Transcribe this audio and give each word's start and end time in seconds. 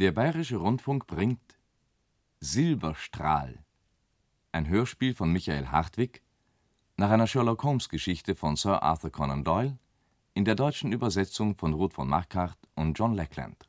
Der 0.00 0.12
Bayerische 0.12 0.58
Rundfunk 0.58 1.08
bringt 1.08 1.58
Silberstrahl, 2.38 3.64
ein 4.52 4.68
Hörspiel 4.68 5.12
von 5.12 5.32
Michael 5.32 5.72
Hartwig 5.72 6.22
nach 6.96 7.10
einer 7.10 7.26
Sherlock-Holmes-Geschichte 7.26 8.36
von 8.36 8.54
Sir 8.54 8.80
Arthur 8.80 9.10
Conan 9.10 9.42
Doyle 9.42 9.76
in 10.34 10.44
der 10.44 10.54
deutschen 10.54 10.92
Übersetzung 10.92 11.56
von 11.56 11.72
Ruth 11.72 11.94
von 11.94 12.08
Marquardt 12.08 12.60
und 12.76 12.96
John 12.96 13.14
Lackland. 13.14 13.67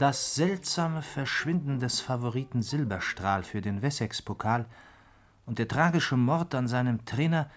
Das 0.00 0.34
seltsame 0.34 1.02
Verschwinden 1.02 1.78
des 1.78 2.00
Favoriten 2.00 2.62
Silberstrahl 2.62 3.42
für 3.42 3.60
den 3.60 3.82
Wessex-Pokal 3.82 4.64
und 5.44 5.58
der 5.58 5.68
tragische 5.68 6.16
Mord 6.16 6.54
an 6.54 6.68
seinem 6.68 7.04
Trainer 7.04 7.50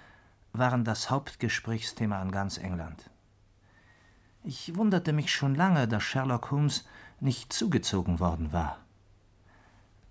waren 0.52 0.84
das 0.84 1.10
Hauptgesprächsthema 1.10 2.20
an 2.20 2.32
ganz 2.32 2.58
England. 2.58 3.10
Ich 4.44 4.76
wunderte 4.76 5.14
mich 5.14 5.32
schon 5.32 5.56
lange, 5.56 5.88
dass 5.88 6.04
Sherlock 6.04 6.52
Holmes 6.52 6.86
nicht 7.22 7.54
zugezogen 7.54 8.20
worden 8.20 8.52
war. 8.52 8.78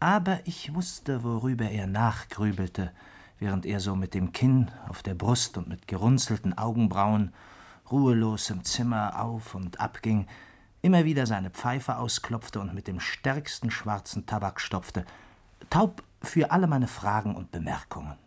Aber 0.01 0.41
ich 0.47 0.75
wusste, 0.75 1.25
worüber 1.25 1.69
er 1.69 1.87
nachgrübelte, 1.87 2.93
während 3.41 3.67
er 3.67 3.79
so 3.79 3.95
mit 3.95 4.15
dem 4.15 4.33
Kinn 4.33 4.71
auf 4.89 5.03
der 5.03 5.15
Brust 5.15 5.59
und 5.59 5.69
mit 5.69 5.87
gerunzelten 5.87 6.57
Augenbrauen 6.57 7.35
ruhelos 7.91 8.49
im 8.49 8.65
Zimmer 8.65 9.21
auf 9.21 9.55
und 9.55 9.81
abging, 9.81 10.27
immer 10.83 11.05
wieder 11.05 11.27
seine 11.27 11.51
Pfeife 11.51 11.97
ausklopfte 11.97 12.61
und 12.61 12.75
mit 12.75 12.89
dem 12.89 13.01
stärksten 13.01 13.71
schwarzen 13.71 14.27
Tabak 14.27 14.61
stopfte, 14.61 15.05
taub 15.71 16.03
für 16.21 16.51
alle 16.51 16.67
meine 16.67 16.89
Fragen 16.89 17.35
und 17.37 17.53
Bemerkungen. 17.53 18.19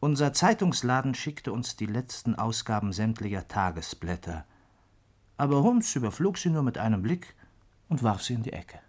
Unser 0.00 0.32
Zeitungsladen 0.32 1.14
schickte 1.14 1.52
uns 1.52 1.74
die 1.74 1.86
letzten 1.86 2.36
Ausgaben 2.36 2.92
sämtlicher 2.92 3.48
Tagesblätter, 3.48 4.46
aber 5.36 5.62
Holmes 5.62 5.94
überflog 5.96 6.38
sie 6.38 6.50
nur 6.50 6.62
mit 6.62 6.78
einem 6.78 7.02
Blick 7.02 7.34
und 7.88 8.04
warf 8.04 8.22
sie 8.22 8.34
in 8.34 8.44
die 8.44 8.52
Ecke. 8.52 8.80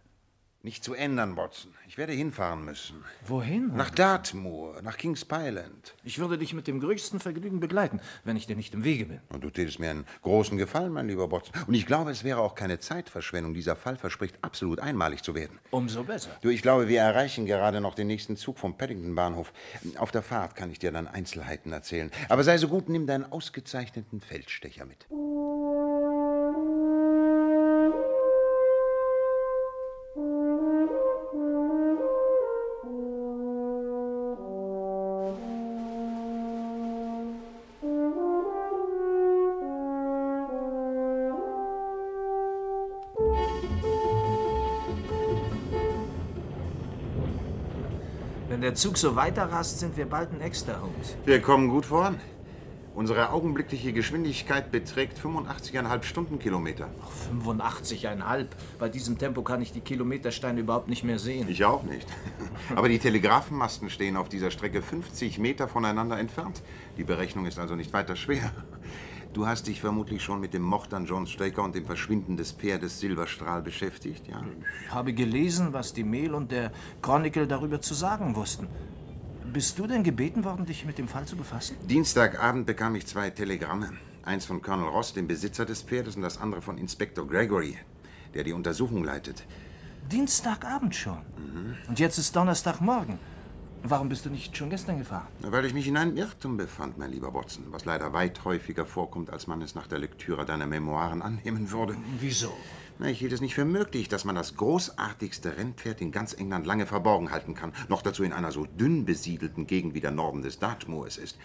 Nicht 0.61 0.83
zu 0.83 0.93
ändern, 0.93 1.37
Watson. 1.37 1.73
Ich 1.87 1.97
werde 1.97 2.11
hinfahren 2.11 2.65
müssen. 2.65 3.05
Wohin? 3.25 3.73
Nach 3.77 3.89
Dartmoor, 3.89 4.81
nach 4.81 4.97
Kings 4.97 5.23
Pyland. 5.23 5.95
Ich 6.03 6.19
würde 6.19 6.37
dich 6.37 6.53
mit 6.53 6.67
dem 6.67 6.81
größten 6.81 7.21
Vergnügen 7.21 7.61
begleiten, 7.61 8.01
wenn 8.25 8.35
ich 8.35 8.45
dir 8.45 8.57
nicht 8.57 8.73
im 8.73 8.83
Wege 8.83 9.05
bin. 9.05 9.21
Und 9.29 9.41
du 9.41 9.49
tätest 9.51 9.79
mir 9.79 9.89
einen 9.89 10.05
großen 10.21 10.57
Gefallen, 10.57 10.91
mein 10.91 11.07
lieber 11.07 11.31
Watson. 11.31 11.53
Und 11.65 11.75
ich 11.75 11.85
glaube, 11.85 12.11
es 12.11 12.25
wäre 12.25 12.41
auch 12.41 12.55
keine 12.55 12.77
Zeitverschwendung. 12.77 13.53
Dieser 13.53 13.77
Fall 13.77 13.95
verspricht 13.95 14.37
absolut 14.41 14.81
einmalig 14.81 15.23
zu 15.23 15.33
werden. 15.33 15.59
Umso 15.71 16.03
besser. 16.03 16.31
Du, 16.41 16.49
ich 16.49 16.61
glaube, 16.61 16.89
wir 16.89 16.99
erreichen 16.99 17.45
gerade 17.45 17.79
noch 17.79 17.95
den 17.95 18.07
nächsten 18.07 18.35
Zug 18.35 18.59
vom 18.59 18.77
Paddington-Bahnhof. 18.77 19.53
Auf 19.97 20.11
der 20.11 20.23
Fahrt 20.23 20.57
kann 20.57 20.71
ich 20.71 20.79
dir 20.79 20.91
dann 20.91 21.07
Einzelheiten 21.07 21.71
erzählen. 21.71 22.11
Aber 22.27 22.43
sei 22.43 22.57
so 22.57 22.67
gut, 22.67 22.89
nimm 22.89 23.07
deinen 23.07 23.31
ausgezeichneten 23.31 24.19
Feldstecher 24.19 24.85
mit. 24.85 25.07
Zug 48.79 48.97
so 48.97 49.17
weiterrast, 49.17 49.77
sind 49.79 49.97
wir 49.97 50.05
bald 50.05 50.31
in 50.31 50.39
Exterhomes. 50.39 51.17
Wir 51.25 51.41
kommen 51.41 51.67
gut 51.67 51.85
voran. 51.85 52.17
Unsere 52.95 53.31
augenblickliche 53.31 53.91
Geschwindigkeit 53.91 54.71
beträgt 54.71 55.19
85,5 55.19 56.03
Stundenkilometer. 56.03 56.87
85,5. 57.43 58.47
Bei 58.79 58.87
diesem 58.87 59.17
Tempo 59.17 59.41
kann 59.41 59.61
ich 59.61 59.73
die 59.73 59.81
Kilometersteine 59.81 60.61
überhaupt 60.61 60.87
nicht 60.87 61.03
mehr 61.03 61.19
sehen. 61.19 61.49
Ich 61.49 61.65
auch 61.65 61.83
nicht. 61.83 62.07
Aber 62.75 62.87
die 62.87 62.99
Telegrafenmasten 62.99 63.89
stehen 63.89 64.15
auf 64.15 64.29
dieser 64.29 64.49
Strecke 64.49 64.81
50 64.81 65.39
Meter 65.39 65.67
voneinander 65.67 66.17
entfernt. 66.17 66.61
Die 66.97 67.03
Berechnung 67.03 67.47
ist 67.47 67.59
also 67.59 67.75
nicht 67.75 67.91
weiter 67.91 68.15
schwer. 68.15 68.53
Du 69.33 69.45
hast 69.45 69.67
dich 69.67 69.79
vermutlich 69.79 70.23
schon 70.23 70.39
mit 70.39 70.55
dem 70.55 70.63
Mord 70.63 70.91
an 70.93 71.05
John 71.05 71.27
Straker 71.27 71.63
und 71.63 71.75
dem 71.75 71.85
Verschwinden 71.85 72.35
des 72.35 72.51
Pferdes 72.51 72.99
Silberstrahl 72.99 73.61
beschäftigt, 73.61 74.27
ja? 74.27 74.43
Ich 74.85 74.91
habe 74.91 75.13
gelesen, 75.13 75.71
was 75.71 75.93
die 75.93 76.03
Mail 76.03 76.33
und 76.33 76.51
der 76.51 76.71
Chronicle 77.03 77.45
darüber 77.45 77.79
zu 77.79 77.93
sagen 77.93 78.35
wussten. 78.35 78.67
Bist 79.53 79.77
du 79.77 79.85
denn 79.85 80.03
gebeten 80.03 80.43
worden, 80.43 80.65
dich 80.65 80.83
mit 80.83 80.97
dem 80.97 81.07
Fall 81.07 81.25
zu 81.25 81.35
befassen? 81.35 81.77
Dienstagabend 81.87 82.65
bekam 82.65 82.95
ich 82.95 83.05
zwei 83.05 83.29
Telegramme. 83.29 83.93
Eins 84.23 84.45
von 84.45 84.61
Colonel 84.61 84.89
Ross, 84.89 85.13
dem 85.13 85.27
Besitzer 85.27 85.65
des 85.65 85.83
Pferdes, 85.83 86.15
und 86.15 86.23
das 86.23 86.39
andere 86.39 86.61
von 86.61 86.77
Inspektor 86.77 87.27
Gregory, 87.27 87.77
der 88.33 88.43
die 88.43 88.53
Untersuchung 88.53 89.03
leitet. 89.03 89.43
Dienstagabend 90.11 90.95
schon. 90.95 91.19
Und 91.87 91.99
jetzt 91.99 92.17
ist 92.17 92.35
Donnerstagmorgen. 92.35 93.19
Warum 93.83 94.09
bist 94.09 94.25
du 94.25 94.29
nicht 94.29 94.57
schon 94.57 94.69
gestern 94.69 94.97
gefahren? 94.97 95.27
Weil 95.39 95.63
ich 95.65 95.73
mich 95.73 95.87
in 95.87 95.95
einem 95.95 96.17
Irrtum 96.17 96.57
befand, 96.57 96.97
mein 96.97 97.11
lieber 97.11 97.33
Watson, 97.33 97.65
was 97.69 97.85
leider 97.85 98.11
weit 98.11 98.43
häufiger 98.43 98.85
vorkommt, 98.85 99.29
als 99.29 99.47
man 99.47 99.61
es 99.61 99.73
nach 99.73 99.87
der 99.87 99.99
Lektüre 99.99 100.45
deiner 100.45 100.67
Memoiren 100.67 101.21
annehmen 101.21 101.71
würde. 101.71 101.95
Wieso? 102.19 102.51
Na, 102.99 103.07
ich 103.07 103.19
hielt 103.19 103.31
es 103.31 103.39
nicht 103.39 103.55
für 103.55 103.63
möglich, 103.63 104.09
dass 104.09 104.25
man 104.25 104.35
das 104.35 104.57
großartigste 104.57 105.55
Rennpferd 105.55 106.01
in 106.01 106.11
ganz 106.11 106.33
England 106.33 106.67
lange 106.67 106.85
verborgen 106.85 107.31
halten 107.31 107.55
kann. 107.55 107.71
Noch 107.87 108.01
dazu 108.01 108.23
in 108.23 108.33
einer 108.33 108.51
so 108.51 108.65
dünn 108.65 109.05
besiedelten 109.05 109.65
Gegend 109.65 109.93
wie 109.93 110.01
der 110.01 110.11
Norden 110.11 110.41
des 110.41 110.59
Dartmoors 110.59 111.17
ist. 111.17 111.37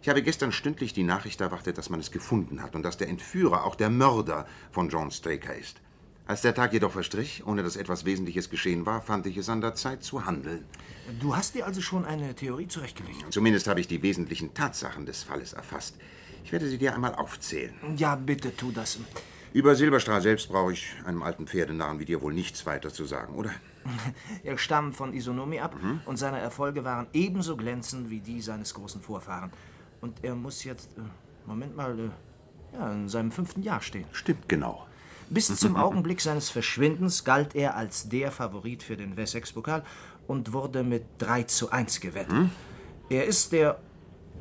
Ich 0.00 0.08
habe 0.08 0.22
gestern 0.22 0.52
stündlich 0.52 0.94
die 0.94 1.02
Nachricht 1.02 1.42
erwartet, 1.42 1.76
dass 1.76 1.90
man 1.90 2.00
es 2.00 2.10
gefunden 2.10 2.62
hat 2.62 2.74
und 2.74 2.82
dass 2.82 2.96
der 2.96 3.08
Entführer 3.08 3.64
auch 3.64 3.74
der 3.74 3.90
Mörder 3.90 4.46
von 4.70 4.88
John 4.88 5.10
Straker 5.10 5.54
ist. 5.54 5.80
Als 6.26 6.40
der 6.40 6.54
Tag 6.54 6.72
jedoch 6.72 6.92
verstrich, 6.92 7.42
ohne 7.46 7.62
dass 7.62 7.76
etwas 7.76 8.06
Wesentliches 8.06 8.48
geschehen 8.48 8.86
war, 8.86 9.02
fand 9.02 9.26
ich 9.26 9.36
es 9.36 9.50
an 9.50 9.60
der 9.60 9.74
Zeit 9.74 10.02
zu 10.02 10.24
handeln. 10.24 10.64
Du 11.20 11.36
hast 11.36 11.54
dir 11.54 11.66
also 11.66 11.82
schon 11.82 12.06
eine 12.06 12.34
Theorie 12.34 12.66
zurechtgelegt. 12.66 13.26
Zumindest 13.30 13.66
habe 13.66 13.80
ich 13.80 13.88
die 13.88 14.02
wesentlichen 14.02 14.54
Tatsachen 14.54 15.04
des 15.04 15.22
Falles 15.22 15.52
erfasst. 15.52 15.96
Ich 16.42 16.52
werde 16.52 16.66
sie 16.66 16.78
dir 16.78 16.94
einmal 16.94 17.14
aufzählen. 17.14 17.74
Ja, 17.96 18.16
bitte 18.16 18.56
tu 18.56 18.70
das. 18.70 18.98
Über 19.52 19.76
Silberstrahl 19.76 20.22
selbst 20.22 20.48
brauche 20.48 20.72
ich 20.72 20.94
einem 21.04 21.22
alten 21.22 21.46
Pferdenarren 21.46 21.98
wie 21.98 22.06
dir 22.06 22.22
wohl 22.22 22.32
nichts 22.32 22.64
weiter 22.64 22.90
zu 22.90 23.04
sagen, 23.04 23.34
oder? 23.34 23.50
Er 24.42 24.56
stammt 24.56 24.96
von 24.96 25.12
Isonomi 25.12 25.60
ab 25.60 25.76
und 26.06 26.16
seine 26.16 26.38
Erfolge 26.38 26.84
waren 26.84 27.06
ebenso 27.12 27.54
glänzend 27.54 28.08
wie 28.08 28.20
die 28.20 28.40
seines 28.40 28.72
großen 28.72 29.02
Vorfahren. 29.02 29.52
Und 30.00 30.24
er 30.24 30.34
muss 30.34 30.64
jetzt, 30.64 30.96
äh, 30.96 31.02
Moment 31.46 31.76
mal, 31.76 31.98
äh, 31.98 32.76
ja, 32.76 32.92
in 32.92 33.10
seinem 33.10 33.30
fünften 33.30 33.62
Jahr 33.62 33.82
stehen. 33.82 34.06
Stimmt 34.12 34.48
genau. 34.48 34.86
Bis 35.34 35.54
zum 35.56 35.76
Augenblick 35.76 36.20
seines 36.20 36.48
Verschwindens 36.48 37.24
galt 37.24 37.54
er 37.54 37.76
als 37.76 38.08
der 38.08 38.30
Favorit 38.30 38.82
für 38.82 38.96
den 38.96 39.16
Wessex-Pokal 39.16 39.84
und 40.26 40.52
wurde 40.52 40.84
mit 40.84 41.04
3 41.18 41.42
zu 41.42 41.70
1 41.70 42.00
gewettet. 42.00 42.50
Er 43.10 43.26
ist 43.26 43.52
der 43.52 43.78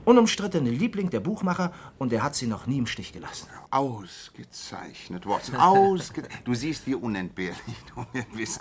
unumstrittene 0.05 0.69
Liebling 0.69 1.09
der 1.09 1.19
Buchmacher 1.19 1.71
und 1.97 2.13
er 2.13 2.23
hat 2.23 2.35
sie 2.35 2.47
noch 2.47 2.67
nie 2.67 2.77
im 2.77 2.85
Stich 2.85 3.13
gelassen. 3.13 3.47
Ausgezeichnet, 3.71 5.25
Watson. 5.25 5.55
Ausge 5.55 6.23
du 6.43 6.53
siehst, 6.53 6.85
wie 6.87 6.95
unentbehrlich 6.95 7.57
du 7.95 8.05
mir 8.13 8.25
bist. 8.35 8.59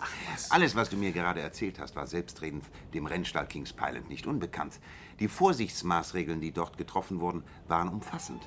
Alles, 0.50 0.74
was 0.74 0.88
du 0.88 0.96
mir 0.96 1.12
gerade 1.12 1.40
erzählt 1.40 1.78
hast, 1.78 1.96
war 1.96 2.06
selbstredend 2.06 2.64
dem 2.94 3.06
Rennstall 3.06 3.46
Kings 3.46 3.72
Pilot 3.72 4.08
nicht 4.08 4.26
unbekannt. 4.26 4.78
Die 5.20 5.28
Vorsichtsmaßregeln, 5.28 6.40
die 6.40 6.52
dort 6.52 6.78
getroffen 6.78 7.20
wurden, 7.20 7.42
waren 7.68 7.88
umfassend. 7.88 8.42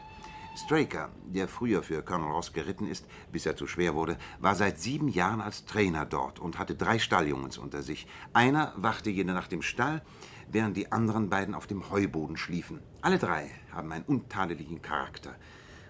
Straker, 0.55 1.09
der 1.25 1.47
früher 1.49 1.83
für 1.83 2.01
Colonel 2.01 2.31
Ross 2.31 2.53
geritten 2.53 2.87
ist, 2.87 3.05
bis 3.31 3.45
er 3.45 3.57
zu 3.57 3.67
schwer 3.67 3.93
wurde, 3.93 4.17
war 4.39 4.55
seit 4.55 4.79
sieben 4.79 5.09
Jahren 5.09 5.41
als 5.41 5.65
Trainer 5.65 6.05
dort 6.05 6.39
und 6.39 6.57
hatte 6.57 6.75
drei 6.75 6.97
Stalljungens 6.97 7.57
unter 7.57 7.83
sich. 7.83 8.07
Einer 8.33 8.73
wachte 8.77 9.09
jede 9.09 9.33
Nacht 9.33 9.51
im 9.51 9.61
Stall, 9.61 10.01
während 10.47 10.77
die 10.77 10.91
anderen 10.91 11.29
beiden 11.29 11.55
auf 11.55 11.67
dem 11.67 11.89
Heuboden 11.89 12.37
schliefen. 12.37 12.79
Alle 13.01 13.19
drei 13.19 13.49
haben 13.73 13.91
einen 13.91 14.05
untadeligen 14.05 14.81
Charakter. 14.81 15.35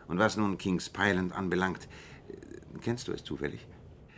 Und 0.08 0.18
was 0.18 0.36
nun 0.36 0.58
Kings 0.58 0.90
Pyland 0.90 1.34
anbelangt, 1.34 1.88
äh, 2.28 2.80
kennst 2.82 3.08
du 3.08 3.12
es 3.12 3.24
zufällig? 3.24 3.68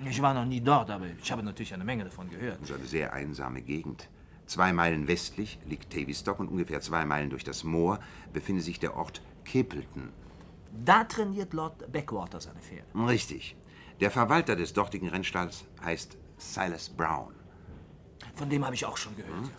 Ich 0.06 0.22
war 0.22 0.34
noch 0.34 0.46
nie 0.46 0.62
dort, 0.62 0.90
aber 0.92 1.08
ich 1.22 1.32
habe 1.32 1.44
natürlich 1.44 1.74
eine 1.74 1.84
Menge 1.84 2.06
davon 2.06 2.30
gehört. 2.30 2.62
Das 2.62 2.70
ist 2.70 2.76
eine 2.76 2.86
sehr 2.86 3.14
einsame 3.14 3.62
Gegend. 3.62 4.10
Zwei 4.46 4.72
Meilen 4.72 5.08
westlich 5.08 5.60
liegt 5.66 5.92
Tavistock 5.92 6.40
und 6.40 6.48
ungefähr 6.48 6.80
zwei 6.80 7.04
Meilen 7.04 7.30
durch 7.30 7.44
das 7.44 7.66
Moor 7.66 8.00
befindet 8.32 8.64
sich 8.64 8.80
der 8.80 8.96
Ort 8.96 9.22
Capleton. 9.44 10.14
Da 10.72 11.04
trainiert 11.04 11.54
Lord 11.54 11.92
Backwater 11.92 12.40
seine 12.40 12.60
Pferde. 12.60 12.88
Richtig. 13.08 13.56
Der 14.00 14.12
Verwalter 14.12 14.56
des 14.56 14.74
dortigen 14.74 15.10
Rennstalls 15.10 15.66
heißt 15.84 16.18
Silas 16.38 16.90
Brown. 16.90 17.34
Von 18.36 18.50
dem 18.50 18.64
habe 18.64 18.76
ich 18.76 18.86
auch 18.86 18.98
schon 18.98 19.16
gehört. 19.16 19.34
Hm. 19.34 19.50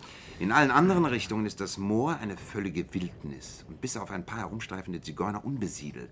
In 0.40 0.52
allen 0.52 0.70
anderen 0.70 1.04
Richtungen 1.04 1.46
ist 1.46 1.60
das 1.60 1.78
Moor 1.78 2.16
eine 2.20 2.36
völlige 2.36 2.94
Wildnis 2.94 3.64
und 3.68 3.80
bis 3.80 3.96
auf 3.96 4.12
ein 4.12 4.24
paar 4.24 4.38
herumstreifende 4.38 5.00
Zigeuner 5.00 5.44
unbesiedelt. 5.44 6.10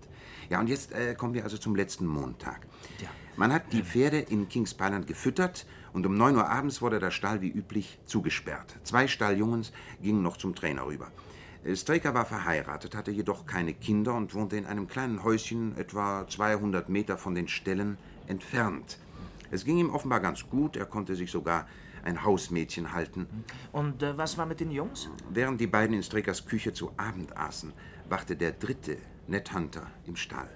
Ja, 0.49 0.59
und 0.59 0.67
jetzt 0.67 0.91
äh, 0.91 1.15
kommen 1.15 1.33
wir 1.33 1.45
also 1.45 1.57
zum 1.57 1.77
letzten 1.77 2.05
Montag. 2.05 2.67
Ja. 3.01 3.07
Man 3.37 3.53
hat 3.53 3.71
die 3.71 3.83
Pferde 3.83 4.19
in 4.19 4.49
Kings 4.49 4.73
Pyland 4.73 5.07
gefüttert 5.07 5.65
und 5.93 6.05
um 6.05 6.17
9 6.17 6.35
Uhr 6.35 6.49
abends 6.49 6.81
wurde 6.81 6.99
der 6.99 7.11
Stall 7.11 7.39
wie 7.39 7.49
üblich 7.49 7.99
zugesperrt. 8.05 8.75
Zwei 8.83 9.07
Stalljungens 9.07 9.71
gingen 10.01 10.23
noch 10.23 10.35
zum 10.35 10.55
Trainer 10.55 10.85
rüber. 10.85 11.09
Äh, 11.63 11.75
Straker 11.75 12.13
war 12.13 12.25
verheiratet, 12.25 12.95
hatte 12.95 13.11
jedoch 13.11 13.45
keine 13.45 13.73
Kinder 13.73 14.13
und 14.15 14.33
wohnte 14.33 14.57
in 14.57 14.65
einem 14.65 14.87
kleinen 14.87 15.23
Häuschen 15.23 15.77
etwa 15.77 16.27
200 16.27 16.89
Meter 16.89 17.17
von 17.17 17.35
den 17.35 17.47
Ställen 17.47 17.97
entfernt. 18.27 18.99
Es 19.51 19.63
ging 19.63 19.77
ihm 19.77 19.89
offenbar 19.89 20.19
ganz 20.19 20.49
gut, 20.49 20.75
er 20.75 20.85
konnte 20.85 21.15
sich 21.15 21.31
sogar 21.31 21.67
ein 22.03 22.23
Hausmädchen 22.23 22.93
halten. 22.93 23.27
Und 23.71 24.01
äh, 24.03 24.17
was 24.17 24.37
war 24.37 24.45
mit 24.45 24.59
den 24.59 24.71
Jungs? 24.71 25.09
Während 25.29 25.59
die 25.59 25.67
beiden 25.67 25.95
in 25.95 26.03
Strakers 26.03 26.45
Küche 26.45 26.73
zu 26.73 26.91
Abend 26.97 27.35
aßen, 27.37 27.73
wachte 28.09 28.35
der 28.35 28.51
dritte, 28.51 28.97
Ned 29.27 29.53
Hunter, 29.53 29.87
im 30.05 30.15
Stall. 30.15 30.49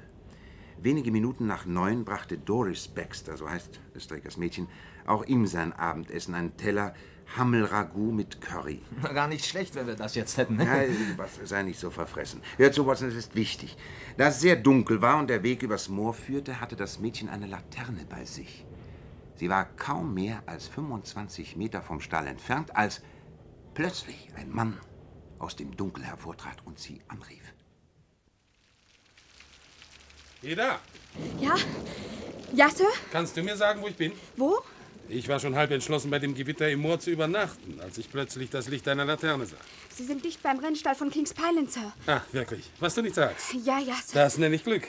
Wenige 0.82 1.12
Minuten 1.12 1.46
nach 1.46 1.66
neun 1.66 2.06
brachte 2.06 2.38
Doris 2.38 2.88
Baxter, 2.88 3.38
so 3.38 3.50
heißt 3.50 3.80
Strakers 3.98 4.38
Mädchen, 4.38 4.68
auch 5.06 5.26
ihm 5.26 5.46
sein 5.46 5.74
Abendessen, 5.74 6.34
einen 6.34 6.58
Teller 6.58 6.96
Hammelragout 7.38 8.12
mit 8.12 8.42
Curry. 8.42 8.82
Gar 9.02 9.28
nicht 9.28 9.46
schlecht, 9.46 9.76
wenn 9.76 9.88
wir 9.88 9.96
das 9.96 10.16
jetzt 10.16 10.38
hätten. 10.38 10.58
Ne? 10.58 10.66
Ja, 10.66 11.18
was, 11.18 11.40
sei 11.44 11.64
nicht 11.64 11.80
so 11.80 11.90
verfressen. 11.90 12.42
Hör 12.58 12.72
zu, 12.72 12.86
Watson, 12.86 13.08
es 13.08 13.16
ist 13.16 13.36
wichtig. 13.36 13.78
Da 14.18 14.28
es 14.28 14.42
sehr 14.42 14.56
dunkel 14.56 15.02
war 15.02 15.18
und 15.18 15.30
der 15.30 15.44
Weg 15.44 15.64
übers 15.64 15.90
Moor 15.90 16.14
führte, 16.14 16.60
hatte 16.60 16.76
das 16.76 17.00
Mädchen 17.00 17.30
eine 17.30 17.48
Laterne 17.48 18.06
bei 18.10 18.26
sich. 18.26 18.66
Sie 19.36 19.50
war 19.50 19.66
kaum 19.76 20.14
mehr 20.14 20.44
als 20.46 20.68
25 20.68 21.56
Meter 21.56 21.82
vom 21.82 22.02
Stall 22.02 22.28
entfernt, 22.28 22.76
als 22.76 23.02
plötzlich 23.74 24.28
ein 24.36 24.52
Mann 24.52 24.78
aus 25.40 25.56
dem 25.56 25.76
Dunkel 25.76 26.04
hervortrat 26.04 26.58
und 26.66 26.78
sie 26.80 27.02
anrief. 27.08 27.54
Eda? 30.44 30.80
Ja? 31.40 31.56
Ja, 32.54 32.70
Sir? 32.70 32.88
Kannst 33.12 33.38
du 33.38 33.44
mir 33.44 33.56
sagen, 33.56 33.82
wo 33.82 33.88
ich 33.88 33.96
bin? 33.96 34.12
Wo? 34.36 34.62
Ich 35.14 35.28
war 35.28 35.42
schon 35.42 35.56
halb 35.56 35.72
entschlossen, 35.72 36.10
bei 36.10 36.20
dem 36.20 36.34
Gewitter 36.34 36.70
im 36.70 36.80
Moor 36.80 36.98
zu 36.98 37.12
übernachten, 37.12 37.82
als 37.82 37.98
ich 37.98 38.10
plötzlich 38.10 38.50
das 38.50 38.70
Licht 38.70 38.88
einer 38.88 39.04
Laterne 39.04 39.46
sah. 39.46 39.58
Sie 39.94 40.06
sind 40.06 40.24
dicht 40.24 40.42
beim 40.42 40.58
Rennstall 40.60 40.96
von 40.96 41.12
Kings 41.12 41.34
Pyland, 41.34 41.70
Sir. 41.70 41.92
Ach, 42.08 42.24
wirklich? 42.32 42.70
Was 42.80 42.96
du 42.96 43.02
nicht 43.02 43.16
sagst? 43.16 43.54
Ja, 43.66 43.78
ja, 43.80 43.96
Sir. 43.96 44.14
Das 44.14 44.38
nenne 44.38 44.56
ich 44.56 44.64
Glück. 44.64 44.88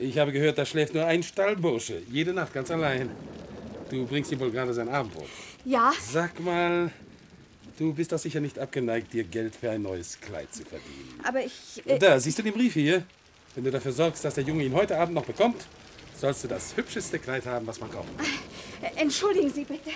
Ich 0.00 0.18
habe 0.18 0.32
gehört, 0.32 0.58
da 0.58 0.66
schläft 0.66 0.92
nur 0.94 1.06
ein 1.06 1.22
Stallbursche. 1.22 2.02
Jede 2.10 2.32
Nacht 2.32 2.52
ganz 2.52 2.68
allein. 2.72 3.10
Du 3.90 4.04
bringst 4.06 4.32
ihm 4.32 4.40
wohl 4.40 4.50
gerade 4.50 4.74
sein 4.74 4.88
Abendbrot. 4.88 5.28
Ja. 5.64 5.92
Sag 6.02 6.40
mal, 6.40 6.90
du 7.78 7.94
bist 7.94 8.10
doch 8.10 8.18
sicher 8.18 8.40
nicht 8.40 8.58
abgeneigt, 8.58 9.12
dir 9.12 9.22
Geld 9.22 9.54
für 9.54 9.70
ein 9.70 9.82
neues 9.82 10.20
Kleid 10.20 10.52
zu 10.52 10.64
verdienen. 10.64 11.20
Aber 11.22 11.44
ich. 11.44 11.80
Äh 11.86 12.00
da, 12.00 12.18
siehst 12.18 12.38
du 12.40 12.42
den 12.42 12.54
Brief 12.54 12.72
hier? 12.72 13.04
Wenn 13.54 13.62
du 13.62 13.70
dafür 13.70 13.92
sorgst, 13.92 14.24
dass 14.24 14.34
der 14.34 14.42
Junge 14.42 14.64
ihn 14.64 14.74
heute 14.74 14.98
Abend 14.98 15.14
noch 15.14 15.24
bekommt, 15.24 15.64
sollst 16.16 16.44
du 16.44 16.48
das 16.48 16.76
hübscheste 16.76 17.18
Kleid 17.18 17.46
haben, 17.46 17.66
was 17.66 17.80
man 17.80 17.90
kaufen 17.90 18.10
kann. 18.16 18.26
Äh, 18.82 19.00
entschuldigen 19.00 19.50
Sie 19.50 19.64
bitte. 19.64 19.90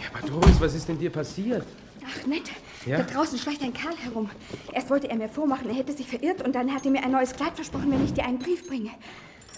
Ja, 0.00 0.08
aber 0.12 0.26
Doris, 0.26 0.60
was 0.60 0.74
ist 0.74 0.88
denn 0.88 0.98
dir 0.98 1.10
passiert? 1.10 1.64
Ach, 2.06 2.26
nett. 2.26 2.50
Ja? 2.86 2.98
Da 2.98 3.04
draußen 3.04 3.38
schleicht 3.38 3.62
ein 3.62 3.72
Kerl 3.72 3.96
herum. 3.96 4.30
Erst 4.72 4.90
wollte 4.90 5.08
er 5.08 5.16
mir 5.16 5.28
vormachen, 5.28 5.68
er 5.68 5.74
hätte 5.74 5.92
sich 5.92 6.06
verirrt 6.06 6.42
und 6.42 6.54
dann 6.54 6.72
hat 6.72 6.84
er 6.84 6.90
mir 6.90 7.02
ein 7.02 7.12
neues 7.12 7.32
Kleid 7.32 7.54
versprochen, 7.54 7.90
wenn 7.90 8.04
ich 8.04 8.12
dir 8.12 8.24
einen 8.24 8.38
Brief 8.38 8.66
bringe. 8.68 8.90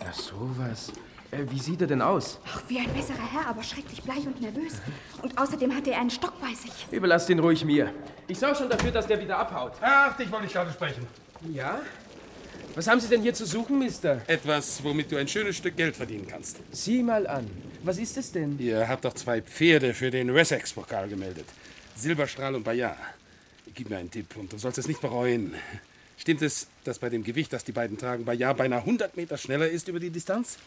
Ach, 0.09 0.15
sowas. 0.15 0.93
Äh, 1.33 1.39
wie 1.51 1.59
sieht 1.59 1.81
er 1.81 1.89
denn 1.89 2.03
aus? 2.03 2.39
Ach, 2.47 2.63
wie 2.69 2.79
ein 2.79 2.93
besserer 2.95 3.33
Herr, 3.33 3.49
aber 3.49 3.63
schrecklich 3.63 4.03
bleich 4.03 4.25
und 4.27 4.41
nervös. 4.41 4.75
Und 5.23 5.37
außerdem 5.37 5.75
hat 5.75 5.89
er 5.89 5.99
einen 5.99 6.11
Stock 6.11 6.41
bei 6.41 6.55
sich. 6.55 6.87
Überlass 6.93 7.27
den 7.27 7.41
ruhig 7.41 7.65
mir. 7.65 7.93
Ich 8.29 8.39
sorge 8.39 8.57
schon 8.57 8.71
dafür, 8.71 8.93
dass 8.93 9.07
der 9.07 9.21
wieder 9.21 9.39
abhaut. 9.39 9.73
Ach, 9.81 10.17
dich 10.17 10.31
wollte 10.31 10.47
ich 10.47 10.53
gerade 10.53 10.71
sprechen. 10.73 11.07
Ja? 11.53 11.81
Was 12.77 12.87
haben 12.89 13.01
Sie 13.01 13.09
denn 13.09 13.23
hier 13.23 13.33
zu 13.33 13.47
suchen, 13.47 13.79
Mister? 13.79 14.21
Etwas, 14.27 14.85
womit 14.85 15.11
du 15.11 15.17
ein 15.17 15.27
schönes 15.27 15.57
Stück 15.57 15.79
Geld 15.79 15.97
verdienen 15.97 16.27
kannst. 16.29 16.59
Sieh 16.73 17.03
mal 17.03 17.27
an. 17.27 17.47
Was 17.83 17.97
ist 17.97 18.19
es 18.19 18.31
denn? 18.31 18.59
Ihr 18.59 18.87
habt 18.87 19.07
doch 19.07 19.15
zwei 19.15 19.41
Pferde 19.41 19.95
für 19.95 20.11
den 20.11 20.35
Wessex-Pokal 20.35 21.09
gemeldet. 21.09 21.47
Silberstrahl 21.97 22.55
und 22.55 22.65
Bayard. 22.65 22.99
Gib 23.75 23.89
mir 23.89 23.97
einen 23.97 24.11
Tipp 24.11 24.37
und 24.37 24.53
du 24.53 24.59
sollst 24.59 24.77
es 24.77 24.89
nicht 24.89 25.01
bereuen. 25.01 25.55
Stimmt 26.19 26.43
es, 26.43 26.67
dass 26.85 26.99
bei 26.99 27.09
dem 27.09 27.25
Gewicht, 27.25 27.51
das 27.55 27.65
die 27.65 27.73
beiden 27.73 27.97
tragen, 27.97 28.27
Bayard 28.27 28.59
beinahe 28.59 28.81
100 28.81 29.17
Meter 29.17 29.39
schneller 29.39 29.71
ist 29.71 29.89
über 29.89 29.99
die 29.99 30.11
Distanz? 30.11 30.59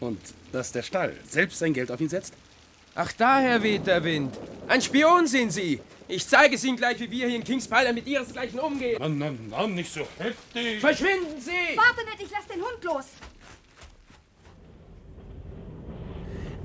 Und 0.00 0.20
dass 0.52 0.72
der 0.72 0.82
Stall 0.82 1.14
selbst 1.26 1.58
sein 1.58 1.72
Geld 1.72 1.90
auf 1.90 2.02
ihn 2.02 2.10
setzt? 2.10 2.34
Ach, 2.94 3.12
daher 3.12 3.62
weht 3.62 3.86
der 3.86 4.04
Wind. 4.04 4.38
Ein 4.68 4.82
Spion 4.82 5.26
sind 5.26 5.54
Sie. 5.54 5.80
Ich 6.06 6.26
zeige 6.28 6.56
es 6.56 6.64
Ihnen 6.64 6.76
gleich, 6.76 7.00
wie 7.00 7.10
wir 7.10 7.28
hier 7.28 7.36
in 7.36 7.44
Kings 7.44 7.66
Pilot 7.66 7.94
mit 7.94 8.06
Ihresgleichen 8.06 8.60
umgehen. 8.60 8.98
Mann, 9.00 9.18
Mann, 9.18 9.48
Mann, 9.48 9.74
nicht 9.74 9.90
so 9.90 10.06
heftig. 10.18 10.80
Verschwinden 10.80 11.40
Sie! 11.40 11.76
Warte 11.76 12.04
nicht, 12.04 12.22
ich 12.22 12.30
lass 12.30 12.46
den 12.46 12.62
Hund 12.62 12.84
los. 12.84 13.06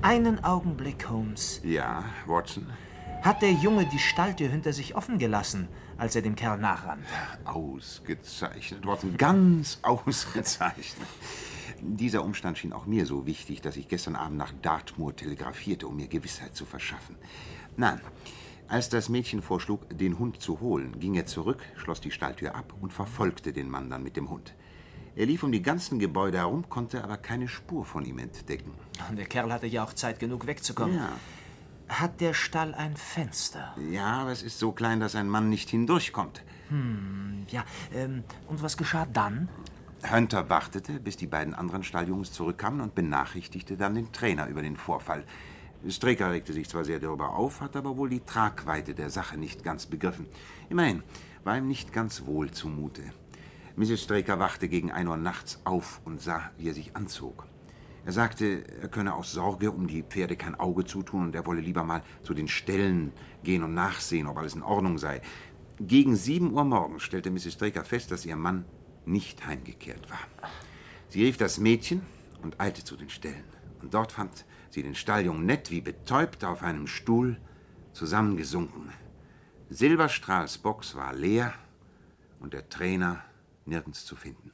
Einen 0.02 0.44
Augenblick, 0.44 1.08
Holmes. 1.08 1.60
Ja, 1.64 2.04
Watson? 2.26 2.66
Hat 3.22 3.42
der 3.42 3.52
Junge 3.52 3.86
die 3.86 3.98
Stalltür 3.98 4.48
hinter 4.48 4.72
sich 4.72 4.94
offen 4.94 5.18
gelassen, 5.18 5.68
als 5.98 6.16
er 6.16 6.22
dem 6.22 6.36
Kerl 6.36 6.58
nachrannte? 6.58 7.06
Ausgezeichnet, 7.44 8.86
Watson, 8.86 9.16
ganz 9.16 9.78
ausgezeichnet. 9.82 11.08
Dieser 11.82 12.24
Umstand 12.24 12.58
schien 12.58 12.72
auch 12.74 12.86
mir 12.86 13.06
so 13.06 13.26
wichtig, 13.26 13.62
dass 13.62 13.76
ich 13.76 13.88
gestern 13.88 14.16
Abend 14.16 14.36
nach 14.36 14.52
Dartmoor 14.60 15.16
telegrafierte, 15.16 15.86
um 15.86 15.96
mir 15.96 16.08
Gewissheit 16.08 16.54
zu 16.54 16.66
verschaffen. 16.66 17.16
Nein, 17.76 18.00
als 18.70 18.88
das 18.88 19.08
Mädchen 19.08 19.42
vorschlug, 19.42 19.86
den 19.90 20.18
Hund 20.20 20.40
zu 20.40 20.60
holen, 20.60 21.00
ging 21.00 21.16
er 21.16 21.26
zurück, 21.26 21.58
schloss 21.76 22.00
die 22.00 22.12
Stalltür 22.12 22.54
ab 22.54 22.72
und 22.80 22.92
verfolgte 22.92 23.52
den 23.52 23.68
Mann 23.68 23.90
dann 23.90 24.04
mit 24.04 24.16
dem 24.16 24.30
Hund. 24.30 24.54
Er 25.16 25.26
lief 25.26 25.42
um 25.42 25.50
die 25.50 25.60
ganzen 25.60 25.98
Gebäude 25.98 26.38
herum, 26.38 26.68
konnte 26.68 27.02
aber 27.02 27.16
keine 27.16 27.48
Spur 27.48 27.84
von 27.84 28.04
ihm 28.04 28.20
entdecken. 28.20 28.72
Der 29.10 29.26
Kerl 29.26 29.52
hatte 29.52 29.66
ja 29.66 29.82
auch 29.82 29.92
Zeit 29.92 30.20
genug 30.20 30.46
wegzukommen. 30.46 30.96
Ja. 30.96 31.10
Hat 31.88 32.20
der 32.20 32.32
Stall 32.32 32.72
ein 32.74 32.96
Fenster? 32.96 33.74
Ja, 33.90 34.20
aber 34.20 34.30
es 34.30 34.44
ist 34.44 34.60
so 34.60 34.70
klein, 34.70 35.00
dass 35.00 35.16
ein 35.16 35.28
Mann 35.28 35.48
nicht 35.48 35.68
hindurchkommt. 35.68 36.44
Hm, 36.68 37.46
ja. 37.48 37.64
Ähm, 37.92 38.22
und 38.46 38.62
was 38.62 38.76
geschah 38.76 39.04
dann? 39.12 39.48
Hunter 40.08 40.48
wartete, 40.48 41.00
bis 41.00 41.16
die 41.16 41.26
beiden 41.26 41.54
anderen 41.54 41.82
Stalljungs 41.82 42.32
zurückkamen 42.32 42.80
und 42.80 42.94
benachrichtigte 42.94 43.76
dann 43.76 43.96
den 43.96 44.12
Trainer 44.12 44.46
über 44.46 44.62
den 44.62 44.76
Vorfall. 44.76 45.24
Strecker 45.88 46.30
regte 46.30 46.52
sich 46.52 46.68
zwar 46.68 46.84
sehr 46.84 47.00
darüber 47.00 47.34
auf, 47.34 47.60
hat 47.60 47.76
aber 47.76 47.96
wohl 47.96 48.10
die 48.10 48.20
Tragweite 48.20 48.94
der 48.94 49.10
Sache 49.10 49.38
nicht 49.38 49.64
ganz 49.64 49.86
begriffen. 49.86 50.26
Immerhin 50.68 51.02
war 51.44 51.56
ihm 51.56 51.68
nicht 51.68 51.92
ganz 51.92 52.26
wohl 52.26 52.50
zumute. 52.50 53.02
Mrs. 53.76 54.02
Straker 54.02 54.38
wachte 54.38 54.68
gegen 54.68 54.90
ein 54.90 55.08
Uhr 55.08 55.16
nachts 55.16 55.60
auf 55.64 56.02
und 56.04 56.20
sah, 56.20 56.50
wie 56.58 56.68
er 56.68 56.74
sich 56.74 56.96
anzog. 56.96 57.46
Er 58.04 58.12
sagte, 58.12 58.64
er 58.80 58.88
könne 58.88 59.14
aus 59.14 59.32
Sorge 59.32 59.70
um 59.70 59.86
die 59.86 60.02
Pferde 60.02 60.36
kein 60.36 60.54
Auge 60.54 60.84
zutun 60.84 61.24
und 61.26 61.34
er 61.34 61.46
wolle 61.46 61.60
lieber 61.60 61.84
mal 61.84 62.02
zu 62.22 62.34
den 62.34 62.48
Ställen 62.48 63.12
gehen 63.42 63.62
und 63.62 63.74
nachsehen, 63.74 64.26
ob 64.26 64.38
alles 64.38 64.54
in 64.54 64.62
Ordnung 64.62 64.98
sei. 64.98 65.22
Gegen 65.78 66.16
sieben 66.16 66.52
Uhr 66.52 66.64
morgens 66.64 67.02
stellte 67.02 67.30
Mrs. 67.30 67.54
Straker 67.54 67.84
fest, 67.84 68.10
dass 68.10 68.26
ihr 68.26 68.36
Mann 68.36 68.64
nicht 69.06 69.46
heimgekehrt 69.46 70.10
war. 70.10 70.18
Sie 71.08 71.24
rief 71.24 71.36
das 71.36 71.58
Mädchen 71.58 72.02
und 72.42 72.60
eilte 72.60 72.84
zu 72.84 72.96
den 72.96 73.10
Ställen. 73.10 73.44
Und 73.80 73.94
dort 73.94 74.12
fand 74.12 74.44
sie 74.70 74.82
den 74.82 74.94
Stalljungen 74.94 75.46
nett 75.46 75.70
wie 75.70 75.80
betäubt 75.80 76.44
auf 76.44 76.62
einem 76.62 76.86
Stuhl 76.86 77.36
zusammengesunken. 77.92 78.92
Silberstrahls 79.68 80.58
Box 80.58 80.94
war 80.94 81.12
leer 81.12 81.52
und 82.40 82.54
der 82.54 82.68
Trainer 82.68 83.22
nirgends 83.66 84.04
zu 84.04 84.16
finden. 84.16 84.52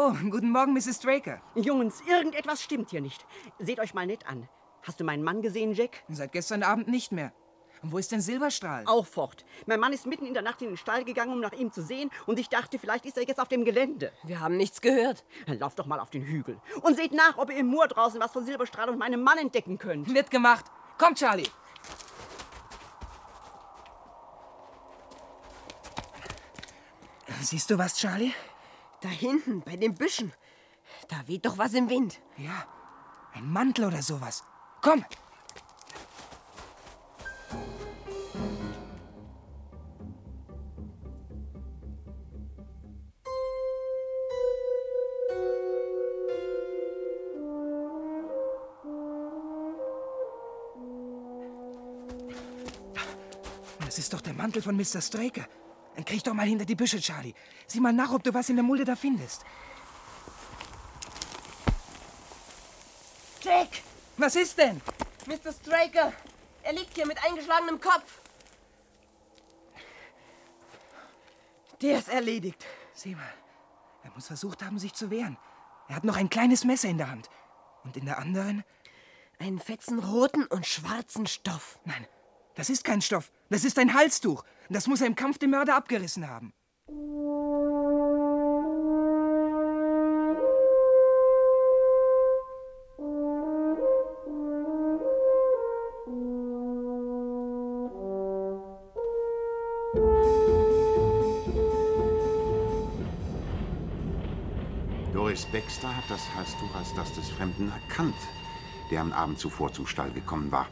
Oh, 0.00 0.12
guten 0.30 0.52
Morgen, 0.52 0.74
Mrs. 0.74 1.00
Draker. 1.00 1.40
Jungs, 1.56 2.02
irgendetwas 2.06 2.62
stimmt 2.62 2.90
hier 2.90 3.00
nicht. 3.00 3.26
Seht 3.58 3.80
euch 3.80 3.94
mal 3.94 4.06
nett 4.06 4.28
an. 4.28 4.48
Hast 4.84 5.00
du 5.00 5.04
meinen 5.04 5.24
Mann 5.24 5.42
gesehen, 5.42 5.72
Jack? 5.72 6.04
Seit 6.08 6.30
gestern 6.30 6.62
Abend 6.62 6.86
nicht 6.86 7.10
mehr. 7.10 7.32
Und 7.82 7.90
wo 7.90 7.98
ist 7.98 8.12
denn 8.12 8.20
Silberstrahl? 8.20 8.84
Auch 8.86 9.06
fort. 9.06 9.44
Mein 9.66 9.80
Mann 9.80 9.92
ist 9.92 10.06
mitten 10.06 10.24
in 10.24 10.34
der 10.34 10.44
Nacht 10.44 10.62
in 10.62 10.68
den 10.68 10.76
Stall 10.76 11.02
gegangen, 11.02 11.32
um 11.32 11.40
nach 11.40 11.50
ihm 11.50 11.72
zu 11.72 11.82
sehen, 11.82 12.10
und 12.26 12.38
ich 12.38 12.48
dachte, 12.48 12.78
vielleicht 12.78 13.06
ist 13.06 13.16
er 13.16 13.24
jetzt 13.24 13.40
auf 13.40 13.48
dem 13.48 13.64
Gelände. 13.64 14.12
Wir 14.22 14.38
haben 14.38 14.56
nichts 14.56 14.80
gehört. 14.80 15.24
Dann 15.46 15.58
lauft 15.58 15.80
doch 15.80 15.86
mal 15.86 15.98
auf 15.98 16.10
den 16.10 16.22
Hügel 16.22 16.60
und 16.82 16.94
seht 16.94 17.10
nach, 17.10 17.36
ob 17.36 17.50
ihr 17.50 17.56
im 17.56 17.66
Moor 17.66 17.88
draußen 17.88 18.20
was 18.20 18.30
von 18.30 18.46
Silberstrahl 18.46 18.88
und 18.90 18.98
meinem 18.98 19.20
Mann 19.20 19.38
entdecken 19.38 19.78
könnt. 19.78 20.14
Wird 20.14 20.30
gemacht. 20.30 20.66
Komm, 20.96 21.16
Charlie. 21.16 21.48
Siehst 27.40 27.68
du 27.68 27.76
was, 27.76 27.96
Charlie? 27.96 28.32
Da 29.00 29.08
hinten, 29.08 29.60
bei 29.62 29.76
den 29.76 29.94
Büschen. 29.94 30.32
Da 31.08 31.16
weht 31.26 31.46
doch 31.46 31.58
was 31.58 31.74
im 31.74 31.88
Wind. 31.88 32.20
Ja. 32.36 32.66
Ein 33.32 33.50
Mantel 33.52 33.84
oder 33.84 34.02
sowas. 34.02 34.42
Komm! 34.82 35.04
Das 53.84 53.98
ist 53.98 54.12
doch 54.12 54.20
der 54.20 54.34
Mantel 54.34 54.62
von 54.62 54.76
Mr. 54.76 55.00
Straker. 55.00 55.46
Dann 55.98 56.04
krieg 56.04 56.22
doch 56.22 56.32
mal 56.32 56.46
hinter 56.46 56.64
die 56.64 56.76
Büsche, 56.76 57.00
Charlie. 57.00 57.34
Sieh 57.66 57.80
mal 57.80 57.92
nach, 57.92 58.12
ob 58.12 58.22
du 58.22 58.32
was 58.32 58.48
in 58.48 58.54
der 58.54 58.62
Mulde 58.62 58.84
da 58.84 58.94
findest. 58.94 59.44
Jake! 63.40 63.78
Was 64.16 64.36
ist 64.36 64.56
denn? 64.58 64.80
Mr. 65.26 65.52
Straker! 65.52 66.12
Er 66.62 66.72
liegt 66.72 66.94
hier 66.94 67.04
mit 67.04 67.18
eingeschlagenem 67.24 67.80
Kopf. 67.80 68.20
Der 71.82 71.98
ist 71.98 72.08
erledigt. 72.08 72.64
Sieh 72.94 73.16
mal. 73.16 73.34
Er 74.04 74.12
muss 74.12 74.28
versucht 74.28 74.62
haben, 74.62 74.78
sich 74.78 74.94
zu 74.94 75.10
wehren. 75.10 75.36
Er 75.88 75.96
hat 75.96 76.04
noch 76.04 76.16
ein 76.16 76.30
kleines 76.30 76.64
Messer 76.64 76.88
in 76.88 76.98
der 76.98 77.10
Hand. 77.10 77.28
Und 77.82 77.96
in 77.96 78.04
der 78.04 78.20
anderen? 78.20 78.62
Einen 79.40 79.58
fetzen 79.58 79.98
roten 79.98 80.46
und 80.46 80.64
schwarzen 80.64 81.26
Stoff. 81.26 81.80
Nein, 81.84 82.06
das 82.54 82.70
ist 82.70 82.84
kein 82.84 83.02
Stoff. 83.02 83.32
Das 83.50 83.64
ist 83.64 83.80
ein 83.80 83.94
Halstuch. 83.94 84.44
Das 84.70 84.86
muss 84.86 85.00
er 85.00 85.06
im 85.06 85.14
Kampf 85.14 85.38
dem 85.38 85.50
Mörder 85.50 85.76
abgerissen 85.76 86.28
haben. 86.28 86.52
Doris 105.14 105.46
Baxter 105.46 105.96
hat 105.96 106.04
das 106.08 106.20
Halstuch 106.34 106.74
als 106.74 106.94
das 106.94 107.12
des 107.14 107.28
Fremden 107.30 107.70
erkannt, 107.70 108.14
der 108.90 109.00
am 109.00 109.12
Abend 109.12 109.38
zuvor 109.38 109.72
zum 109.72 109.86
Stall 109.86 110.10
gekommen 110.10 110.52
war. 110.52 110.68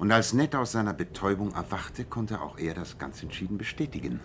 Und 0.00 0.10
als 0.12 0.32
Ned 0.32 0.54
aus 0.54 0.72
seiner 0.72 0.94
Betäubung 0.94 1.52
erwachte, 1.52 2.06
konnte 2.06 2.40
auch 2.40 2.56
er 2.56 2.72
das 2.72 2.96
ganz 2.96 3.22
entschieden 3.22 3.58
bestätigen. 3.58 4.18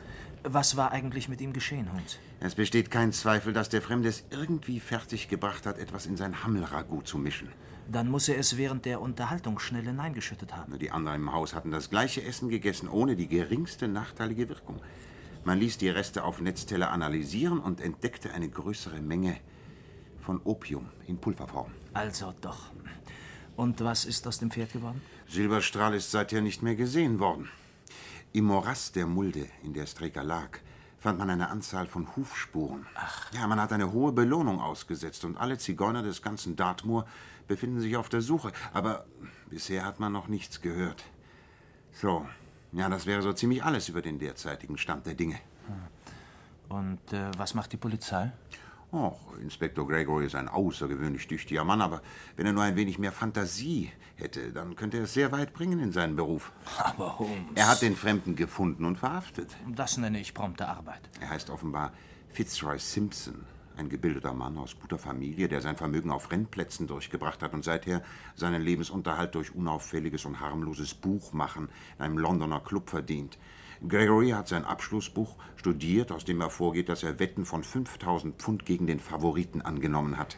Was 0.43 0.77
war 0.77 0.93
eigentlich 0.93 1.27
mit 1.27 1.41
ihm 1.41 1.51
geschehen, 1.51 1.91
Holmes? 1.91 2.17
Es 2.39 2.55
besteht 2.55 2.89
kein 2.89 3.11
Zweifel, 3.11 3.51
dass 3.51 3.67
der 3.67 3.81
Fremde 3.81 4.07
es 4.07 4.23
irgendwie 4.29 4.79
fertiggebracht 4.79 5.65
hat, 5.65 5.77
etwas 5.77 6.05
in 6.05 6.15
sein 6.15 6.45
Hammelragout 6.45 7.01
zu 7.03 7.17
mischen. 7.17 7.49
Dann 7.91 8.09
muss 8.09 8.29
er 8.29 8.39
es 8.39 8.55
während 8.55 8.85
der 8.85 9.01
Unterhaltung 9.01 9.59
schnell 9.59 9.83
hineingeschüttet 9.83 10.55
haben. 10.55 10.79
Die 10.79 10.91
anderen 10.91 11.17
im 11.17 11.33
Haus 11.33 11.53
hatten 11.53 11.71
das 11.71 11.89
gleiche 11.89 12.23
Essen 12.23 12.47
gegessen, 12.47 12.87
ohne 12.87 13.17
die 13.17 13.27
geringste 13.27 13.89
nachteilige 13.89 14.47
Wirkung. 14.47 14.79
Man 15.43 15.59
ließ 15.59 15.77
die 15.77 15.89
Reste 15.89 16.23
auf 16.23 16.39
Netzteller 16.39 16.89
analysieren 16.89 17.59
und 17.59 17.81
entdeckte 17.81 18.33
eine 18.33 18.47
größere 18.47 19.01
Menge 19.01 19.35
von 20.21 20.39
Opium 20.45 20.87
in 21.05 21.17
Pulverform. 21.17 21.71
Also 21.93 22.33
doch. 22.39 22.71
Und 23.57 23.81
was 23.81 24.05
ist 24.05 24.25
aus 24.25 24.39
dem 24.39 24.51
Pferd 24.51 24.71
geworden? 24.71 25.01
Silberstrahl 25.27 25.93
ist 25.93 26.11
seither 26.11 26.41
nicht 26.41 26.61
mehr 26.61 26.75
gesehen 26.75 27.19
worden. 27.19 27.49
Im 28.33 28.45
Morass 28.45 28.91
der 28.91 29.05
Mulde, 29.05 29.47
in 29.63 29.73
der 29.73 29.85
Streker 29.85 30.23
lag, 30.23 30.59
fand 30.99 31.19
man 31.19 31.29
eine 31.29 31.49
Anzahl 31.49 31.87
von 31.87 32.15
Hufspuren. 32.15 32.85
Ach. 32.95 33.31
Ja, 33.33 33.47
man 33.47 33.61
hat 33.61 33.71
eine 33.71 33.91
hohe 33.91 34.11
Belohnung 34.11 34.59
ausgesetzt 34.59 35.23
und 35.23 35.37
alle 35.37 35.57
Zigeuner 35.57 36.03
des 36.03 36.21
ganzen 36.21 36.55
Dartmoor 36.55 37.05
befinden 37.47 37.79
sich 37.79 37.95
auf 37.95 38.09
der 38.09 38.21
Suche. 38.21 38.51
Aber 38.73 39.05
bisher 39.49 39.85
hat 39.85 39.99
man 39.99 40.11
noch 40.11 40.27
nichts 40.27 40.61
gehört. 40.61 41.03
So, 41.93 42.27
ja, 42.71 42.89
das 42.89 43.05
wäre 43.05 43.21
so 43.21 43.33
ziemlich 43.33 43.63
alles 43.63 43.87
über 43.87 44.01
den 44.01 44.19
derzeitigen 44.19 44.77
Stand 44.77 45.05
der 45.05 45.13
Dinge. 45.13 45.39
Und 46.69 47.13
äh, 47.13 47.31
was 47.37 47.53
macht 47.53 47.71
die 47.71 47.77
Polizei? 47.77 48.31
Och, 48.91 49.17
Inspektor 49.41 49.87
Gregory 49.87 50.25
ist 50.25 50.35
ein 50.35 50.47
außergewöhnlich 50.47 51.27
tüchtiger 51.27 51.63
Mann, 51.63 51.81
aber 51.81 52.01
wenn 52.37 52.45
er 52.45 52.53
nur 52.53 52.63
ein 52.63 52.75
wenig 52.75 52.97
mehr 52.99 53.11
Fantasie 53.11 53.91
hätte, 54.15 54.51
dann 54.51 54.75
könnte 54.75 54.97
er 54.97 55.03
es 55.03 55.13
sehr 55.13 55.31
weit 55.31 55.53
bringen 55.53 55.79
in 55.79 55.91
seinen 55.91 56.15
Beruf. 56.15 56.51
Aber 56.77 57.19
Holmes. 57.19 57.35
Er 57.55 57.67
hat 57.67 57.81
den 57.81 57.95
Fremden 57.95 58.35
gefunden 58.35 58.85
und 58.85 58.97
verhaftet. 58.97 59.55
Das 59.67 59.97
nenne 59.97 60.19
ich 60.19 60.33
prompte 60.33 60.67
Arbeit. 60.67 61.01
Er 61.19 61.29
heißt 61.29 61.49
offenbar 61.49 61.91
Fitzroy 62.29 62.79
Simpson, 62.79 63.45
ein 63.77 63.89
gebildeter 63.89 64.33
Mann 64.33 64.57
aus 64.57 64.79
guter 64.79 64.97
Familie, 64.97 65.47
der 65.47 65.61
sein 65.61 65.75
Vermögen 65.75 66.11
auf 66.11 66.31
Rennplätzen 66.31 66.87
durchgebracht 66.87 67.41
hat 67.43 67.53
und 67.53 67.63
seither 67.63 68.01
seinen 68.35 68.61
Lebensunterhalt 68.61 69.35
durch 69.35 69.53
unauffälliges 69.53 70.25
und 70.25 70.39
harmloses 70.39 70.93
Buchmachen 70.93 71.69
in 71.97 72.05
einem 72.05 72.17
Londoner 72.17 72.61
Club 72.61 72.89
verdient. 72.89 73.37
Gregory 73.87 74.29
hat 74.29 74.47
sein 74.47 74.65
Abschlussbuch 74.65 75.35
studiert, 75.55 76.11
aus 76.11 76.25
dem 76.25 76.41
hervorgeht, 76.41 76.89
dass 76.89 77.03
er 77.03 77.19
Wetten 77.19 77.45
von 77.45 77.63
5000 77.63 78.35
Pfund 78.35 78.65
gegen 78.65 78.87
den 78.87 78.99
Favoriten 78.99 79.61
angenommen 79.61 80.17
hat. 80.17 80.37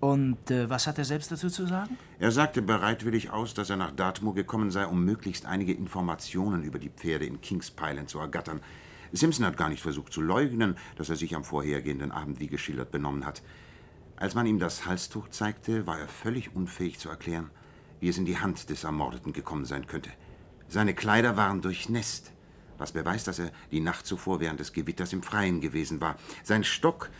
Und 0.00 0.50
äh, 0.50 0.70
was 0.70 0.86
hat 0.86 0.96
er 0.96 1.04
selbst 1.04 1.30
dazu 1.30 1.50
zu 1.50 1.66
sagen? 1.66 1.98
Er 2.18 2.32
sagte 2.32 2.62
bereitwillig 2.62 3.30
aus, 3.30 3.52
dass 3.52 3.68
er 3.68 3.76
nach 3.76 3.90
Dartmoor 3.90 4.34
gekommen 4.34 4.70
sei, 4.70 4.86
um 4.86 5.04
möglichst 5.04 5.44
einige 5.44 5.74
Informationen 5.74 6.62
über 6.62 6.78
die 6.78 6.88
Pferde 6.88 7.26
in 7.26 7.42
Kings 7.42 7.70
Pyland 7.70 8.08
zu 8.08 8.18
ergattern. 8.18 8.60
Simpson 9.12 9.44
hat 9.44 9.58
gar 9.58 9.68
nicht 9.68 9.82
versucht 9.82 10.12
zu 10.12 10.22
leugnen, 10.22 10.76
dass 10.96 11.10
er 11.10 11.16
sich 11.16 11.34
am 11.34 11.44
vorhergehenden 11.44 12.12
Abend 12.12 12.40
wie 12.40 12.46
geschildert 12.46 12.90
benommen 12.90 13.26
hat. 13.26 13.42
Als 14.16 14.34
man 14.34 14.46
ihm 14.46 14.58
das 14.58 14.86
Halstuch 14.86 15.28
zeigte, 15.28 15.86
war 15.86 15.98
er 15.98 16.08
völlig 16.08 16.54
unfähig 16.54 16.98
zu 16.98 17.10
erklären, 17.10 17.50
wie 18.00 18.08
es 18.08 18.18
in 18.18 18.26
die 18.26 18.38
Hand 18.38 18.70
des 18.70 18.84
Ermordeten 18.84 19.32
gekommen 19.32 19.64
sein 19.66 19.86
könnte. 19.86 20.10
Seine 20.70 20.94
Kleider 20.94 21.36
waren 21.36 21.62
durchnässt, 21.62 22.30
was 22.78 22.92
beweist, 22.92 23.26
dass 23.26 23.40
er 23.40 23.50
die 23.72 23.80
Nacht 23.80 24.06
zuvor 24.06 24.38
während 24.38 24.60
des 24.60 24.72
Gewitters 24.72 25.12
im 25.12 25.20
Freien 25.20 25.60
gewesen 25.60 26.00
war. 26.00 26.14
Sein 26.44 26.62
Stock 26.62 27.10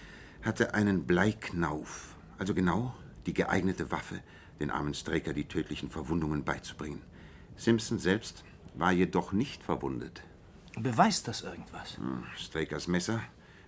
hatte 0.43 0.73
einen 0.73 1.05
Bleiknauf, 1.05 2.15
also 2.39 2.55
genau 2.55 2.95
die 3.27 3.35
geeignete 3.35 3.91
Waffe, 3.91 4.21
den 4.61 4.71
armen 4.71 4.95
Straker 4.95 5.33
die 5.33 5.49
tödlichen 5.49 5.91
Verwundungen 5.91 6.45
beizubringen. 6.45 7.03
Simpson 7.57 7.99
selbst 7.99 8.45
war 8.75 8.93
jedoch 8.93 9.33
nicht 9.33 9.65
verwundet. 9.65 10.23
Beweist 10.79 11.27
das 11.27 11.43
irgendwas? 11.43 11.97
Hm, 11.97 12.23
Strakers 12.37 12.87
Messer 12.87 13.21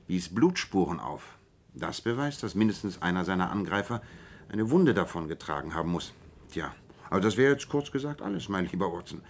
wies 0.07 0.33
Blutspuren 0.33 1.01
auf. 1.01 1.39
Das 1.75 2.03
beweist, 2.03 2.45
dass 2.45 2.55
mindestens 2.55 3.03
einer 3.03 3.25
seiner 3.25 3.51
Angreifer 3.51 4.01
eine 4.49 4.71
Wunde 4.71 4.95
davon 4.95 5.27
getragen 5.27 5.75
haben 5.75 5.91
muss. 5.91 6.13
Tja, 6.53 6.73
aber 7.11 7.21
das 7.21 7.37
wäre 7.37 7.53
jetzt 7.53 7.69
kurz 7.69 7.91
gesagt 7.91 8.23
alles, 8.23 8.49
mein 8.49 8.67
lieber 8.67 8.93
Watson. 8.93 9.23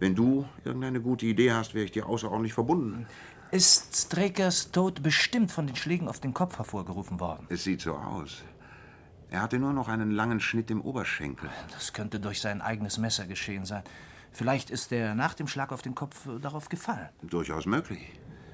Wenn 0.00 0.14
du 0.14 0.46
irgendeine 0.64 1.00
gute 1.00 1.26
Idee 1.26 1.52
hast, 1.52 1.74
wäre 1.74 1.84
ich 1.84 1.90
dir 1.90 2.06
außerordentlich 2.06 2.52
verbunden. 2.52 3.06
Ist 3.50 3.96
Strakers 3.96 4.70
Tod 4.70 5.02
bestimmt 5.02 5.50
von 5.50 5.66
den 5.66 5.74
Schlägen 5.74 6.08
auf 6.08 6.20
den 6.20 6.34
Kopf 6.34 6.58
hervorgerufen 6.58 7.18
worden? 7.18 7.46
Es 7.48 7.64
sieht 7.64 7.80
so 7.80 7.94
aus. 7.94 8.42
Er 9.30 9.42
hatte 9.42 9.58
nur 9.58 9.72
noch 9.72 9.88
einen 9.88 10.10
langen 10.10 10.40
Schnitt 10.40 10.70
im 10.70 10.80
Oberschenkel. 10.80 11.50
Das 11.72 11.92
könnte 11.92 12.20
durch 12.20 12.40
sein 12.40 12.60
eigenes 12.60 12.98
Messer 12.98 13.26
geschehen 13.26 13.64
sein. 13.64 13.82
Vielleicht 14.32 14.70
ist 14.70 14.92
er 14.92 15.14
nach 15.14 15.34
dem 15.34 15.48
Schlag 15.48 15.72
auf 15.72 15.82
den 15.82 15.94
Kopf 15.94 16.28
darauf 16.40 16.68
gefallen. 16.68 17.08
Durchaus 17.22 17.66
möglich. 17.66 18.12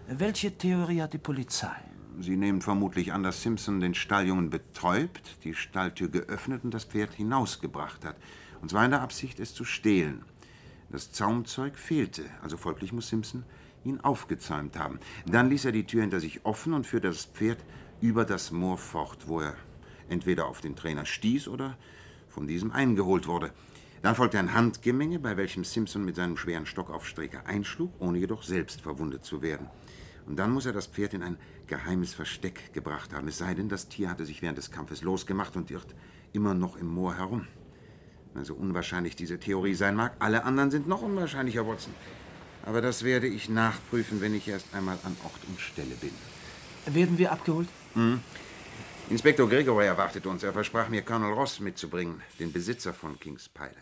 Welche 0.09 0.57
Theorie 0.57 1.03
hat 1.03 1.13
die 1.13 1.19
Polizei? 1.19 1.75
Sie 2.21 2.37
nehmen 2.37 2.63
vermutlich 2.63 3.13
an, 3.13 3.23
dass 3.23 3.43
Simpson 3.43 3.81
den 3.81 3.95
Stalljungen 3.95 4.51
betäubt, 4.51 5.45
die 5.45 5.55
Stalltür 5.55 6.09
geöffnet 6.09 6.63
und 6.65 6.73
das 6.73 6.85
Pferd 6.85 7.13
hinausgebracht 7.15 8.05
hat. 8.05 8.17
Und 8.63 8.71
zwar 8.71 8.85
in 8.85 8.93
der 8.93 9.03
Absicht, 9.03 9.41
es 9.41 9.53
zu 9.53 9.65
stehlen. 9.65 10.23
Das 10.95 11.11
Zaumzeug 11.11 11.77
fehlte, 11.77 12.23
also 12.41 12.57
folglich 12.57 12.93
muss 12.93 13.09
Simpson 13.09 13.43
ihn 13.85 13.99
aufgezäumt 13.99 14.79
haben. 14.79 15.01
Dann 15.27 15.51
ließ 15.51 15.65
er 15.65 15.73
die 15.73 15.87
Tür 15.87 16.03
hinter 16.03 16.21
sich 16.21 16.47
offen 16.47 16.73
und 16.73 16.87
führte 16.87 17.09
das 17.09 17.25
Pferd 17.25 17.59
über 18.01 18.25
das 18.25 18.53
Moor 18.53 18.79
fort, 18.79 19.27
wo 19.27 19.41
er 19.41 19.57
entweder 20.09 20.47
auf 20.47 20.61
den 20.61 20.77
Trainer 20.77 21.05
stieß 21.05 21.49
oder 21.49 21.77
von 22.29 22.47
diesem 22.47 22.71
eingeholt 22.71 23.27
wurde. 23.27 23.51
Dann 24.03 24.15
folgte 24.15 24.39
ein 24.39 24.55
Handgemenge, 24.55 25.19
bei 25.19 25.37
welchem 25.37 25.65
Simpson 25.65 26.05
mit 26.05 26.15
seinem 26.15 26.37
schweren 26.37 26.65
Stock 26.65 26.91
auf 26.91 27.09
Strecker 27.09 27.45
einschlug, 27.45 27.91
ohne 27.99 28.19
jedoch 28.19 28.45
selbst 28.45 28.81
verwundet 28.81 29.25
zu 29.25 29.43
werden. 29.43 29.67
Und 30.27 30.37
dann 30.37 30.53
muss 30.53 30.65
er 30.65 30.73
das 30.73 30.87
Pferd 30.87 31.13
in 31.13 31.25
ein 31.25 31.39
geheimes 31.67 32.15
Versteck 32.15 32.73
gebracht 32.73 33.13
haben, 33.13 33.27
es 33.27 33.39
sei 33.39 33.55
denn, 33.55 33.69
das 33.69 33.89
Tier 33.89 34.11
hatte 34.11 34.25
sich 34.25 34.43
während 34.43 34.59
des 34.59 34.71
Kampfes 34.71 35.03
losgemacht 35.03 35.57
und 35.57 35.73
irrt 35.73 35.93
immer 36.33 36.55
noch 36.55 36.77
im 36.77 36.87
Moor 36.87 37.17
herum. 37.17 37.49
So 38.43 38.55
unwahrscheinlich 38.55 39.15
diese 39.15 39.39
Theorie 39.39 39.75
sein 39.75 39.95
mag, 39.95 40.15
alle 40.19 40.45
anderen 40.45 40.71
sind 40.71 40.89
noch 40.89 41.03
unwahrscheinlicher, 41.03 41.67
Watson. 41.67 41.95
Aber 42.65 42.81
das 42.81 43.05
werde 43.05 43.27
ich 43.27 43.49
nachprüfen, 43.49 44.21
wenn 44.21 44.35
ich 44.35 44.49
erst 44.49 44.75
einmal 44.75 44.99
an 45.05 45.17
Ort 45.23 45.41
und 45.49 45.61
Stelle 45.61 45.95
bin. 45.95 46.11
Werden 46.87 47.19
wir 47.19 47.31
abgeholt? 47.31 47.69
Hm. 47.95 48.21
Inspektor 49.11 49.49
Gregory 49.49 49.87
erwartet 49.87 50.27
uns. 50.27 50.43
Er 50.43 50.53
versprach 50.53 50.89
mir, 50.89 51.03
Colonel 51.03 51.33
Ross 51.33 51.61
mitzubringen, 51.61 52.23
den 52.39 52.53
Besitzer 52.53 52.93
von 52.93 53.21
Kings 53.21 53.49
Pyland. 53.49 53.77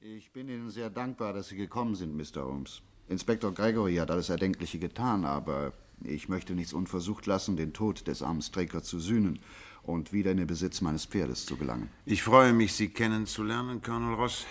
Ich 0.00 0.30
bin 0.32 0.48
Ihnen 0.48 0.70
sehr 0.70 0.90
dankbar, 0.90 1.32
dass 1.32 1.48
Sie 1.48 1.56
gekommen 1.56 1.94
sind, 1.94 2.16
Mr. 2.16 2.44
Holmes. 2.44 2.82
Inspektor 3.08 3.52
Gregory 3.52 3.96
hat 3.96 4.10
alles 4.10 4.28
Erdenkliche 4.28 4.78
getan, 4.78 5.24
aber 5.24 5.72
Ich 6.04 6.28
möchte 6.28 6.54
nichts 6.54 6.72
unversucht 6.72 7.26
lassen, 7.26 7.56
den 7.56 7.72
Tod 7.72 8.06
des 8.06 8.22
armen 8.22 8.42
Straker 8.42 8.82
zu 8.82 8.98
sühnen 8.98 9.38
und 9.82 10.12
wieder 10.12 10.30
in 10.30 10.36
den 10.36 10.46
Besitz 10.46 10.80
meines 10.80 11.06
Pferdes 11.06 11.46
zu 11.46 11.56
gelangen. 11.56 11.90
Ich 12.04 12.22
freue 12.22 12.52
mich, 12.52 12.72
Sie 12.74 12.88
kennenzulernen, 12.88 13.82
Colonel 13.82 14.14
Ross. 14.14 14.46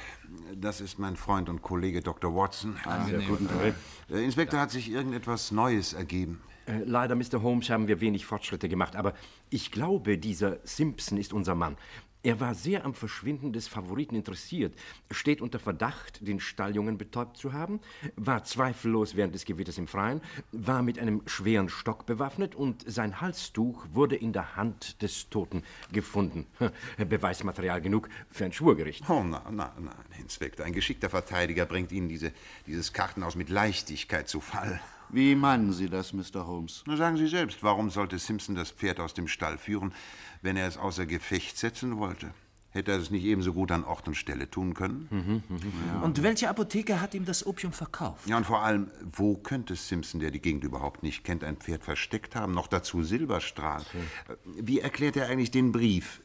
Das 0.55 0.81
ist 0.81 0.99
mein 0.99 1.15
Freund 1.15 1.49
und 1.49 1.61
Kollege 1.61 2.01
Dr. 2.01 2.35
Watson. 2.35 2.75
Ah, 2.85 3.05
sehr 3.05 3.21
guten 3.21 3.47
Tag. 3.47 3.75
Äh, 4.09 4.23
Inspektor, 4.23 4.59
hat 4.59 4.71
sich 4.71 4.91
irgendetwas 4.91 5.51
Neues 5.51 5.93
ergeben? 5.93 6.41
Äh, 6.65 6.83
leider, 6.85 7.15
Mr. 7.15 7.41
Holmes, 7.41 7.69
haben 7.69 7.87
wir 7.87 8.01
wenig 8.01 8.25
Fortschritte 8.25 8.69
gemacht, 8.69 8.95
aber 8.95 9.13
ich 9.49 9.71
glaube, 9.71 10.17
dieser 10.17 10.59
Simpson 10.63 11.17
ist 11.17 11.33
unser 11.33 11.55
Mann. 11.55 11.77
Er 12.23 12.39
war 12.39 12.53
sehr 12.53 12.85
am 12.85 12.93
Verschwinden 12.93 13.51
des 13.51 13.67
Favoriten 13.67 14.15
interessiert, 14.15 14.75
steht 15.09 15.41
unter 15.41 15.57
Verdacht, 15.57 16.25
den 16.27 16.39
Stalljungen 16.39 16.97
betäubt 16.97 17.35
zu 17.35 17.53
haben, 17.53 17.79
war 18.15 18.43
zweifellos 18.43 19.15
während 19.15 19.33
des 19.33 19.45
Gewitters 19.45 19.79
im 19.79 19.87
Freien, 19.87 20.21
war 20.51 20.83
mit 20.83 20.99
einem 20.99 21.23
schweren 21.25 21.69
Stock 21.69 22.05
bewaffnet 22.05 22.53
und 22.53 22.83
sein 22.85 23.21
Halstuch 23.21 23.87
wurde 23.91 24.15
in 24.15 24.33
der 24.33 24.55
Hand 24.55 25.01
des 25.01 25.29
Toten 25.29 25.63
gefunden. 25.91 26.45
Beweismaterial 26.97 27.81
genug 27.81 28.07
für 28.29 28.45
ein 28.45 28.53
Schwurgericht. 28.53 29.03
Oh, 29.09 29.23
na, 29.23 29.43
na, 29.49 29.73
na, 29.79 29.95
Inspektor, 30.19 30.65
ein 30.65 30.73
geschickter 30.73 31.09
Verteidiger 31.09 31.65
bringt 31.65 31.91
Ihnen 31.91 32.07
diese, 32.07 32.31
dieses 32.67 32.93
Kartenhaus 32.93 33.35
mit 33.35 33.49
Leichtigkeit 33.49 34.29
zu 34.29 34.41
Fall. 34.41 34.79
Wie 35.13 35.35
meinen 35.35 35.73
Sie 35.73 35.89
das, 35.89 36.13
Mr. 36.13 36.47
Holmes? 36.47 36.83
Na, 36.87 36.95
sagen 36.95 37.17
Sie 37.17 37.27
selbst, 37.27 37.63
warum 37.63 37.89
sollte 37.89 38.17
Simpson 38.17 38.55
das 38.55 38.71
Pferd 38.71 38.99
aus 38.99 39.13
dem 39.13 39.27
Stall 39.27 39.57
führen, 39.57 39.93
wenn 40.41 40.55
er 40.55 40.67
es 40.67 40.77
außer 40.77 41.05
Gefecht 41.05 41.57
setzen 41.57 41.97
wollte? 41.97 42.33
Hätte 42.69 42.93
er 42.93 42.99
es 42.99 43.11
nicht 43.11 43.25
ebenso 43.25 43.51
gut 43.51 43.69
an 43.71 43.83
Ort 43.83 44.07
und 44.07 44.15
Stelle 44.15 44.49
tun 44.49 44.73
können? 44.73 45.07
Mhm, 45.09 45.43
ja. 45.87 45.99
Und 46.01 46.23
welche 46.23 46.49
Apotheke 46.49 47.01
hat 47.01 47.13
ihm 47.13 47.25
das 47.25 47.45
Opium 47.45 47.73
verkauft? 47.73 48.25
Ja, 48.27 48.37
und 48.37 48.45
vor 48.45 48.61
allem, 48.61 48.89
wo 49.11 49.35
könnte 49.35 49.75
Simpson, 49.75 50.21
der 50.21 50.31
die 50.31 50.39
Gegend 50.39 50.63
überhaupt 50.63 51.03
nicht 51.03 51.25
kennt, 51.25 51.43
ein 51.43 51.57
Pferd 51.57 51.83
versteckt 51.83 52.33
haben? 52.33 52.53
Noch 52.53 52.67
dazu 52.67 53.03
Silberstrahl. 53.03 53.81
Okay. 53.81 54.37
Wie 54.45 54.79
erklärt 54.79 55.17
er 55.17 55.27
eigentlich 55.27 55.51
den 55.51 55.73
Brief, 55.73 56.21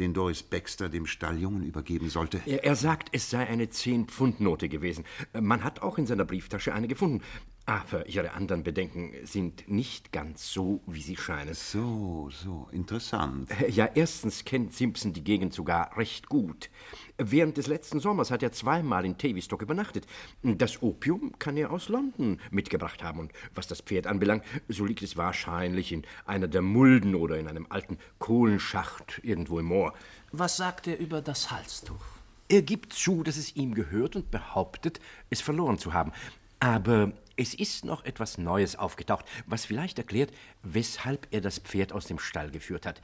den 0.00 0.14
Doris 0.14 0.42
Baxter 0.42 0.88
dem 0.88 1.06
Stalljungen 1.06 1.62
übergeben 1.62 2.10
sollte? 2.10 2.40
Er, 2.44 2.64
er 2.64 2.74
sagt, 2.74 3.10
es 3.12 3.30
sei 3.30 3.46
eine 3.46 3.70
Zehn-Pfund-Note 3.70 4.68
gewesen. 4.68 5.04
Man 5.32 5.62
hat 5.62 5.80
auch 5.82 5.96
in 5.96 6.08
seiner 6.08 6.24
Brieftasche 6.24 6.74
eine 6.74 6.88
gefunden. 6.88 7.22
Aber 7.68 8.08
Ihre 8.08 8.32
anderen 8.32 8.62
Bedenken 8.62 9.12
sind 9.24 9.68
nicht 9.68 10.10
ganz 10.10 10.50
so, 10.50 10.80
wie 10.86 11.02
sie 11.02 11.18
scheinen. 11.18 11.52
So, 11.52 12.30
so, 12.30 12.66
interessant. 12.72 13.50
Ja, 13.68 13.90
erstens 13.94 14.46
kennt 14.46 14.72
Simpson 14.72 15.12
die 15.12 15.22
Gegend 15.22 15.52
sogar 15.52 15.94
recht 15.98 16.30
gut. 16.30 16.70
Während 17.18 17.58
des 17.58 17.66
letzten 17.66 18.00
Sommers 18.00 18.30
hat 18.30 18.42
er 18.42 18.52
zweimal 18.52 19.04
in 19.04 19.18
Tavistock 19.18 19.60
übernachtet. 19.60 20.06
Das 20.42 20.82
Opium 20.82 21.38
kann 21.38 21.58
er 21.58 21.70
aus 21.70 21.90
London 21.90 22.40
mitgebracht 22.50 23.02
haben. 23.02 23.20
Und 23.20 23.32
was 23.54 23.66
das 23.66 23.82
Pferd 23.82 24.06
anbelangt, 24.06 24.44
so 24.68 24.86
liegt 24.86 25.02
es 25.02 25.18
wahrscheinlich 25.18 25.92
in 25.92 26.04
einer 26.24 26.48
der 26.48 26.62
Mulden 26.62 27.14
oder 27.14 27.38
in 27.38 27.48
einem 27.48 27.66
alten 27.68 27.98
Kohlenschacht 28.18 29.20
irgendwo 29.22 29.58
im 29.58 29.66
Moor. 29.66 29.92
Was 30.32 30.56
sagt 30.56 30.86
er 30.86 30.98
über 30.98 31.20
das 31.20 31.50
Halstuch? 31.50 32.00
Er 32.48 32.62
gibt 32.62 32.94
zu, 32.94 33.22
dass 33.22 33.36
es 33.36 33.56
ihm 33.56 33.74
gehört 33.74 34.16
und 34.16 34.30
behauptet, 34.30 35.00
es 35.28 35.42
verloren 35.42 35.76
zu 35.76 35.92
haben. 35.92 36.12
Aber 36.60 37.12
es 37.38 37.54
ist 37.54 37.84
noch 37.84 38.04
etwas 38.04 38.36
Neues 38.36 38.76
aufgetaucht, 38.76 39.24
was 39.46 39.64
vielleicht 39.64 39.96
erklärt, 39.98 40.32
weshalb 40.62 41.28
er 41.30 41.40
das 41.40 41.60
Pferd 41.60 41.92
aus 41.92 42.06
dem 42.06 42.18
Stall 42.18 42.50
geführt 42.50 42.84
hat. 42.84 43.00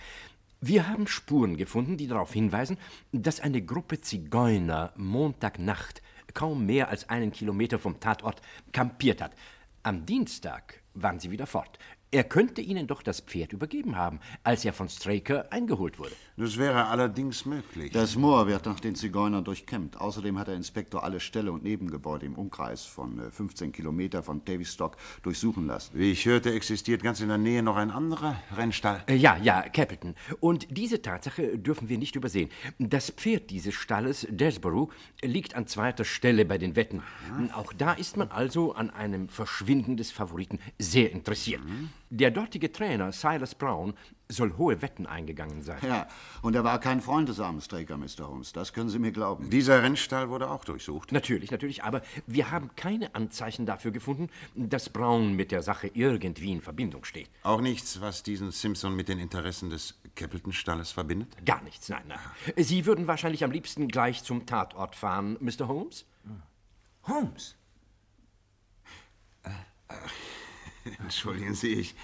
Wir 0.61 0.89
haben 0.89 1.07
Spuren 1.07 1.57
gefunden, 1.57 1.97
die 1.97 2.09
darauf 2.09 2.33
hinweisen, 2.33 2.79
dass 3.13 3.39
eine 3.39 3.63
Gruppe 3.63 4.01
Zigeuner 4.01 4.93
Montagnacht 4.97 6.03
kaum 6.33 6.67
mehr 6.67 6.89
als 6.89 7.09
einen 7.09 7.31
Kilometer 7.31 7.79
vom 7.79 8.01
Tatort 8.01 8.43
kampiert 8.73 9.23
hat. 9.23 9.33
Am 9.85 10.05
Dienstag 10.05 10.81
waren 10.95 11.21
sie 11.21 11.31
wieder 11.31 11.47
fort. 11.47 11.79
Er 12.15 12.23
könnte 12.23 12.61
Ihnen 12.61 12.87
doch 12.87 13.03
das 13.03 13.19
Pferd 13.19 13.53
übergeben 13.53 13.97
haben, 13.97 14.21
als 14.45 14.65
er 14.65 14.73
von 14.73 14.89
Straker 14.89 15.53
eingeholt 15.53 15.99
wurde. 15.99 16.13
Das 16.37 16.59
wäre 16.59 16.87
allerdings 16.87 17.45
möglich. 17.45 17.91
Das 17.91 18.15
Moor 18.15 18.47
wird 18.47 18.67
nach 18.67 18.79
den 18.79 18.95
Zigeunern 18.95 19.43
durchkämmt. 19.43 20.01
Außerdem 20.01 20.39
hat 20.39 20.47
der 20.47 20.55
Inspektor 20.55 21.03
alle 21.03 21.19
Ställe 21.19 21.51
und 21.51 21.65
Nebengebäude 21.65 22.25
im 22.25 22.37
Umkreis 22.37 22.85
von 22.85 23.21
15 23.33 23.69
äh, 23.69 23.73
Kilometer 23.73 24.23
von 24.23 24.45
Tavistock 24.45 24.97
durchsuchen 25.25 25.67
lassen. 25.67 25.91
Wie 25.99 26.13
ich 26.13 26.25
hörte, 26.25 26.53
existiert 26.53 27.03
ganz 27.03 27.19
in 27.19 27.27
der 27.27 27.39
Nähe 27.39 27.65
noch 27.65 27.75
ein 27.75 27.91
anderer 27.91 28.41
Rennstall. 28.57 29.03
Äh, 29.09 29.17
ja, 29.17 29.37
ja, 29.37 29.63
Capleton. 29.63 30.15
Und 30.39 30.69
diese 30.71 31.03
Tatsache 31.03 31.59
dürfen 31.59 31.89
wir 31.89 31.99
nicht 31.99 32.15
übersehen. 32.15 32.49
Das 32.79 33.11
Pferd 33.11 33.51
dieses 33.51 33.75
Stalles, 33.75 34.25
Desborough, 34.31 34.93
liegt 35.21 35.57
an 35.57 35.67
zweiter 35.67 36.05
Stelle 36.05 36.45
bei 36.45 36.59
den 36.59 36.77
Wetten. 36.77 37.03
Ja. 37.49 37.57
Auch 37.57 37.73
da 37.73 37.93
ist 37.93 38.17
man 38.17 38.29
also 38.29 38.73
an 38.73 38.91
einem 38.91 39.29
Verschwinden 39.29 39.97
des 39.97 40.13
Favoriten 40.13 40.61
sehr 40.79 41.11
interessiert. 41.11 41.65
Mhm. 41.65 41.91
Der 42.11 42.31
dortige 42.31 42.71
Trainer 42.71 43.13
Silas 43.13 43.55
Brown 43.55 43.95
soll 44.29 44.57
hohe 44.57 44.81
Wetten 44.83 45.07
eingegangen 45.07 45.63
sein. 45.63 45.79
Ja, 45.83 46.09
und 46.43 46.55
er 46.55 46.65
war 46.65 46.79
kein 46.81 47.01
Freund 47.01 47.29
des 47.29 47.41
armen 47.41 47.61
Straker, 47.61 47.97
Mr. 47.97 48.29
Holmes. 48.29 48.53
Das 48.53 48.73
können 48.73 48.89
Sie 48.89 48.99
mir 48.99 49.13
glauben. 49.13 49.51
Dieser 49.51 49.83
Rennstall 49.83 50.29
wurde 50.29 50.51
auch 50.51 50.65
durchsucht. 50.65 51.13
Natürlich, 51.13 51.51
natürlich. 51.51 51.85
Aber 51.85 52.03
wir 52.27 52.51
haben 52.51 52.71
keine 52.77 53.15
Anzeichen 53.15 53.67
dafür 53.67 53.91
gefunden, 53.91 54.29
dass 54.55 54.89
Brown 54.89 55.35
mit 55.35 55.51
der 55.51 55.63
Sache 55.63 55.91
irgendwie 55.93 56.53
in 56.53 56.61
Verbindung 56.61 57.05
steht. 57.05 57.29
Auch 57.43 57.61
nichts, 57.61 58.01
was 58.01 58.23
diesen 58.23 58.51
Simpson 58.51 58.95
mit 58.97 59.09
den 59.09 59.19
Interessen 59.19 59.71
des 59.71 59.95
Capleton-Stalles 60.15 60.93
verbindet? 60.93 61.29
Gar 61.45 61.63
nichts, 61.63 61.89
nein, 61.89 62.05
nein. 62.09 62.19
Sie 62.57 62.87
würden 62.87 63.07
wahrscheinlich 63.07 63.45
am 63.45 63.51
liebsten 63.51 63.89
gleich 63.89 64.23
zum 64.23 64.47
Tatort 64.47 64.95
fahren, 64.95 65.37
Mr. 65.41 65.69
Holmes? 65.69 66.07
Holmes? 67.07 67.57
Äh, 69.43 69.51
äh. 69.89 69.95
Entschuldigen 71.01 71.55
Sie, 71.55 71.73
ich, 71.75 71.95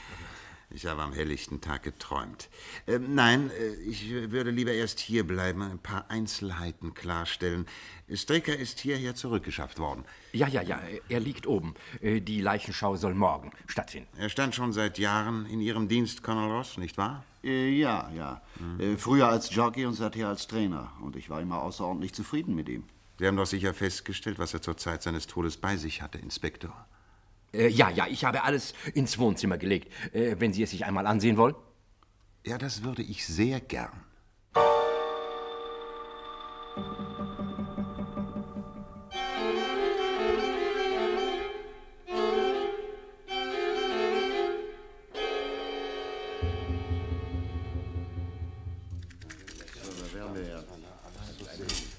ich 0.71 0.87
habe 0.87 1.03
am 1.03 1.13
helllichten 1.13 1.61
Tag 1.61 1.83
geträumt. 1.83 2.49
Ähm, 2.87 3.15
nein, 3.15 3.51
äh, 3.51 3.75
ich 3.83 4.11
würde 4.11 4.51
lieber 4.51 4.73
erst 4.73 5.01
hier 5.01 5.27
bleiben, 5.27 5.63
ein 5.63 5.79
paar 5.79 6.11
Einzelheiten 6.11 6.95
klarstellen. 6.95 7.67
Strecker 8.13 8.57
ist 8.57 8.81
hierher 8.81 9.15
zurückgeschafft 9.15 9.79
worden. 9.79 10.05
Ja, 10.33 10.49
ja, 10.49 10.63
ja, 10.63 10.81
er 11.09 11.21
liegt 11.21 11.47
oben. 11.47 11.75
Äh, 12.01 12.21
die 12.21 12.41
Leichenschau 12.41 12.97
soll 12.97 13.15
morgen 13.15 13.51
stattfinden. 13.67 14.09
Er 14.17 14.29
stand 14.29 14.55
schon 14.55 14.73
seit 14.73 14.99
Jahren 14.99 15.47
in 15.47 15.61
Ihrem 15.61 15.89
Dienst, 15.89 16.23
Colonel 16.23 16.51
Ross, 16.51 16.79
nicht 16.79 16.97
wahr? 16.97 17.25
Äh, 17.43 17.71
ja, 17.71 18.11
ja. 18.15 18.43
Mhm. 18.59 18.99
früher 18.99 19.29
als 19.29 19.55
Jockey 19.55 19.87
und 19.87 19.95
seither 19.95 20.29
als 20.29 20.47
Trainer. 20.47 20.93
Und 21.01 21.17
ich 21.17 21.31
war 21.31 21.41
immer 21.41 21.63
außerordentlich 21.63 22.13
zufrieden 22.13 22.55
mit 22.55 22.69
ihm. 22.69 22.85
Sie 23.19 23.27
haben 23.27 23.37
doch 23.37 23.47
sicher 23.47 23.75
festgestellt, 23.75 24.39
was 24.39 24.55
er 24.55 24.63
zur 24.63 24.79
Zeit 24.79 25.03
seines 25.03 25.27
Todes 25.27 25.59
bei 25.59 25.77
sich 25.77 26.01
hatte, 26.01 26.17
Inspektor. 26.19 26.87
Äh, 27.53 27.69
ja, 27.69 27.91
ja, 27.91 28.07
ich 28.07 28.25
habe 28.25 28.45
alles 28.45 28.75
ins 28.95 29.19
Wohnzimmer 29.19 29.59
gelegt. 29.59 29.93
Äh, 30.13 30.37
wenn 30.39 30.53
Sie 30.53 30.63
es 30.63 30.71
sich 30.71 30.85
einmal 30.85 31.07
ansehen 31.07 31.37
wollen? 31.37 31.55
Ja, 32.45 32.59
das 32.59 32.83
würde 32.85 33.03
ich 33.03 33.27
sehr 33.27 33.61
gern. 33.61 33.91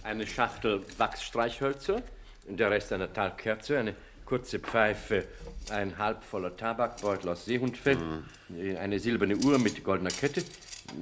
Eine 0.04 0.28
Schachtel 0.28 0.84
Wachsstreichhölzer, 0.98 2.02
der 2.48 2.70
Rest 2.70 2.92
einer 2.92 3.12
Talgkerze, 3.14 3.80
eine 3.80 3.96
kurze 4.32 4.60
Pfeife, 4.60 5.26
ein 5.72 5.98
halb 5.98 6.24
voller 6.24 6.56
Tabakbeutel 6.56 7.28
aus 7.28 7.44
Seehundfell, 7.44 7.98
mhm. 7.98 8.78
eine 8.78 8.98
silberne 8.98 9.36
Uhr 9.36 9.60
mit 9.60 9.84
goldener 9.84 10.10
Kette. 10.10 10.42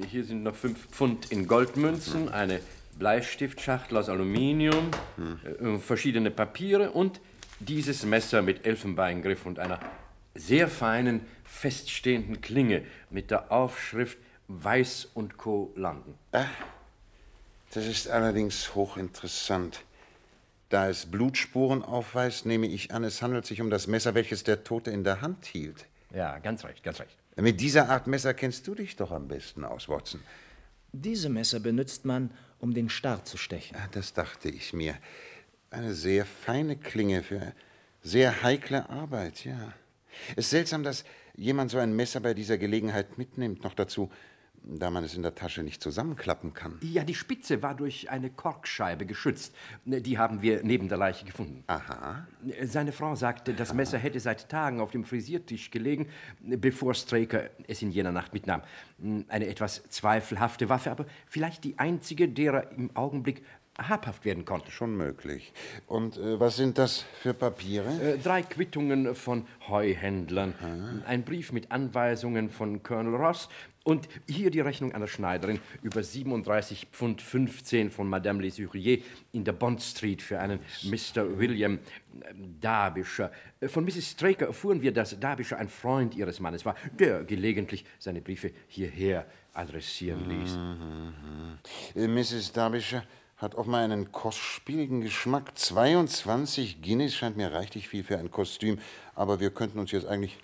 Hier 0.09 0.23
sind 0.23 0.41
noch 0.41 0.55
fünf 0.55 0.87
Pfund 0.87 1.31
in 1.31 1.45
Goldmünzen, 1.45 2.23
mhm. 2.23 2.29
eine 2.29 2.59
Bleistiftschachtel 2.97 3.99
aus 3.99 4.09
Aluminium, 4.09 4.89
mhm. 5.17 5.75
äh, 5.75 5.77
verschiedene 5.77 6.31
Papiere 6.31 6.89
und 6.89 7.21
dieses 7.59 8.03
Messer 8.03 8.41
mit 8.41 8.65
Elfenbeingriff 8.65 9.45
und 9.45 9.59
einer 9.59 9.79
sehr 10.33 10.67
feinen, 10.67 11.21
feststehenden 11.43 12.41
Klinge 12.41 12.81
mit 13.11 13.29
der 13.29 13.51
Aufschrift 13.51 14.17
Weiß 14.47 15.07
und 15.13 15.37
Co. 15.37 15.71
London. 15.75 16.15
Ah, 16.31 16.45
das 17.75 17.85
ist 17.85 18.07
allerdings 18.07 18.73
hochinteressant. 18.73 19.83
Da 20.69 20.87
es 20.87 21.07
Blutspuren 21.07 21.83
aufweist, 21.83 22.45
nehme 22.45 22.67
ich 22.67 22.93
an, 22.93 23.03
es 23.03 23.21
handelt 23.23 23.45
sich 23.45 23.59
um 23.59 23.71
das 23.71 23.87
Messer, 23.87 24.13
welches 24.13 24.43
der 24.43 24.63
Tote 24.63 24.91
in 24.91 25.03
der 25.03 25.21
Hand 25.21 25.45
hielt. 25.45 25.87
Ja, 26.13 26.37
ganz 26.39 26.63
recht, 26.63 26.83
ganz 26.83 26.99
recht. 26.99 27.17
Mit 27.35 27.59
dieser 27.59 27.89
Art 27.89 28.05
Messer 28.07 28.33
kennst 28.33 28.67
du 28.67 28.75
dich 28.75 28.95
doch 28.95 29.11
am 29.11 29.27
besten 29.27 29.65
aus, 29.65 29.89
Watson. 29.89 30.21
Diese 30.91 31.29
Messer 31.29 31.59
benutzt 31.59 32.05
man, 32.05 32.31
um 32.59 32.73
den 32.73 32.89
Star 32.89 33.23
zu 33.25 33.37
stechen. 33.37 33.77
Ah, 33.77 33.87
das 33.91 34.13
dachte 34.13 34.49
ich 34.49 34.73
mir. 34.73 34.95
Eine 35.71 35.93
sehr 35.93 36.25
feine 36.25 36.75
Klinge 36.75 37.23
für 37.23 37.53
sehr 38.01 38.43
heikle 38.43 38.89
Arbeit, 38.89 39.45
ja. 39.45 39.73
Es 40.31 40.45
ist 40.45 40.49
seltsam, 40.51 40.83
dass 40.83 41.03
jemand 41.35 41.71
so 41.71 41.77
ein 41.77 41.95
Messer 41.95 42.19
bei 42.19 42.33
dieser 42.33 42.57
Gelegenheit 42.57 43.17
mitnimmt. 43.17 43.63
Noch 43.63 43.73
dazu 43.73 44.11
da 44.63 44.89
man 44.89 45.03
es 45.03 45.15
in 45.15 45.23
der 45.23 45.35
Tasche 45.35 45.63
nicht 45.63 45.81
zusammenklappen 45.81 46.53
kann. 46.53 46.77
Ja, 46.81 47.03
die 47.03 47.15
Spitze 47.15 47.61
war 47.61 47.75
durch 47.75 48.09
eine 48.09 48.29
Korkscheibe 48.29 49.05
geschützt. 49.05 49.55
Die 49.85 50.17
haben 50.17 50.41
wir 50.41 50.63
neben 50.63 50.89
der 50.89 50.97
Leiche 50.97 51.25
gefunden. 51.25 51.63
Aha. 51.67 52.27
Seine 52.63 52.91
Frau 52.91 53.15
sagte, 53.15 53.53
das 53.53 53.73
Messer 53.73 53.97
hätte 53.97 54.19
seit 54.19 54.49
Tagen 54.49 54.79
auf 54.79 54.91
dem 54.91 55.03
Frisiertisch 55.03 55.71
gelegen, 55.71 56.07
bevor 56.39 56.93
Straker 56.93 57.49
es 57.67 57.81
in 57.81 57.91
jener 57.91 58.11
Nacht 58.11 58.33
mitnahm. 58.33 58.61
Eine 59.27 59.47
etwas 59.47 59.83
zweifelhafte 59.89 60.69
Waffe, 60.69 60.91
aber 60.91 61.05
vielleicht 61.27 61.63
die 61.63 61.77
einzige, 61.79 62.27
der 62.27 62.53
er 62.53 62.71
im 62.71 62.95
Augenblick 62.95 63.43
habhaft 63.87 64.25
werden 64.25 64.45
konnte. 64.45 64.71
Schon 64.71 64.97
möglich. 64.97 65.53
Und 65.87 66.17
äh, 66.17 66.39
was 66.39 66.57
sind 66.57 66.77
das 66.77 67.05
für 67.21 67.33
Papiere? 67.33 67.89
Äh, 68.01 68.17
drei 68.17 68.41
Quittungen 68.41 69.15
von 69.15 69.45
Heuhändlern, 69.67 70.53
Aha. 70.59 71.07
ein 71.07 71.23
Brief 71.23 71.51
mit 71.51 71.71
Anweisungen 71.71 72.49
von 72.49 72.83
Colonel 72.83 73.15
Ross 73.15 73.49
und 73.89 74.07
hier 74.27 74.51
die 74.51 74.59
Rechnung 74.59 74.93
einer 74.93 75.07
Schneiderin 75.07 75.59
über 75.81 76.03
37 76.03 76.89
Pfund 76.91 77.23
15 77.23 77.89
von 77.89 78.07
Madame 78.07 78.43
Les 78.43 78.59
in 79.31 79.43
der 79.43 79.51
Bond 79.53 79.81
Street 79.81 80.21
für 80.21 80.39
einen 80.39 80.59
Mr. 80.83 81.39
William 81.39 81.79
äh, 82.21 82.33
Derbyshire. 82.35 83.31
Von 83.67 83.85
Mrs. 83.85 84.11
Straker 84.11 84.45
erfuhren 84.45 84.83
wir, 84.83 84.93
dass 84.93 85.19
Derbyshire 85.19 85.59
ein 85.59 85.69
Freund 85.69 86.15
ihres 86.15 86.39
Mannes 86.39 86.65
war, 86.65 86.75
der 86.99 87.23
gelegentlich 87.23 87.83
seine 87.97 88.21
Briefe 88.21 88.51
hierher 88.67 89.25
adressieren 89.53 90.29
ließ. 90.29 90.55
Mhm. 90.55 91.53
Äh, 91.95 92.07
Mrs. 92.07 92.51
Derbyshire 92.53 93.03
hat 93.37 93.55
offenbar 93.55 93.81
einen 93.81 94.11
kostspieligen 94.11 95.01
Geschmack. 95.01 95.57
22 95.57 96.81
Guinness 96.83 97.15
scheint 97.15 97.37
mir 97.37 97.51
reichlich 97.51 97.87
viel 97.87 98.03
für 98.03 98.19
ein 98.19 98.29
Kostüm. 98.29 98.77
Aber 99.15 99.39
wir 99.39 99.49
könnten 99.49 99.79
uns 99.79 99.91
jetzt 99.91 100.05
eigentlich 100.05 100.37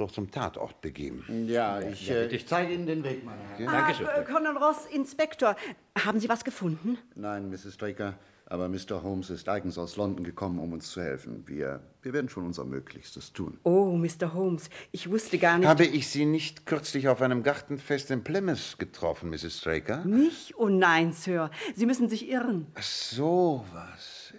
doch 0.00 0.10
zum 0.10 0.30
Tatort 0.30 0.80
begeben. 0.80 1.24
Ja, 1.46 1.80
ich, 1.80 2.08
ja, 2.08 2.16
äh, 2.16 2.26
ich 2.28 2.46
zeige 2.46 2.72
Ihnen 2.72 2.86
den 2.86 3.04
Weg, 3.04 3.24
meine 3.24 3.40
Herren. 3.42 3.68
Ah, 3.68 3.72
Dankeschön. 3.72 4.06
Äh, 4.06 4.24
Colonel 4.24 4.56
Ross, 4.56 4.86
Inspektor, 4.86 5.56
haben 5.98 6.20
Sie 6.20 6.28
was 6.28 6.44
gefunden? 6.44 6.98
Nein, 7.14 7.50
Mrs. 7.50 7.74
Straker, 7.74 8.14
aber 8.46 8.68
Mr. 8.68 9.02
Holmes 9.02 9.30
ist 9.30 9.48
eigens 9.48 9.78
aus 9.78 9.96
London 9.96 10.24
gekommen, 10.24 10.58
um 10.58 10.72
uns 10.72 10.90
zu 10.90 11.00
helfen. 11.00 11.44
Wir, 11.46 11.80
wir 12.02 12.12
werden 12.12 12.28
schon 12.28 12.44
unser 12.46 12.64
Möglichstes 12.64 13.32
tun. 13.32 13.58
Oh, 13.62 13.96
Mr. 13.96 14.34
Holmes, 14.34 14.70
ich 14.90 15.10
wusste 15.10 15.38
gar 15.38 15.58
nicht... 15.58 15.68
Habe 15.68 15.84
ich 15.84 16.08
Sie 16.08 16.24
nicht 16.24 16.66
kürzlich 16.66 17.08
auf 17.08 17.22
einem 17.22 17.42
Gartenfest 17.42 18.10
in 18.10 18.24
Plymouth 18.24 18.76
getroffen, 18.78 19.30
Mrs. 19.30 19.58
Straker? 19.60 20.04
Mich? 20.04 20.54
Oh 20.56 20.68
nein, 20.68 21.12
Sir. 21.12 21.50
Sie 21.76 21.86
müssen 21.86 22.08
sich 22.08 22.28
irren. 22.28 22.66
Ach, 22.74 22.82
so 22.82 23.64
was. 23.72 24.34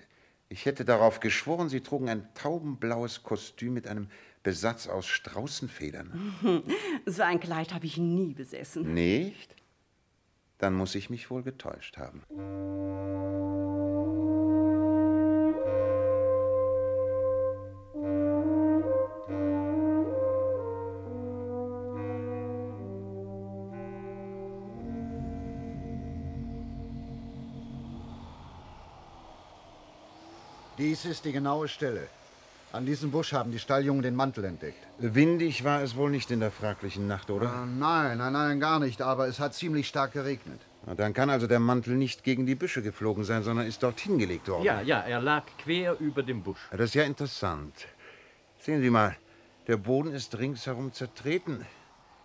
Ich 0.50 0.66
hätte 0.66 0.84
darauf 0.84 1.22
geschworen, 1.22 1.70
Sie 1.70 1.80
trugen 1.80 2.10
ein 2.10 2.28
taubenblaues 2.34 3.24
Kostüm 3.24 3.74
mit 3.74 3.88
einem 3.88 4.10
Besatz 4.44 4.88
aus 4.88 5.08
Straußenfedern. 5.08 6.64
So 7.06 7.24
ein 7.24 7.40
Kleid 7.40 7.74
habe 7.74 7.86
ich 7.86 7.98
nie 7.98 8.34
besessen. 8.34 8.94
Nicht? 8.94 9.56
Dann 10.58 10.74
muss 10.74 10.96
ich 10.96 11.10
mich 11.10 11.30
wohl 11.32 11.44
getäuscht 11.44 11.98
haben. 11.98 12.24
Dies 30.78 31.06
ist 31.06 31.26
die 31.26 31.32
genaue 31.32 31.68
Stelle. 31.68 32.08
An 32.74 32.86
diesem 32.86 33.12
Busch 33.12 33.34
haben 33.34 33.52
die 33.52 33.60
Stalljungen 33.60 34.02
den 34.02 34.16
Mantel 34.16 34.46
entdeckt. 34.46 34.88
Windig 34.98 35.66
war 35.66 35.82
es 35.82 35.98
wohl 35.98 36.10
nicht 36.10 36.32
in 36.32 36.40
der 36.40 36.52
fraglichen 36.52 37.06
Nacht, 37.06 37.30
oder? 37.30 37.48
Äh, 37.48 37.66
nein, 37.66 38.18
nein, 38.18 38.32
nein, 38.32 38.60
gar 38.62 38.80
nicht. 38.80 39.02
Aber 39.02 39.28
es 39.28 39.42
hat 39.42 39.54
ziemlich 39.54 39.90
stark 39.90 40.14
geregnet. 40.14 40.62
Na, 40.86 40.96
dann 40.96 41.14
kann 41.14 41.30
also 41.30 41.48
der 41.48 41.60
Mantel 41.60 41.96
nicht 41.96 42.24
gegen 42.24 42.46
die 42.46 42.56
Büsche 42.56 42.82
geflogen 42.82 43.26
sein, 43.26 43.44
sondern 43.44 43.68
ist 43.68 43.84
dort 43.84 44.00
hingelegt 44.00 44.48
worden. 44.48 44.64
Ja, 44.64 44.80
ja, 44.82 45.02
er 45.02 45.20
lag 45.20 45.44
quer 45.58 46.00
über 46.00 46.24
dem 46.24 46.44
Busch. 46.44 46.60
Das 46.72 46.82
ist 46.82 46.96
ja 46.96 47.04
interessant. 47.04 47.74
Sehen 48.58 48.82
Sie 48.82 48.90
mal, 48.90 49.18
der 49.68 49.76
Boden 49.78 50.14
ist 50.14 50.38
ringsherum 50.40 50.94
zertreten. 50.94 51.66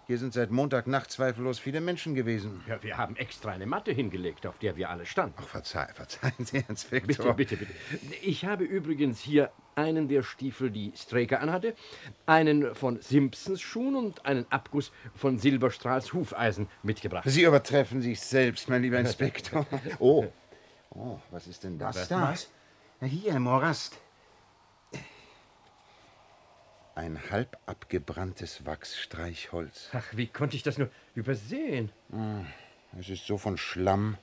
Hier 0.06 0.18
sind 0.18 0.32
seit 0.32 0.52
Montagnacht 0.52 1.10
zweifellos 1.10 1.58
viele 1.58 1.80
Menschen 1.80 2.14
gewesen. 2.14 2.62
Ja, 2.68 2.80
wir 2.80 2.96
haben 2.96 3.16
extra 3.16 3.50
eine 3.50 3.66
Matte 3.66 3.90
hingelegt, 3.90 4.46
auf 4.46 4.56
der 4.58 4.76
wir 4.76 4.90
alle 4.90 5.06
standen. 5.06 5.34
Ach, 5.38 5.48
verzeih, 5.48 5.88
verzeihen 5.92 6.34
Sie, 6.44 6.64
Inspektor. 6.68 7.34
Bitte, 7.34 7.56
bitte, 7.56 7.72
bitte. 7.90 8.14
Ich 8.22 8.44
habe 8.44 8.62
übrigens 8.62 9.18
hier 9.20 9.50
einen 9.76 10.08
der 10.08 10.22
Stiefel, 10.22 10.70
die 10.70 10.92
Straker 10.96 11.40
anhatte, 11.40 11.74
einen 12.24 12.74
von 12.74 13.00
Simpsons 13.00 13.60
Schuhen 13.60 13.94
und 13.94 14.24
einen 14.24 14.46
Abguss 14.50 14.90
von 15.14 15.38
Silberstrahls 15.38 16.12
Hufeisen 16.12 16.68
mitgebracht. 16.82 17.24
Sie 17.28 17.42
übertreffen 17.42 18.00
sich 18.00 18.20
selbst, 18.20 18.68
mein 18.68 18.82
lieber 18.82 18.98
Inspektor. 18.98 19.66
Oh, 19.98 20.26
oh 20.90 21.18
was 21.30 21.46
ist 21.46 21.64
denn 21.64 21.78
das 21.78 21.96
was, 21.96 22.08
da? 22.08 22.22
Was? 22.22 22.50
Na, 23.00 23.06
hier 23.06 23.34
im 23.34 23.42
Morast. 23.42 23.98
Ein 26.94 27.20
halb 27.30 27.58
abgebranntes 27.66 28.64
Wachsstreichholz. 28.64 29.90
Ach, 29.92 30.04
wie 30.12 30.26
konnte 30.26 30.56
ich 30.56 30.62
das 30.62 30.78
nur 30.78 30.88
übersehen? 31.14 31.92
Hm, 32.10 32.46
es 32.98 33.10
ist 33.10 33.26
so 33.26 33.36
von 33.36 33.58
Schlamm 33.58 34.16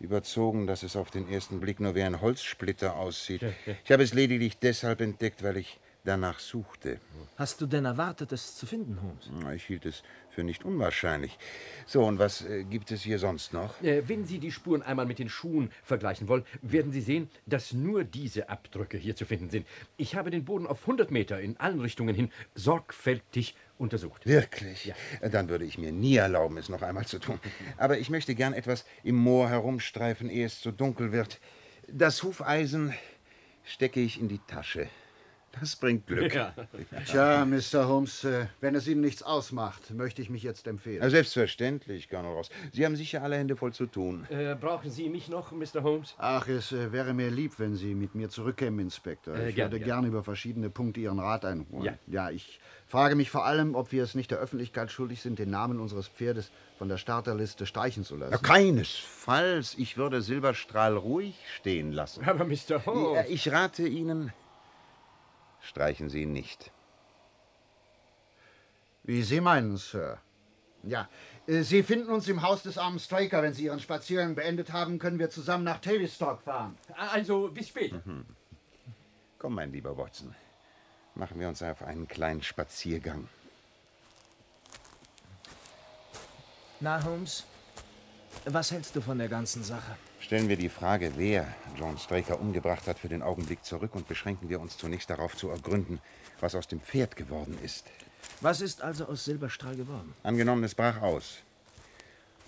überzogen, 0.00 0.66
dass 0.66 0.82
es 0.82 0.96
auf 0.96 1.10
den 1.10 1.28
ersten 1.28 1.60
Blick 1.60 1.80
nur 1.80 1.94
wie 1.94 2.02
ein 2.02 2.20
Holzsplitter 2.20 2.96
aussieht. 2.96 3.42
Ich 3.84 3.92
habe 3.92 4.02
es 4.02 4.14
lediglich 4.14 4.58
deshalb 4.58 5.00
entdeckt, 5.00 5.42
weil 5.42 5.56
ich 5.56 5.78
danach 6.04 6.38
suchte. 6.38 7.00
Hast 7.36 7.60
du 7.60 7.66
denn 7.66 7.84
erwartet, 7.84 8.32
es 8.32 8.56
zu 8.56 8.66
finden, 8.66 9.00
Holmes? 9.02 9.54
Ich 9.54 9.64
hielt 9.64 9.84
es 9.84 10.02
für 10.38 10.44
nicht 10.44 10.64
unwahrscheinlich. 10.64 11.36
So, 11.84 12.04
und 12.04 12.20
was 12.20 12.46
äh, 12.46 12.62
gibt 12.62 12.92
es 12.92 13.02
hier 13.02 13.18
sonst 13.18 13.52
noch? 13.52 13.82
Äh, 13.82 14.08
wenn 14.08 14.24
Sie 14.24 14.38
die 14.38 14.52
Spuren 14.52 14.82
einmal 14.82 15.04
mit 15.04 15.18
den 15.18 15.28
Schuhen 15.28 15.72
vergleichen 15.82 16.28
wollen, 16.28 16.44
werden 16.62 16.92
Sie 16.92 17.00
sehen, 17.00 17.28
dass 17.46 17.72
nur 17.72 18.04
diese 18.04 18.48
Abdrücke 18.48 18.98
hier 18.98 19.16
zu 19.16 19.24
finden 19.24 19.50
sind. 19.50 19.66
Ich 19.96 20.14
habe 20.14 20.30
den 20.30 20.44
Boden 20.44 20.68
auf 20.68 20.82
100 20.82 21.10
Meter 21.10 21.40
in 21.40 21.56
allen 21.56 21.80
Richtungen 21.80 22.14
hin 22.14 22.30
sorgfältig 22.54 23.56
untersucht. 23.78 24.26
Wirklich? 24.26 24.84
Ja. 24.84 24.94
Äh, 25.20 25.28
dann 25.28 25.48
würde 25.48 25.64
ich 25.64 25.76
mir 25.76 25.90
nie 25.90 26.14
erlauben, 26.14 26.56
es 26.56 26.68
noch 26.68 26.82
einmal 26.82 27.06
zu 27.06 27.18
tun. 27.18 27.40
Aber 27.76 27.98
ich 27.98 28.08
möchte 28.08 28.36
gern 28.36 28.52
etwas 28.52 28.84
im 29.02 29.16
Moor 29.16 29.48
herumstreifen, 29.48 30.30
ehe 30.30 30.46
es 30.46 30.60
zu 30.60 30.70
dunkel 30.70 31.10
wird. 31.10 31.40
Das 31.88 32.22
Hufeisen 32.22 32.94
stecke 33.64 33.98
ich 33.98 34.20
in 34.20 34.28
die 34.28 34.40
Tasche. 34.46 34.88
Das 35.52 35.76
bringt 35.76 36.06
Glück. 36.06 36.34
Ja. 36.34 36.54
Tja, 37.06 37.44
Mr. 37.44 37.88
Holmes, 37.88 38.24
äh, 38.24 38.46
wenn 38.60 38.74
es 38.74 38.86
Ihnen 38.86 39.00
nichts 39.00 39.22
ausmacht, 39.22 39.90
möchte 39.92 40.22
ich 40.22 40.30
mich 40.30 40.42
jetzt 40.42 40.66
empfehlen. 40.66 41.02
Ja, 41.02 41.10
selbstverständlich, 41.10 42.08
Colonel 42.08 42.32
Ross. 42.32 42.50
Sie 42.72 42.84
haben 42.84 42.96
sicher 42.96 43.22
alle 43.22 43.36
Hände 43.36 43.56
voll 43.56 43.72
zu 43.72 43.86
tun. 43.86 44.26
Äh, 44.30 44.54
brauchen 44.54 44.90
Sie 44.90 45.08
mich 45.08 45.28
noch, 45.28 45.52
Mr. 45.52 45.82
Holmes? 45.82 46.14
Ach, 46.18 46.46
es 46.48 46.72
äh, 46.72 46.92
wäre 46.92 47.14
mir 47.14 47.30
lieb, 47.30 47.58
wenn 47.58 47.76
Sie 47.76 47.94
mit 47.94 48.14
mir 48.14 48.28
zurückkämen, 48.28 48.80
Inspektor. 48.80 49.34
Äh, 49.34 49.48
ich 49.50 49.56
gern, 49.56 49.66
würde 49.66 49.78
gern. 49.78 50.02
gern 50.02 50.06
über 50.06 50.22
verschiedene 50.22 50.70
Punkte 50.70 51.00
Ihren 51.00 51.18
Rat 51.18 51.44
einholen. 51.44 51.84
Ja. 51.84 51.94
ja, 52.06 52.30
ich 52.30 52.60
frage 52.86 53.14
mich 53.16 53.30
vor 53.30 53.44
allem, 53.44 53.74
ob 53.74 53.90
wir 53.92 54.02
es 54.02 54.14
nicht 54.14 54.30
der 54.30 54.38
Öffentlichkeit 54.38 54.90
schuldig 54.90 55.20
sind, 55.20 55.38
den 55.38 55.50
Namen 55.50 55.80
unseres 55.80 56.08
Pferdes 56.08 56.50
von 56.78 56.88
der 56.88 56.98
Starterliste 56.98 57.66
streichen 57.66 58.04
zu 58.04 58.16
lassen. 58.16 58.32
Ja, 58.32 58.38
keinesfalls. 58.38 59.74
Ich 59.78 59.96
würde 59.96 60.22
Silberstrahl 60.22 60.96
ruhig 60.96 61.34
stehen 61.56 61.92
lassen. 61.92 62.24
Aber 62.24 62.44
Mr. 62.44 62.84
Holmes... 62.86 63.26
Ich 63.28 63.50
rate 63.50 63.86
Ihnen, 63.86 64.32
streichen 65.68 66.08
Sie 66.08 66.22
ihn 66.22 66.32
nicht. 66.32 66.72
Wie 69.04 69.22
Sie 69.22 69.40
meinen, 69.40 69.76
Sir. 69.76 70.18
Ja, 70.82 71.08
äh, 71.46 71.62
Sie 71.62 71.82
finden 71.82 72.10
uns 72.10 72.28
im 72.28 72.42
Haus 72.42 72.62
des 72.62 72.78
armen 72.78 72.98
Straker. 72.98 73.42
Wenn 73.42 73.52
Sie 73.52 73.64
Ihren 73.64 73.80
Spaziergang 73.80 74.34
beendet 74.34 74.72
haben, 74.72 74.98
können 74.98 75.18
wir 75.18 75.30
zusammen 75.30 75.64
nach 75.64 75.80
Tavistock 75.80 76.42
fahren. 76.42 76.76
Also 76.96 77.48
bis 77.48 77.68
später. 77.68 78.02
Mhm. 78.04 78.24
Komm, 79.38 79.54
mein 79.54 79.72
lieber 79.72 79.96
Watson. 79.96 80.34
Machen 81.14 81.38
wir 81.40 81.48
uns 81.48 81.62
auf 81.62 81.82
einen 81.82 82.08
kleinen 82.08 82.42
Spaziergang. 82.42 83.28
Na, 86.80 87.02
Holmes, 87.04 87.44
was 88.44 88.70
hältst 88.70 88.94
du 88.94 89.00
von 89.00 89.18
der 89.18 89.28
ganzen 89.28 89.64
Sache? 89.64 89.96
Stellen 90.20 90.48
wir 90.48 90.56
die 90.56 90.68
Frage, 90.68 91.12
wer 91.16 91.46
John 91.78 91.96
Straker 91.96 92.40
umgebracht 92.40 92.86
hat, 92.86 92.98
für 92.98 93.08
den 93.08 93.22
Augenblick 93.22 93.64
zurück 93.64 93.94
und 93.94 94.08
beschränken 94.08 94.48
wir 94.48 94.60
uns 94.60 94.76
zunächst 94.76 95.08
darauf 95.10 95.36
zu 95.36 95.48
ergründen, 95.48 96.00
was 96.40 96.54
aus 96.54 96.66
dem 96.66 96.80
Pferd 96.80 97.16
geworden 97.16 97.56
ist. 97.62 97.86
Was 98.40 98.60
ist 98.60 98.82
also 98.82 99.06
aus 99.06 99.24
Silberstrahl 99.24 99.76
geworden? 99.76 100.14
Angenommen, 100.22 100.64
es 100.64 100.74
brach 100.74 101.00
aus. 101.00 101.38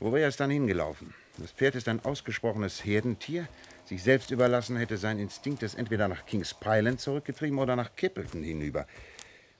Wo 0.01 0.13
wäre 0.13 0.29
es 0.29 0.37
dann 0.37 0.51
hingelaufen? 0.51 1.15
Das 1.39 1.53
Pferd 1.53 1.75
ist 1.75 1.89
ein 1.89 2.05
ausgesprochenes 2.05 2.85
Herdentier. 2.85 3.49
Sich 3.85 4.03
selbst 4.03 4.31
überlassen 4.31 4.77
hätte 4.77 4.97
sein 4.99 5.19
Instinkt 5.19 5.63
es 5.63 5.75
entweder 5.75 6.09
nach 6.09 6.27
Kings 6.27 6.55
Pyland 6.55 7.01
zurückgetrieben 7.01 7.59
oder 7.59 7.77
nach 7.77 7.95
Kippelton 7.97 8.43
hinüber. 8.43 8.87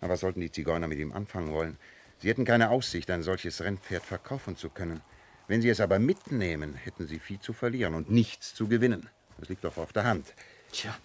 Aber 0.01 0.15
was 0.15 0.21
sollten 0.21 0.41
die 0.41 0.51
Zigeuner 0.51 0.89
mit 0.89 0.99
ihm 0.99 1.13
anfangen 1.13 1.53
wollen? 1.53 1.79
Sie 2.19 2.29
hätten 2.29 2.45
keine 2.45 2.71
Aussicht, 2.71 3.11
ein 3.11 3.23
solches 3.23 3.63
Rennpferd 3.63 4.03
verkaufen 4.03 4.57
zu 4.57 4.69
können. 4.69 5.01
Wenn 5.51 5.63
Sie 5.63 5.69
es 5.69 5.81
aber 5.81 5.99
mitnehmen, 5.99 6.75
hätten 6.75 7.09
Sie 7.09 7.19
viel 7.19 7.41
zu 7.41 7.53
verlieren 7.53 7.95
und 7.95 8.09
nichts 8.09 8.55
zu 8.55 8.69
gewinnen. 8.69 9.09
Das 9.37 9.49
liegt 9.49 9.65
doch 9.65 9.79
auf 9.79 9.93
der 9.93 10.05
Hand. 10.05 10.33
Tja, 10.71 10.97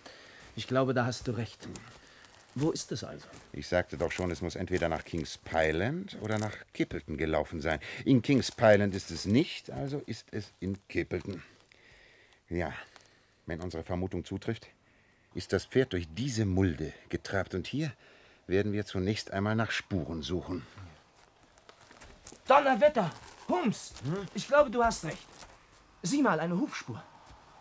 ich 0.56 0.68
glaube, 0.68 0.94
da 0.94 1.08
hast 1.08 1.28
du 1.28 1.32
recht. 1.32 1.68
Wo 2.54 2.70
ist 2.70 2.92
es 2.92 3.04
also? 3.04 3.28
Ich 3.54 3.68
sagte 3.68 3.98
doch 3.98 4.12
schon, 4.12 4.30
es 4.30 4.44
muss 4.44 4.56
entweder 4.56 4.88
nach 4.88 5.04
Kings 5.04 5.40
Pyland 5.40 6.20
oder 6.22 6.38
nach 6.38 6.54
Kippelton 6.74 7.18
gelaufen 7.18 7.60
sein. 7.60 7.80
In 8.06 8.22
Kings 8.22 8.52
Pyland 8.52 8.94
ist 8.94 9.10
es 9.10 9.26
nicht, 9.26 9.72
also 9.72 10.04
ist 10.06 10.28
es 10.30 10.54
in 10.60 10.78
Kippelton. 10.90 11.42
Ja, 12.48 12.72
wenn 13.48 13.62
unsere 13.62 13.84
Vermutung 13.84 14.26
zutrifft, 14.26 14.68
ist 15.34 15.54
das 15.54 15.66
Pferd 15.66 15.94
durch 15.94 16.08
diese 16.14 16.46
Mulde 16.46 16.94
getrabt. 17.10 17.56
Und 17.56 17.66
hier 17.66 17.92
werden 18.46 18.74
wir 18.74 18.86
zunächst 18.86 19.32
einmal 19.32 19.56
nach 19.56 19.72
Spuren 19.72 20.22
suchen. 20.22 20.68
Donnerwetter! 22.48 23.12
Hums! 23.48 23.94
Hm? 24.04 24.26
Ich 24.34 24.48
glaube, 24.48 24.70
du 24.70 24.84
hast 24.84 25.06
recht. 25.06 25.28
Sieh 26.02 26.22
mal, 26.22 26.40
eine 26.40 26.58
Hufspur. 26.60 27.02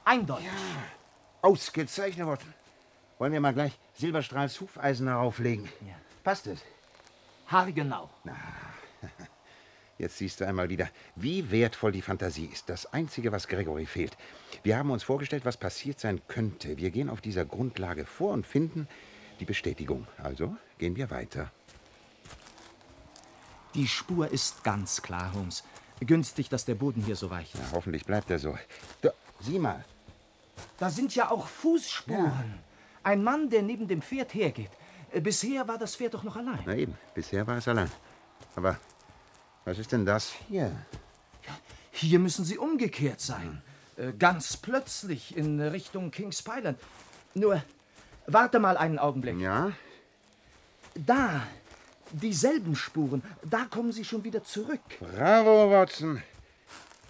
Eindeutig. 0.04 0.46
Ja. 0.46 0.52
Ausgezeichnet 1.42 2.26
worden. 2.26 2.54
Wollen 3.18 3.32
wir 3.32 3.40
mal 3.40 3.54
gleich 3.54 3.78
Silberstrahls 3.94 4.60
Hufeisen 4.60 5.06
darauflegen? 5.06 5.68
Ja. 5.86 5.94
Passt 6.22 6.46
es? 6.46 6.60
Haargenau. 7.46 8.10
Na, 8.24 8.34
jetzt 9.98 10.18
siehst 10.18 10.40
du 10.40 10.46
einmal 10.46 10.68
wieder, 10.68 10.88
wie 11.14 11.50
wertvoll 11.50 11.92
die 11.92 12.02
Fantasie 12.02 12.46
ist. 12.46 12.68
Das 12.68 12.86
Einzige, 12.92 13.30
was 13.32 13.48
Gregory 13.48 13.86
fehlt. 13.86 14.16
Wir 14.62 14.78
haben 14.78 14.90
uns 14.90 15.02
vorgestellt, 15.02 15.44
was 15.44 15.56
passiert 15.56 16.00
sein 16.00 16.20
könnte. 16.28 16.78
Wir 16.78 16.90
gehen 16.90 17.10
auf 17.10 17.20
dieser 17.20 17.44
Grundlage 17.44 18.04
vor 18.06 18.32
und 18.32 18.46
finden 18.46 18.88
die 19.40 19.44
Bestätigung. 19.44 20.06
Also 20.18 20.56
gehen 20.78 20.96
wir 20.96 21.10
weiter. 21.10 21.52
Die 23.74 23.88
Spur 23.88 24.30
ist 24.30 24.62
ganz 24.64 25.02
klar, 25.02 25.32
Holmes. 25.34 25.64
Günstig, 26.00 26.48
dass 26.48 26.64
der 26.64 26.74
Boden 26.74 27.02
hier 27.02 27.16
so 27.16 27.30
weich 27.30 27.54
ist. 27.54 27.60
Ja, 27.60 27.72
hoffentlich 27.72 28.04
bleibt 28.04 28.30
er 28.30 28.38
so. 28.38 28.56
Da, 29.00 29.10
sieh 29.40 29.58
mal. 29.58 29.84
Da 30.78 30.90
sind 30.90 31.14
ja 31.14 31.30
auch 31.30 31.46
Fußspuren. 31.46 32.24
Ja. 32.24 32.44
Ein 33.02 33.22
Mann, 33.22 33.50
der 33.50 33.62
neben 33.62 33.88
dem 33.88 34.02
Pferd 34.02 34.34
hergeht. 34.34 34.70
Äh, 35.12 35.20
bisher 35.20 35.66
war 35.66 35.78
das 35.78 35.96
Pferd 35.96 36.14
doch 36.14 36.22
noch 36.22 36.36
allein. 36.36 36.62
Na 36.66 36.74
eben, 36.74 36.96
bisher 37.14 37.46
war 37.46 37.58
es 37.58 37.68
allein. 37.68 37.90
Aber 38.56 38.78
was 39.64 39.78
ist 39.78 39.92
denn 39.92 40.04
das 40.04 40.32
hier? 40.48 40.70
Ja, 41.46 41.56
hier 41.90 42.18
müssen 42.18 42.44
sie 42.44 42.58
umgekehrt 42.58 43.20
sein. 43.20 43.62
Hm. 43.96 44.18
Ganz 44.18 44.56
plötzlich 44.56 45.36
in 45.36 45.60
Richtung 45.60 46.10
Kings 46.10 46.42
Pyland. 46.42 46.78
Nur, 47.34 47.62
warte 48.26 48.58
mal 48.58 48.76
einen 48.76 48.98
Augenblick. 48.98 49.38
Ja? 49.38 49.72
Da, 50.96 51.46
dieselben 52.14 52.76
Spuren. 52.76 53.22
Da 53.44 53.64
kommen 53.64 53.92
sie 53.92 54.04
schon 54.04 54.24
wieder 54.24 54.42
zurück. 54.42 54.80
Bravo, 55.00 55.70
Watson. 55.70 56.22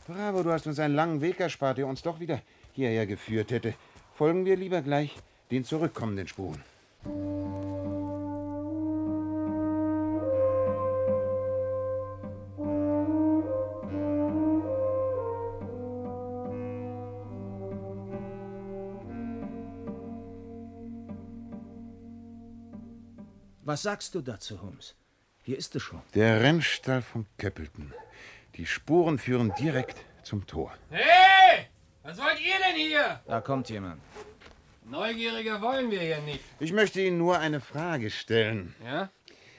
Bravo, 0.07 0.43
du 0.43 0.53
hast 0.53 0.67
uns 0.67 0.79
einen 0.79 0.95
langen 0.95 1.21
Weg 1.21 1.41
erspart, 1.41 1.79
der 1.79 1.87
uns 1.87 2.03
doch 2.03 2.21
wieder 2.21 2.41
hierher 2.73 3.07
geführt 3.07 3.51
hätte. 3.51 3.75
Folgen 4.15 4.45
wir 4.45 4.57
lieber 4.57 4.83
gleich 4.83 5.17
den 5.51 5.65
zurückkommenden 5.65 6.29
Spuren. 6.29 6.63
Was 23.75 23.83
sagst 23.83 24.15
du 24.15 24.21
dazu, 24.21 24.63
Holmes? 24.63 24.95
Hier 25.43 25.59
ist 25.59 25.75
es 25.75 25.83
schon. 25.83 26.01
Der 26.15 26.41
Rennstall 26.41 27.03
von 27.03 27.27
Köppelten. 27.39 27.93
Die 28.55 28.67
Spuren 28.67 29.19
führen 29.19 29.53
direkt 29.59 29.97
zum 30.23 30.47
Tor. 30.47 30.73
Hey! 30.91 31.67
Was 32.05 32.19
wollt 32.19 32.39
ihr 32.41 32.55
denn 32.65 32.77
hier? 32.77 33.21
Da 33.27 33.41
kommt 33.41 33.69
jemand. 33.71 34.01
Neugieriger 34.85 35.61
wollen 35.61 35.91
wir 35.91 36.01
hier 36.01 36.21
nicht. 36.21 36.39
Ich 36.61 36.73
möchte 36.73 37.01
Ihnen 37.01 37.19
nur 37.19 37.41
eine 37.41 37.61
Frage 37.61 38.11
stellen. 38.11 38.77
Ja? 38.85 39.11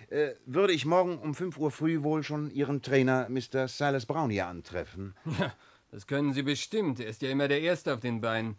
Äh, 0.08 0.36
würde 0.46 0.72
ich 0.72 0.86
morgen 0.86 1.18
um 1.18 1.36
5 1.36 1.58
Uhr 1.58 1.72
früh 1.72 2.02
wohl 2.02 2.24
schon 2.24 2.50
Ihren 2.52 2.82
Trainer 2.82 3.28
Mr. 3.28 3.68
Silas 3.68 4.06
Brown 4.06 4.30
hier 4.30 4.48
antreffen? 4.48 5.14
Ja, 5.38 5.54
das 5.92 6.08
können 6.08 6.32
Sie 6.32 6.44
bestimmt. 6.44 7.02
Er 7.02 7.08
ist 7.08 7.22
ja 7.22 7.30
immer 7.30 7.50
der 7.50 7.60
Erste 7.60 7.94
auf 7.94 8.00
den 8.00 8.22
Beinen. 8.22 8.56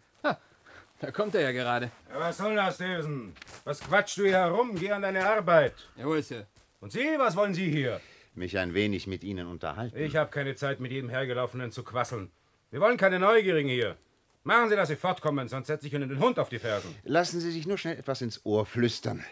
Da 0.99 1.11
kommt 1.11 1.35
er 1.35 1.41
ja 1.41 1.51
gerade. 1.51 1.91
Ja, 2.09 2.19
was 2.19 2.37
soll 2.37 2.55
das, 2.55 2.75
Stevenson? 2.75 3.33
Was 3.65 3.79
quatschst 3.79 4.17
du 4.17 4.23
hier 4.23 4.37
herum? 4.37 4.75
Geh 4.75 4.91
an 4.91 5.03
deine 5.03 5.27
Arbeit. 5.27 5.75
Ja, 5.95 6.05
wo 6.05 6.13
ist 6.15 6.31
er? 6.31 6.47
Und 6.79 6.91
Sie, 6.91 7.05
was 7.17 7.35
wollen 7.35 7.53
Sie 7.53 7.69
hier? 7.69 8.01
Mich 8.33 8.57
ein 8.57 8.73
wenig 8.73 9.05
mit 9.07 9.23
Ihnen 9.23 9.47
unterhalten. 9.47 9.97
Ich 9.97 10.15
habe 10.15 10.29
keine 10.31 10.55
Zeit, 10.55 10.79
mit 10.79 10.91
jedem 10.91 11.09
Hergelaufenen 11.09 11.71
zu 11.71 11.83
quasseln. 11.83 12.31
Wir 12.71 12.81
wollen 12.81 12.97
keine 12.97 13.19
Neugierigen 13.19 13.69
hier. 13.69 13.95
Machen 14.43 14.69
Sie, 14.69 14.75
dass 14.75 14.87
Sie 14.89 14.95
fortkommen, 14.95 15.47
sonst 15.47 15.67
setze 15.67 15.87
ich 15.87 15.93
Ihnen 15.93 16.09
den 16.09 16.19
Hund 16.19 16.39
auf 16.39 16.49
die 16.49 16.59
Fersen. 16.59 16.95
Lassen 17.03 17.39
Sie 17.41 17.51
sich 17.51 17.67
nur 17.67 17.77
schnell 17.77 17.97
etwas 17.97 18.21
ins 18.21 18.45
Ohr 18.45 18.65
flüstern. 18.65 19.23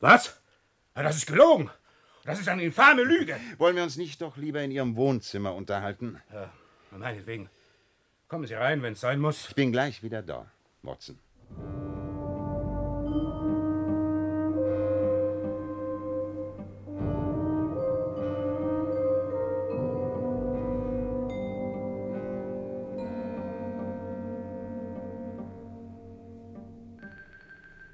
Was? 0.00 0.40
Ja, 0.96 1.02
das 1.02 1.16
ist 1.16 1.26
gelogen. 1.26 1.70
Das 2.24 2.38
ist 2.38 2.48
eine 2.48 2.62
infame 2.62 3.04
Lüge. 3.04 3.36
Wollen 3.56 3.76
wir 3.76 3.82
uns 3.84 3.96
nicht 3.96 4.20
doch 4.20 4.36
lieber 4.36 4.60
in 4.60 4.70
Ihrem 4.70 4.96
Wohnzimmer 4.96 5.54
unterhalten? 5.54 6.20
Ja, 6.32 6.52
meinetwegen. 6.90 7.48
Kommen 8.28 8.46
Sie 8.46 8.54
rein, 8.54 8.82
wenn 8.82 8.92
es 8.92 9.00
sein 9.00 9.20
muss. 9.20 9.48
Ich 9.48 9.54
bin 9.54 9.72
gleich 9.72 10.02
wieder 10.02 10.20
da, 10.20 10.46
Watson. 10.82 11.18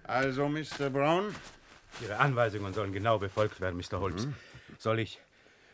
Also, 0.03 0.49
Mr. 0.49 0.91
Brown? 0.91 1.35
Ihre 2.03 2.17
Anweisungen 2.19 2.75
sollen 2.75 2.93
genau 2.93 3.19
befolgt 3.19 3.61
werden, 3.61 3.77
Mr. 3.77 4.01
Holmes. 4.01 4.27
Mhm. 4.27 4.35
Soll 4.79 4.99
ich. 4.99 5.21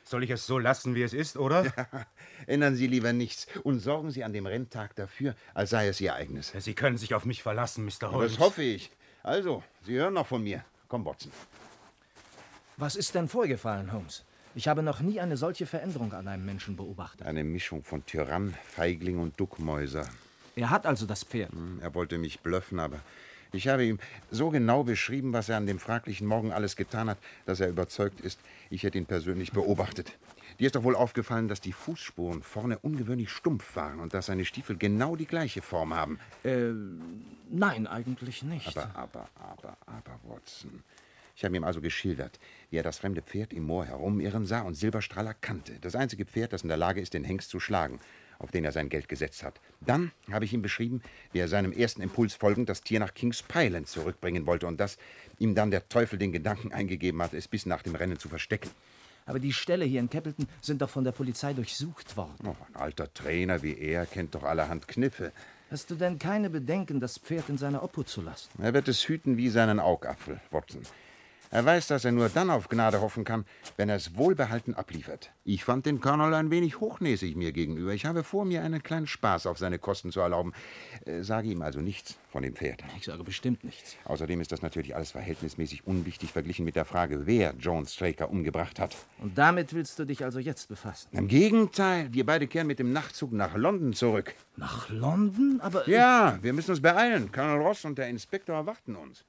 Soll 0.05 0.25
ich 0.25 0.31
es 0.31 0.47
so 0.47 0.59
lassen, 0.59 0.95
wie 0.95 1.03
es 1.03 1.13
ist, 1.13 1.37
oder? 1.37 1.65
Ja, 1.77 2.07
ändern 2.47 2.75
Sie 2.75 2.87
lieber 2.87 3.13
nichts 3.13 3.47
und 3.63 3.81
sorgen 3.81 4.11
Sie 4.11 4.25
an 4.25 4.33
dem 4.33 4.47
Renntag 4.47 4.97
dafür, 4.97 5.35
als 5.55 5.71
sei 5.71 5.89
es 5.89 6.01
Ihr 6.01 6.15
eigenes. 6.15 6.53
Sie 6.59 6.75
können 6.75 6.99
sich 6.99 7.15
auf 7.15 7.25
mich 7.25 7.43
verlassen, 7.43 7.85
Mr. 7.85 8.11
Holmes. 8.11 8.33
Das 8.33 8.41
hoffe 8.41 8.63
ich. 8.63 8.91
Also, 9.23 9.63
Sie 9.85 9.95
hören 9.95 10.15
noch 10.15 10.27
von 10.27 10.43
mir. 10.43 10.65
Komm, 10.89 11.05
Watson. 11.05 11.31
Was 12.77 12.97
ist 12.97 13.15
denn 13.15 13.29
vorgefallen, 13.29 13.93
Holmes? 13.93 14.25
Ich 14.55 14.67
habe 14.67 14.83
noch 14.83 15.01
nie 15.01 15.21
eine 15.21 15.37
solche 15.37 15.67
Veränderung 15.67 16.13
an 16.13 16.27
einem 16.27 16.45
Menschen 16.45 16.77
beobachtet. 16.77 17.27
Eine 17.27 17.45
Mischung 17.45 17.85
von 17.85 18.05
Tyrann, 18.07 18.55
Feigling 18.65 19.19
und 19.19 19.39
Duckmäuser. 19.39 20.09
Er 20.57 20.71
hat 20.71 20.87
also 20.87 21.07
das 21.07 21.23
Pferd. 21.23 21.53
Hm, 21.53 21.79
er 21.81 21.95
wollte 21.95 22.19
mich 22.19 22.41
blöffen, 22.41 22.81
aber 22.81 23.01
ich 23.55 23.69
habe 23.69 23.85
ihm 23.85 23.99
so 24.31 24.51
genau 24.51 24.85
beschrieben, 24.85 25.33
was 25.33 25.49
er 25.49 25.57
an 25.57 25.67
dem 25.67 25.79
fraglichen 25.79 26.27
Morgen 26.27 26.53
alles 26.53 26.77
getan 26.77 27.11
hat, 27.11 27.19
dass 27.47 27.61
er 27.61 27.69
überzeugt 27.69 28.21
ist, 28.21 28.41
ich 28.71 28.83
hätte 28.83 28.99
ihn 28.99 29.07
persönlich 29.07 29.53
beobachtet. 29.53 30.13
Dir 30.59 30.67
ist 30.67 30.77
doch 30.77 30.85
wohl 30.85 30.97
aufgefallen, 30.97 31.49
dass 31.49 31.61
die 31.61 31.73
Fußspuren 31.73 32.43
vorne 32.43 32.79
ungewöhnlich 32.79 33.31
stumpf 33.31 33.77
waren 33.77 33.99
und 33.99 34.13
dass 34.13 34.27
seine 34.27 34.45
Stiefel 34.45 34.77
genau 34.77 35.17
die 35.17 35.27
gleiche 35.27 35.63
Form 35.63 35.95
haben. 35.95 36.19
Äh, 36.45 36.73
nein, 37.49 37.87
eigentlich 37.87 38.43
nicht. 38.43 38.77
Aber, 38.77 38.91
aber, 38.95 39.29
aber, 39.37 39.77
aber, 39.87 40.21
Watson. 40.25 40.83
Ich 41.35 41.45
habe 41.45 41.57
ihm 41.57 41.65
also 41.65 41.81
geschildert, 41.81 42.39
wie 42.69 42.77
er 42.77 42.83
das 42.83 42.99
fremde 42.99 43.23
Pferd 43.23 43.55
im 43.55 43.63
Moor 43.63 43.87
herumirren 43.87 44.45
sah 44.45 44.61
und 44.61 44.75
Silberstrahler 44.75 45.33
kannte. 45.33 45.79
Das 45.81 45.95
einzige 45.95 46.27
Pferd, 46.27 46.53
das 46.53 46.63
in 46.63 46.69
der 46.69 46.77
Lage 46.77 47.01
ist, 47.01 47.15
den 47.15 47.25
Hengst 47.25 47.49
zu 47.49 47.61
schlagen 47.61 47.99
auf 48.41 48.51
den 48.51 48.65
er 48.65 48.73
sein 48.73 48.89
Geld 48.89 49.09
gesetzt 49.09 49.45
hat. 49.45 49.61
Dann 49.81 50.11
habe 50.33 50.45
ich 50.45 50.53
ihm 50.53 50.63
beschrieben, 50.63 51.03
wie 51.33 51.39
er 51.39 51.49
seinem 51.49 51.73
ersten 51.73 52.03
Impuls 52.03 52.35
folgend 52.35 52.69
das 52.69 52.83
Tier 52.83 52.99
nach 52.99 53.15
Kings 53.15 53.43
Pyland 53.43 53.87
zurückbringen 53.87 54.47
wollte 54.47 54.67
und 54.67 54.81
dass 54.81 54.99
ihm 55.39 55.55
dann 55.55 55.71
der 55.71 55.89
Teufel 55.89 56.19
den 56.19 56.33
Gedanken 56.33 56.73
eingegeben 56.73 57.23
hat, 57.23 57.35
es 57.35 57.47
bis 57.47 57.67
nach 57.67 57.83
dem 57.83 57.95
Rennen 57.95 58.19
zu 58.19 58.29
verstecken. 58.29 58.71
Aber 59.27 59.39
die 59.39 59.53
Ställe 59.53 59.85
hier 59.85 60.01
in 60.01 60.11
Cappleton 60.11 60.49
sind 60.61 60.83
doch 60.83 60.91
von 60.91 61.05
der 61.05 61.13
Polizei 61.13 61.53
durchsucht 61.53 62.17
worden. 62.17 62.35
Oh, 62.45 62.57
ein 62.67 62.77
alter 62.77 63.13
Trainer 63.13 63.63
wie 63.63 63.79
er 63.79 64.07
kennt 64.07 64.35
doch 64.35 64.43
allerhand 64.43 64.89
Kniffe. 64.89 65.33
Hast 65.71 65.91
du 65.91 65.95
denn 65.95 66.19
keine 66.19 66.51
Bedenken, 66.51 66.99
das 66.99 67.19
Pferd 67.19 67.49
in 67.49 67.59
seiner 67.59 67.85
Obhut 67.85 68.09
zu 68.09 68.23
lassen? 68.23 68.51
Er 68.61 68.75
wird 68.75 68.89
es 68.89 69.07
hüten 69.07 69.37
wie 69.37 69.51
seinen 69.51 69.79
Augapfel, 69.79 70.41
Watson. 70.51 70.83
Er 71.53 71.65
weiß, 71.65 71.89
dass 71.89 72.05
er 72.05 72.13
nur 72.13 72.29
dann 72.29 72.49
auf 72.49 72.69
Gnade 72.69 73.01
hoffen 73.01 73.25
kann, 73.25 73.45
wenn 73.77 73.89
er 73.89 73.97
es 73.97 74.17
wohlbehalten 74.17 74.77
abliefert. 74.77 75.33
Ich 75.43 75.65
fand 75.65 75.85
den 75.85 76.01
Colonel 76.01 76.35
ein 76.35 76.53
wenig 76.53 76.79
hochnäsig 76.79 77.35
mir 77.35 77.51
gegenüber. 77.51 77.93
Ich 77.93 78.07
habe 78.07 78.23
vor, 78.23 78.45
mir 78.45 78.63
einen 78.63 78.85
kleinen 78.85 79.09
Spaß 79.09 79.47
auf 79.47 79.59
seine 79.59 79.81
Kosten 79.81 80.13
zu 80.13 80.21
erlauben. 80.21 80.53
Äh, 81.07 81.23
sage 81.23 81.49
ihm 81.49 81.63
also 81.63 81.81
nichts 81.81 82.17
von 82.31 82.45
dem 82.45 82.55
Pferd. 82.55 82.85
Ich 82.97 83.07
sage 83.07 83.25
bestimmt 83.25 83.65
nichts. 83.65 83.97
Außerdem 84.05 84.41
ist 84.41 84.53
das 84.53 84.63
natürlich 84.63 84.95
alles 84.95 85.11
verhältnismäßig 85.11 85.89
unwichtig 85.89 86.31
verglichen 86.31 86.65
mit 86.65 86.77
der 86.77 86.85
Frage, 86.85 87.27
wer 87.27 87.53
John 87.59 87.85
Straker 87.85 88.31
umgebracht 88.31 88.79
hat. 88.79 88.95
Und 89.19 89.37
damit 89.37 89.75
willst 89.75 89.99
du 89.99 90.05
dich 90.05 90.23
also 90.23 90.39
jetzt 90.39 90.69
befassen? 90.69 91.09
Im 91.11 91.27
Gegenteil, 91.27 92.13
wir 92.13 92.25
beide 92.25 92.47
kehren 92.47 92.69
mit 92.69 92.79
dem 92.79 92.93
Nachtzug 92.93 93.33
nach 93.33 93.57
London 93.57 93.93
zurück. 93.93 94.37
Nach 94.57 94.89
London? 94.89 95.61
Aber. 95.61 95.89
Ja, 95.89 96.39
wir 96.43 96.53
müssen 96.53 96.71
uns 96.71 96.81
beeilen. 96.81 97.33
Colonel 97.33 97.61
Ross 97.61 97.85
und 97.85 97.99
der 97.99 98.09
Inspektor 98.09 98.55
erwarten 98.55 98.95
uns. 98.95 99.25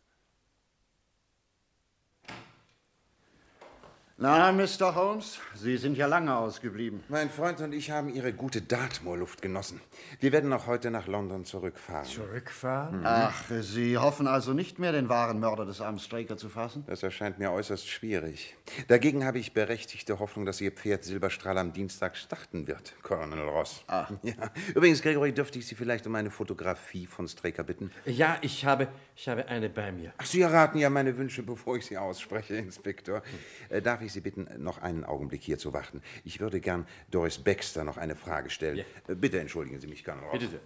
Na, 4.24 4.52
Mr. 4.52 4.94
Holmes, 4.94 5.40
Sie 5.56 5.78
sind 5.78 5.98
ja 5.98 6.06
lange 6.06 6.38
ausgeblieben. 6.38 7.04
Mein 7.10 7.32
Freund 7.32 7.60
und 7.62 7.74
ich 7.74 7.90
haben 7.90 8.14
Ihre 8.14 8.32
gute 8.34 8.62
Dartmoor-Luft 8.62 9.42
genossen. 9.42 9.82
Wir 10.20 10.32
werden 10.32 10.54
auch 10.54 10.68
heute 10.68 10.92
nach 10.92 11.08
London 11.08 11.44
zurückfahren. 11.44 12.06
Zurückfahren? 12.06 13.00
Mhm. 13.00 13.04
Ach, 13.04 13.46
Sie 13.62 13.98
hoffen 13.98 14.28
also 14.28 14.54
nicht 14.54 14.78
mehr, 14.78 14.92
den 14.92 15.10
wahren 15.10 15.40
Mörder 15.40 15.66
des 15.66 15.82
armen 15.82 15.98
Straker 15.98 16.38
zu 16.38 16.50
fassen? 16.50 16.84
Das 16.86 17.02
erscheint 17.02 17.40
mir 17.40 17.52
äußerst 17.52 17.90
schwierig. 17.90 18.56
Dagegen 18.90 19.26
habe 19.26 19.40
ich 19.40 19.54
berechtigte 19.54 20.20
Hoffnung, 20.20 20.46
dass 20.46 20.62
Ihr 20.62 20.72
Pferd 20.72 21.04
Silberstrahl 21.04 21.58
am 21.58 21.74
Dienstag 21.74 22.16
starten 22.16 22.68
wird, 22.68 22.94
Colonel 23.02 23.40
Ross. 23.40 23.84
Ah. 23.88 24.06
Ja. 24.22 24.52
Übrigens, 24.76 25.02
Gregory, 25.02 25.34
dürfte 25.34 25.58
ich 25.58 25.66
Sie 25.66 25.74
vielleicht 25.74 26.06
um 26.06 26.14
eine 26.14 26.30
Fotografie 26.30 27.08
von 27.08 27.28
Straker 27.28 27.64
bitten? 27.64 27.92
Ja, 28.06 28.38
ich 28.42 28.66
habe, 28.66 28.88
ich 29.16 29.28
habe 29.28 29.48
eine 29.48 29.68
bei 29.68 29.92
mir. 29.92 30.14
Ach, 30.20 30.26
Sie 30.28 30.42
erraten 30.42 30.78
ja 30.78 30.92
meine 30.92 31.18
Wünsche, 31.18 31.42
bevor 31.42 31.76
ich 31.78 31.88
sie 31.88 31.98
ausspreche, 31.98 32.54
Inspektor. 32.56 33.24
Äh, 33.70 33.82
darf 33.82 34.02
ich 34.04 34.11
Sie 34.12 34.22
bitten, 34.22 34.48
noch 34.58 34.80
einen 34.82 35.04
Augenblick 35.04 35.42
hier 35.42 35.58
zu 35.58 35.74
warten? 35.74 36.02
Ich 36.24 36.40
würde 36.40 36.60
gern 36.60 36.86
Doris 37.10 37.38
Baxter 37.40 37.84
noch 37.84 37.98
eine 37.98 38.16
Frage 38.16 38.50
stellen. 38.50 38.86
Äh, 39.08 39.16
Bitte 39.16 39.40
entschuldigen 39.40 39.80
Sie 39.80 39.88
mich, 39.88 40.04
Colonel 40.04 40.26
Ross. 40.26 40.40
Bitte 40.40 40.52
sehr. 40.52 40.60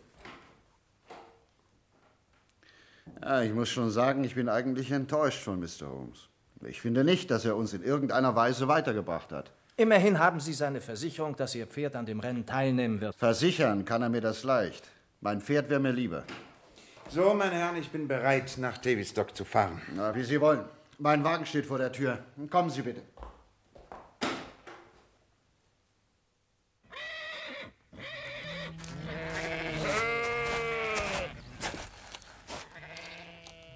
Ja, 3.22 3.42
ich 3.42 3.54
muss 3.54 3.70
schon 3.70 3.90
sagen, 3.92 4.24
ich 4.24 4.36
bin 4.36 4.50
eigentlich 4.50 4.92
enttäuscht 4.92 5.42
von 5.44 5.60
Mr. 5.60 5.90
Holmes. 5.90 6.30
Ich 6.66 6.82
finde 6.82 7.04
nicht, 7.04 7.30
dass 7.32 7.46
er 7.46 7.56
uns 7.56 7.74
in 7.74 7.84
irgendeiner 7.84 8.36
Weise 8.36 8.68
weitergebracht 8.68 9.32
hat. 9.32 9.52
Immerhin 9.78 10.20
haben 10.20 10.40
Sie 10.40 10.54
seine 10.54 10.82
Versicherung, 10.82 11.36
dass 11.36 11.54
Ihr 11.54 11.68
Pferd 11.68 11.96
an 11.96 12.06
dem 12.06 12.20
Rennen 12.20 12.46
teilnehmen 12.46 13.02
wird. 13.02 13.16
Versichern 13.16 13.84
kann 13.86 14.02
er 14.02 14.10
mir 14.10 14.22
das 14.22 14.44
leicht. 14.44 14.90
Mein 15.22 15.42
Pferd 15.42 15.70
wäre 15.70 15.80
mir 15.80 15.92
lieber. 15.92 16.24
So, 17.10 17.34
meine 17.34 17.56
Herren, 17.56 17.76
ich 17.76 17.90
bin 17.90 18.08
bereit, 18.08 18.56
nach 18.58 18.78
Tavistock 18.78 19.36
zu 19.36 19.46
fahren. 19.46 19.82
Na, 19.96 20.16
wie 20.16 20.24
Sie 20.24 20.40
wollen. 20.42 20.62
Mein 20.98 21.24
Wagen 21.24 21.46
steht 21.46 21.66
vor 21.66 21.78
der 21.78 21.92
Tür. 21.92 22.20
Kommen 22.50 22.70
Sie 22.70 22.82
bitte. 22.82 23.02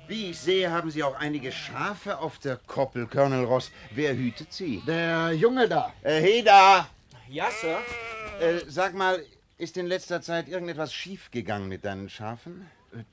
Wie 0.10 0.32
ich 0.32 0.39
sehe, 0.39 0.72
haben 0.72 0.89
Sie 0.89 1.04
auch 1.04 1.13
einige 1.13 1.52
Schafe 1.52 2.17
auf 2.17 2.39
der 2.39 2.58
Koppel, 2.58 3.06
Colonel 3.06 3.43
Ross. 3.45 3.72
Wer 3.91 4.15
hütet 4.17 4.52
sie? 4.52 4.82
Der 4.88 5.34
Junge 5.34 5.69
da. 5.69 5.93
Äh, 6.02 6.19
Heda! 6.19 6.89
Ja, 7.30 7.52
Sir. 7.52 7.78
Äh, 8.41 8.62
sag 8.67 8.95
mal, 8.95 9.24
ist 9.60 9.78
in 9.78 9.86
letzter 9.86 10.19
Zeit 10.24 10.48
irgendetwas 10.48 10.91
schiefgegangen 10.95 11.69
mit 11.69 11.86
deinen 11.86 12.10
Schafen? 12.10 12.67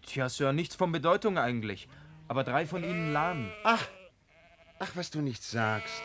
Tja, 0.06 0.30
Sir, 0.30 0.54
nichts 0.54 0.74
von 0.74 0.90
Bedeutung 0.90 1.36
eigentlich. 1.36 1.86
Aber 2.28 2.44
drei 2.44 2.64
von 2.64 2.82
ihnen 2.82 3.12
lahmen. 3.12 3.52
Ach, 3.62 3.86
ach, 4.78 4.92
was 4.94 5.10
du 5.10 5.20
nicht 5.20 5.42
sagst. 5.42 6.00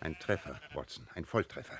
Ein 0.00 0.18
Treffer, 0.18 0.58
Watson, 0.74 1.06
ein 1.14 1.24
Volltreffer. 1.24 1.78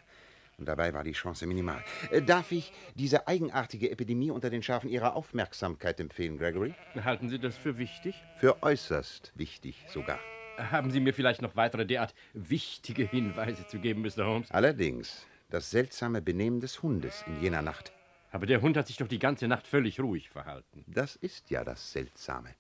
Und 0.61 0.67
dabei 0.67 0.93
war 0.93 1.03
die 1.03 1.13
Chance 1.13 1.47
minimal. 1.47 1.83
Äh, 2.11 2.21
darf 2.21 2.53
ich 2.53 2.73
diese 2.95 3.27
eigenartige 3.27 3.91
Epidemie 3.91 4.31
unter 4.31 4.51
den 4.51 4.63
Schafen 4.63 4.91
Ihrer 4.91 5.17
Aufmerksamkeit 5.17 5.99
empfehlen, 5.99 6.37
Gregory? 6.37 6.75
Halten 7.03 7.31
Sie 7.31 7.39
das 7.39 7.57
für 7.57 7.79
wichtig? 7.79 8.15
Für 8.39 8.63
äußerst 8.63 9.33
wichtig 9.35 9.83
sogar. 9.89 10.21
Haben 10.59 10.91
Sie 10.91 11.01
mir 11.01 11.15
vielleicht 11.15 11.41
noch 11.41 11.57
weitere 11.57 11.87
derart 11.87 12.15
wichtige 12.35 13.05
Hinweise 13.05 13.67
zu 13.67 13.79
geben, 13.79 14.03
Mr. 14.03 14.27
Holmes? 14.27 14.51
Allerdings, 14.51 15.27
das 15.49 15.71
seltsame 15.71 16.21
Benehmen 16.21 16.61
des 16.61 16.83
Hundes 16.83 17.25
in 17.27 17.41
jener 17.41 17.63
Nacht. 17.63 17.93
Aber 18.31 18.45
der 18.45 18.61
Hund 18.61 18.77
hat 18.77 18.87
sich 18.87 18.99
doch 18.99 19.09
die 19.09 19.19
ganze 19.19 19.49
Nacht 19.49 19.67
völlig 19.67 19.99
ruhig 19.99 20.29
verhalten. 20.29 20.85
Das 20.87 21.17
ist 21.17 21.51
ja 21.51 21.65
das 21.65 21.91
Seltsame. 21.91 22.55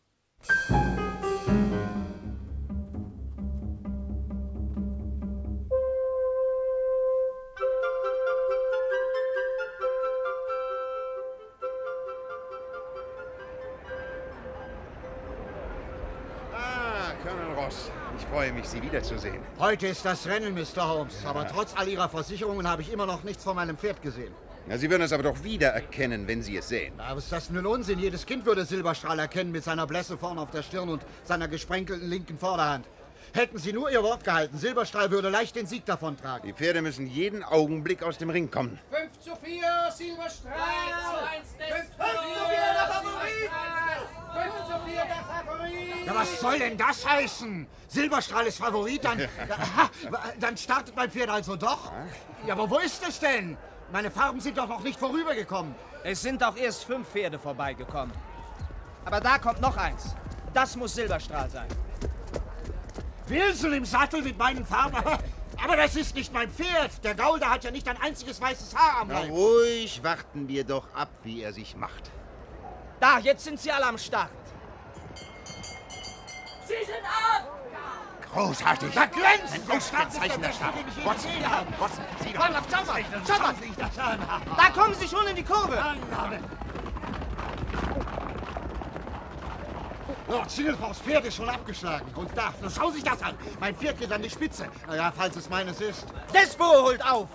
Sie 18.70 18.80
wiederzusehen. 18.82 19.40
Heute 19.58 19.88
ist 19.88 20.04
das 20.04 20.26
Rennen, 20.28 20.54
Mr. 20.54 20.88
Holmes. 20.88 21.24
Aber 21.26 21.46
trotz 21.48 21.74
all 21.76 21.88
Ihrer 21.88 22.08
Versicherungen 22.08 22.68
habe 22.68 22.82
ich 22.82 22.92
immer 22.92 23.04
noch 23.04 23.24
nichts 23.24 23.42
von 23.42 23.56
meinem 23.56 23.76
Pferd 23.76 24.00
gesehen. 24.00 24.32
Na, 24.68 24.78
Sie 24.78 24.88
würden 24.88 25.02
es 25.02 25.12
aber 25.12 25.24
doch 25.24 25.42
wiedererkennen, 25.42 26.28
wenn 26.28 26.40
Sie 26.42 26.56
es 26.56 26.68
sehen. 26.68 26.94
Na, 26.96 27.16
was 27.16 27.24
ist 27.24 27.32
das 27.32 27.46
für 27.48 27.58
ein 27.58 27.66
Unsinn? 27.66 27.98
Jedes 27.98 28.24
Kind 28.24 28.46
würde 28.46 28.64
Silberstrahl 28.64 29.18
erkennen 29.18 29.50
mit 29.50 29.64
seiner 29.64 29.88
Blässe 29.88 30.16
vorne 30.16 30.40
auf 30.40 30.52
der 30.52 30.62
Stirn 30.62 30.88
und 30.88 31.02
seiner 31.24 31.48
gesprenkelten 31.48 32.08
linken 32.08 32.38
Vorderhand. 32.38 32.86
Hätten 33.32 33.58
Sie 33.58 33.72
nur 33.72 33.90
Ihr 33.90 34.04
Wort 34.04 34.22
gehalten, 34.22 34.56
Silberstrahl 34.56 35.10
würde 35.10 35.30
leicht 35.30 35.56
den 35.56 35.66
Sieg 35.66 35.84
davontragen. 35.84 36.46
Die 36.46 36.52
Pferde 36.52 36.80
müssen 36.80 37.08
jeden 37.08 37.42
Augenblick 37.42 38.04
aus 38.04 38.18
dem 38.18 38.30
Ring 38.30 38.50
kommen. 38.50 38.78
5 38.90 39.18
zu 39.20 39.30
4, 39.44 39.62
Silberstrahl! 39.96 40.54
5 41.58 41.80
zu 41.90 41.98
4, 41.98 42.16
der 42.76 42.86
Favorit! 42.86 43.50
5 44.32 44.54
zu 44.66 44.90
4, 44.90 44.94
der 44.94 45.24
Favorit! 45.24 45.99
Ja, 46.10 46.16
was 46.20 46.40
soll 46.40 46.58
denn 46.58 46.76
das 46.76 47.06
heißen? 47.08 47.66
Silberstrahl 47.86 48.46
ist 48.46 48.58
Favorit, 48.58 49.04
dann, 49.04 49.20
Aha, 49.48 49.90
dann 50.40 50.56
startet 50.56 50.96
mein 50.96 51.10
Pferd 51.10 51.30
also 51.30 51.56
doch. 51.56 51.92
Ja, 52.46 52.54
aber 52.54 52.68
wo 52.68 52.78
ist 52.78 53.06
es 53.06 53.20
denn? 53.20 53.56
Meine 53.92 54.10
Farben 54.10 54.40
sind 54.40 54.58
doch 54.58 54.68
noch 54.68 54.82
nicht 54.82 54.98
vorübergekommen. 54.98 55.74
Es 56.02 56.22
sind 56.22 56.42
auch 56.42 56.56
erst 56.56 56.84
fünf 56.84 57.08
Pferde 57.08 57.38
vorbeigekommen. 57.38 58.12
Aber 59.04 59.20
da 59.20 59.38
kommt 59.38 59.60
noch 59.60 59.76
eins. 59.76 60.14
Das 60.52 60.76
muss 60.76 60.94
Silberstrahl 60.94 61.48
sein. 61.48 61.68
Wilson 63.26 63.72
im 63.72 63.84
Sattel 63.84 64.22
mit 64.22 64.36
meinen 64.36 64.66
Farben. 64.66 64.96
Aber 65.62 65.76
das 65.76 65.94
ist 65.94 66.14
nicht 66.14 66.32
mein 66.32 66.50
Pferd. 66.50 67.04
Der 67.04 67.14
Gaul, 67.14 67.38
der 67.38 67.50
hat 67.50 67.64
ja 67.64 67.70
nicht 67.70 67.86
ein 67.86 68.00
einziges 68.00 68.40
weißes 68.40 68.74
Haar 68.74 69.02
am 69.02 69.08
Na, 69.08 69.20
Leib. 69.20 69.30
ruhig 69.30 70.02
warten 70.02 70.48
wir 70.48 70.64
doch 70.64 70.92
ab, 70.94 71.10
wie 71.22 71.42
er 71.42 71.52
sich 71.52 71.76
macht. 71.76 72.10
Da, 72.98 73.18
jetzt 73.18 73.44
sind 73.44 73.60
sie 73.60 73.70
alle 73.70 73.86
am 73.86 73.98
Start. 73.98 74.30
Sie 76.70 76.84
sind 76.84 77.04
ab! 77.04 77.50
Großartig. 78.32 78.94
Da 78.94 79.06
glänzt 79.06 79.54
Ein 79.54 79.66
der 79.66 79.80
Start 79.80 80.12
ist 80.12 80.20
der 80.20 80.28
je 80.28 81.04
Watson. 81.04 81.30
Watson, 81.80 82.04
sieh 82.22 82.32
doch. 82.32 82.46
Schau 82.46 83.42
mal, 83.42 83.54
schau 83.96 84.02
mal. 84.02 84.40
Da 84.56 84.70
kommen 84.80 84.94
sie 84.94 85.08
schon 85.08 85.26
in 85.26 85.34
die 85.34 85.42
Kurve. 85.42 85.82
Lord 90.28 90.48
Singlethorpes 90.48 91.00
Pferd 91.00 91.24
ist 91.24 91.34
schon 91.34 91.48
abgeschlagen. 91.48 92.06
Und 92.14 92.30
da, 92.36 92.54
schau 92.72 92.90
sich 92.90 93.02
das 93.02 93.20
an. 93.20 93.34
Mein 93.58 93.74
Pferd 93.74 93.98
geht 93.98 94.12
an 94.12 94.22
die 94.22 94.30
Spitze. 94.30 94.68
Naja, 94.86 95.12
falls 95.16 95.34
es 95.34 95.50
meines 95.50 95.80
ist. 95.80 96.06
Despo 96.32 96.66
holt 96.82 97.04
auf. 97.04 97.26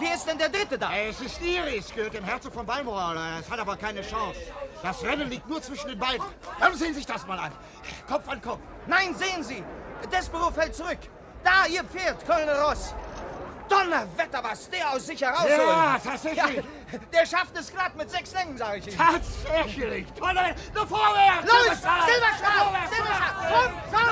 Wer 0.00 0.14
ist 0.14 0.26
denn 0.26 0.38
der 0.38 0.48
Dritte 0.48 0.78
da? 0.78 0.90
Es 0.96 1.20
ist 1.20 1.42
Iris, 1.42 1.92
gehört 1.94 2.14
dem 2.14 2.24
Herzog 2.24 2.54
von 2.54 2.64
Balmoral. 2.64 3.18
Es 3.38 3.50
hat 3.50 3.58
aber 3.58 3.76
keine 3.76 4.00
Chance. 4.00 4.40
Das 4.82 5.02
Rennen 5.02 5.28
liegt 5.28 5.46
nur 5.46 5.60
zwischen 5.60 5.88
den 5.88 5.98
beiden. 5.98 6.24
Dann 6.58 6.74
sehen 6.74 6.94
Sie 6.94 7.00
sich 7.00 7.06
das 7.06 7.26
mal 7.26 7.38
an. 7.38 7.52
Kopf 8.08 8.26
an 8.26 8.40
Kopf. 8.40 8.60
Nein, 8.86 9.14
sehen 9.14 9.44
Sie. 9.44 9.62
Despero 10.10 10.50
fällt 10.50 10.74
zurück. 10.74 10.98
Da, 11.44 11.66
Ihr 11.66 11.84
Pferd, 11.84 12.24
Colonel 12.26 12.56
Ross. 12.60 12.94
Donnerwetter, 13.70 14.42
was 14.42 14.68
der 14.68 14.90
aus 14.90 15.06
sich 15.06 15.22
herausholt. 15.22 15.50
Ja, 15.50 16.00
tatsächlich. 16.02 16.56
Ja, 16.56 16.98
der 17.12 17.26
schafft 17.26 17.56
es 17.56 17.72
glatt 17.72 17.96
mit 17.96 18.10
sechs 18.10 18.32
Längen, 18.34 18.58
sage 18.58 18.78
ich 18.78 18.88
Ihnen. 18.88 18.98
Tatsächlich. 18.98 20.06
Tolle. 20.18 20.54
Nur 20.74 20.86
vorwärts. 20.86 21.46
Los, 21.46 21.62
Silberstrahl. 21.62 22.08
Silberstrahl, 22.10 22.88
Silberstrahl. 22.90 23.52
Komm, 23.52 23.72
komm, 23.90 24.08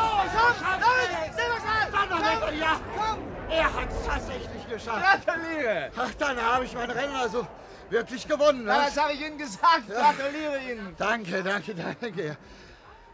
komm, 0.63 0.81
los, 0.81 1.37
Silberstrahl. 1.37 2.09
Donnerwetter, 2.09 2.53
ja. 2.53 2.81
Komm. 2.97 3.19
Er 3.51 3.65
hat 3.65 3.89
es 3.91 4.07
tatsächlich 4.07 4.69
geschafft. 4.69 5.27
Gratuliere. 5.27 5.91
Ach, 5.97 6.15
dann 6.19 6.41
habe 6.41 6.65
ich 6.65 6.75
mein 6.75 6.91
Rennen 6.91 7.15
also 7.15 7.47
wirklich 7.91 8.29
gewonnen. 8.29 8.67
Ja, 8.67 8.79
was? 8.79 8.95
das 8.95 9.05
habe 9.05 9.15
ich 9.15 9.21
Ihnen 9.23 9.39
gesagt. 9.39 9.89
Gratuliere 9.89 10.59
Ihnen. 10.71 10.95
Danke, 10.99 11.43
danke, 11.43 11.75
danke. 11.75 12.37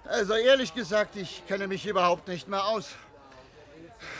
Also 0.07 0.35
ehrlich 0.35 0.74
gesagt, 0.74 1.16
ich 1.16 1.46
kenne 1.46 1.66
mich 1.66 1.87
überhaupt 1.87 2.28
nicht 2.28 2.48
mehr 2.48 2.64
aus. 2.64 2.90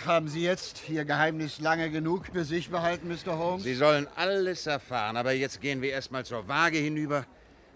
Haben 0.07 0.29
Sie 0.29 0.43
jetzt 0.43 0.89
Ihr 0.89 1.05
Geheimnis 1.05 1.61
lange 1.61 1.91
genug 1.91 2.27
für 2.33 2.45
sich 2.45 2.71
behalten, 2.71 3.09
Mr. 3.09 3.39
Holmes? 3.39 3.65
Sie 3.65 3.75
sollen 3.75 4.07
alles 4.17 4.67
erfahren, 4.67 5.17
aber 5.17 5.33
jetzt 5.33 5.61
gehen 5.61 5.83
wir 5.83 5.91
erstmal 5.91 6.25
zur 6.25 6.47
Waage 6.49 6.79
hinüber 6.79 7.25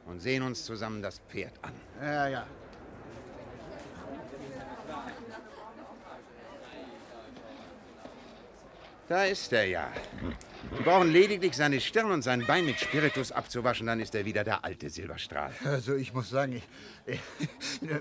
und 0.06 0.20
sehen 0.20 0.42
uns 0.42 0.64
zusammen 0.64 1.02
das 1.02 1.20
Pferd 1.28 1.52
an. 1.62 1.72
Ja, 2.02 2.28
ja. 2.28 2.46
Da 9.08 9.24
ist 9.24 9.52
er 9.54 9.64
ja. 9.64 9.88
Sie 10.76 10.82
brauchen 10.82 11.10
lediglich 11.12 11.54
seine 11.56 11.80
Stirn 11.80 12.10
und 12.10 12.22
sein 12.22 12.44
Bein 12.46 12.64
mit 12.64 12.78
Spiritus 12.78 13.32
abzuwaschen, 13.32 13.86
dann 13.86 14.00
ist 14.00 14.14
er 14.14 14.24
wieder 14.24 14.44
der 14.44 14.64
alte 14.64 14.90
Silberstrahl. 14.90 15.52
Also 15.64 15.94
ich 15.94 16.12
muss 16.12 16.30
sagen, 16.30 16.52
ich, 16.52 16.62
ich, 17.06 17.20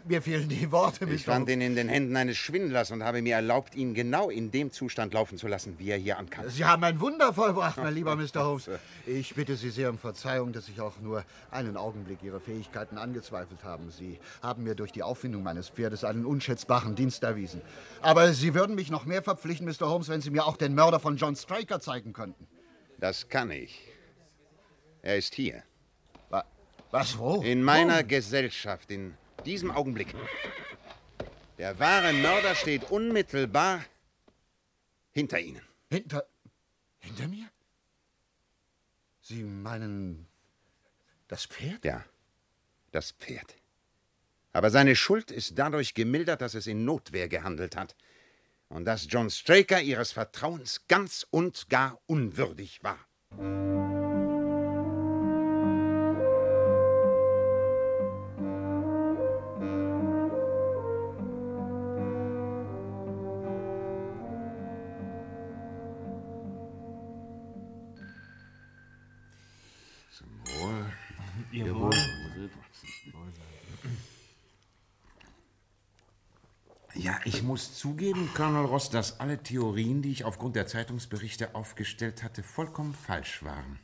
mir 0.06 0.22
fehlen 0.22 0.50
die 0.50 0.72
Worte. 0.72 1.06
Ich 1.06 1.24
fand 1.24 1.50
ihn 1.50 1.62
in 1.62 1.76
den 1.76 1.88
Händen 1.88 2.16
eines 2.16 2.38
Schwindlers 2.38 2.92
und 2.92 3.04
habe 3.04 3.22
mir 3.22 3.36
erlaubt, 3.36 3.76
ihn 3.76 3.94
genau 3.94 4.30
in 4.30 4.52
dem 4.52 4.72
Zustand 4.72 5.14
laufen 5.14 5.38
zu 5.38 5.48
lassen, 5.48 5.76
wie 5.78 5.90
er 5.90 5.98
hier 5.98 6.18
ankam. 6.18 6.50
Sie 6.50 6.66
haben 6.66 6.84
ein 6.84 7.00
Wunder 7.00 7.34
vollbracht, 7.34 7.78
mein 7.78 7.94
lieber 7.94 8.16
Mr. 8.18 8.44
Holmes. 8.44 8.70
Ich 9.06 9.34
bitte 9.36 9.56
Sie 9.56 9.70
sehr 9.70 9.90
um 9.90 9.98
Verzeihung, 9.98 10.52
dass 10.52 10.68
ich 10.68 10.82
auch 10.82 11.00
nur 11.00 11.24
einen 11.52 11.78
Augenblick 11.78 12.22
Ihre 12.24 12.40
Fähigkeiten 12.40 12.98
angezweifelt 12.98 13.64
habe. 13.64 13.84
Sie 13.92 14.20
haben 14.42 14.64
mir 14.64 14.76
durch 14.76 14.92
die 14.92 15.04
Auffindung 15.04 15.44
meines 15.44 15.70
Pferdes 15.70 16.04
einen 16.04 16.26
unschätzbaren 16.26 16.96
Dienst 16.96 17.24
erwiesen. 17.24 17.62
Aber 18.02 18.34
Sie 18.34 18.54
würden 18.54 18.76
mich 18.76 18.92
noch 18.92 19.06
mehr 19.06 19.24
verpflichten, 19.24 19.68
Mr. 19.68 19.90
Holmes, 19.90 20.10
wenn 20.10 20.22
Sie 20.22 20.32
mir 20.32 20.46
auch 20.46 20.58
den 20.58 20.76
Mörder 20.76 21.00
von 21.00 21.18
John 21.18 21.36
Straker 21.36 21.80
zeigen 21.80 22.14
könnten. 22.14 22.48
Das 22.98 23.28
kann 23.30 23.52
ich. 23.52 23.88
Er 25.02 25.18
ist 25.18 25.36
hier. 25.36 25.64
Was, 26.92 27.18
wo? 27.18 27.42
In 27.42 27.64
meiner 27.64 28.04
wo? 28.04 28.08
Gesellschaft, 28.08 28.92
in 28.92 29.16
diesem 29.46 29.72
Augenblick. 29.72 30.16
Der 31.58 31.78
wahre 31.80 32.14
Mörder 32.14 32.56
steht 32.56 32.92
unmittelbar 32.92 33.84
hinter 35.12 35.40
Ihnen. 35.40 35.62
Hinter. 35.90 36.26
hinter 37.00 37.28
mir? 37.28 37.50
Sie 39.22 39.44
meinen 39.44 40.28
das 41.28 41.46
Pferd? 41.46 41.84
Ja, 41.84 42.06
das 42.92 43.12
Pferd. 43.12 43.56
Aber 44.54 44.70
seine 44.70 44.96
Schuld 44.96 45.30
ist 45.30 45.60
dadurch 45.60 45.94
gemildert, 45.94 46.42
dass 46.42 46.54
es 46.54 46.68
in 46.68 46.86
Notwehr 46.86 47.28
gehandelt 47.28 47.76
hat 47.76 47.96
und 48.70 48.86
dass 48.86 49.08
John 49.10 49.30
Straker 49.30 49.82
ihres 49.82 50.12
Vertrauens 50.12 50.88
ganz 50.88 51.26
und 51.30 51.70
gar 51.70 52.00
unwürdig 52.06 52.84
war. 52.84 53.00
Muss 77.58 77.74
zugeben, 77.74 78.30
Colonel 78.36 78.66
Ross, 78.66 78.92
dass 78.92 79.20
alle 79.20 79.42
Theorien, 79.42 80.04
die 80.04 80.12
ich 80.12 80.26
aufgrund 80.26 80.56
der 80.56 80.68
Zeitungsberichte 80.68 81.56
aufgestellt 81.56 82.22
hatte, 82.22 82.44
vollkommen 82.44 82.94
falsch 82.94 83.42
waren. 83.42 83.80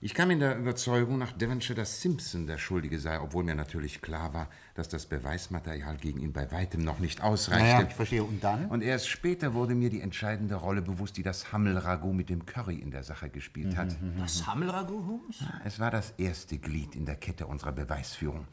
Ich 0.00 0.14
kam 0.14 0.32
in 0.32 0.40
der 0.40 0.58
Überzeugung 0.58 1.16
nach 1.16 1.30
Devonshire, 1.30 1.76
dass 1.76 2.00
Simpson 2.00 2.48
der 2.48 2.58
Schuldige 2.58 2.98
sei, 2.98 3.20
obwohl 3.20 3.44
mir 3.44 3.54
natürlich 3.54 4.02
klar 4.02 4.34
war, 4.34 4.48
dass 4.74 4.88
das 4.88 5.06
Beweismaterial 5.06 5.96
gegen 5.96 6.18
ihn 6.18 6.32
bei 6.32 6.50
weitem 6.50 6.82
noch 6.82 6.98
nicht 6.98 7.22
ausreichte. 7.22 7.62
Naja, 7.68 7.86
ich 7.88 7.94
verstehe. 7.94 8.24
Und 8.24 8.42
dann? 8.42 8.66
Und 8.66 8.82
erst 8.82 9.06
später 9.08 9.54
wurde 9.54 9.76
mir 9.76 9.88
die 9.88 10.00
entscheidende 10.00 10.56
Rolle 10.56 10.82
bewusst, 10.82 11.16
die 11.16 11.22
das 11.22 11.52
Hammelragout 11.52 12.12
mit 12.14 12.30
dem 12.30 12.46
Curry 12.46 12.80
in 12.80 12.90
der 12.90 13.04
Sache 13.04 13.30
gespielt 13.30 13.76
hat. 13.76 13.90
Mhm, 14.02 14.18
Das 14.18 14.44
Hammelragout, 14.44 15.06
Holmes? 15.06 15.38
Ja, 15.38 15.60
es 15.64 15.78
war 15.78 15.92
das 15.92 16.14
erste 16.18 16.58
Glied 16.58 16.96
in 16.96 17.06
der 17.06 17.14
Kette 17.14 17.46
unserer 17.46 17.70
Beweisführung. 17.70 18.48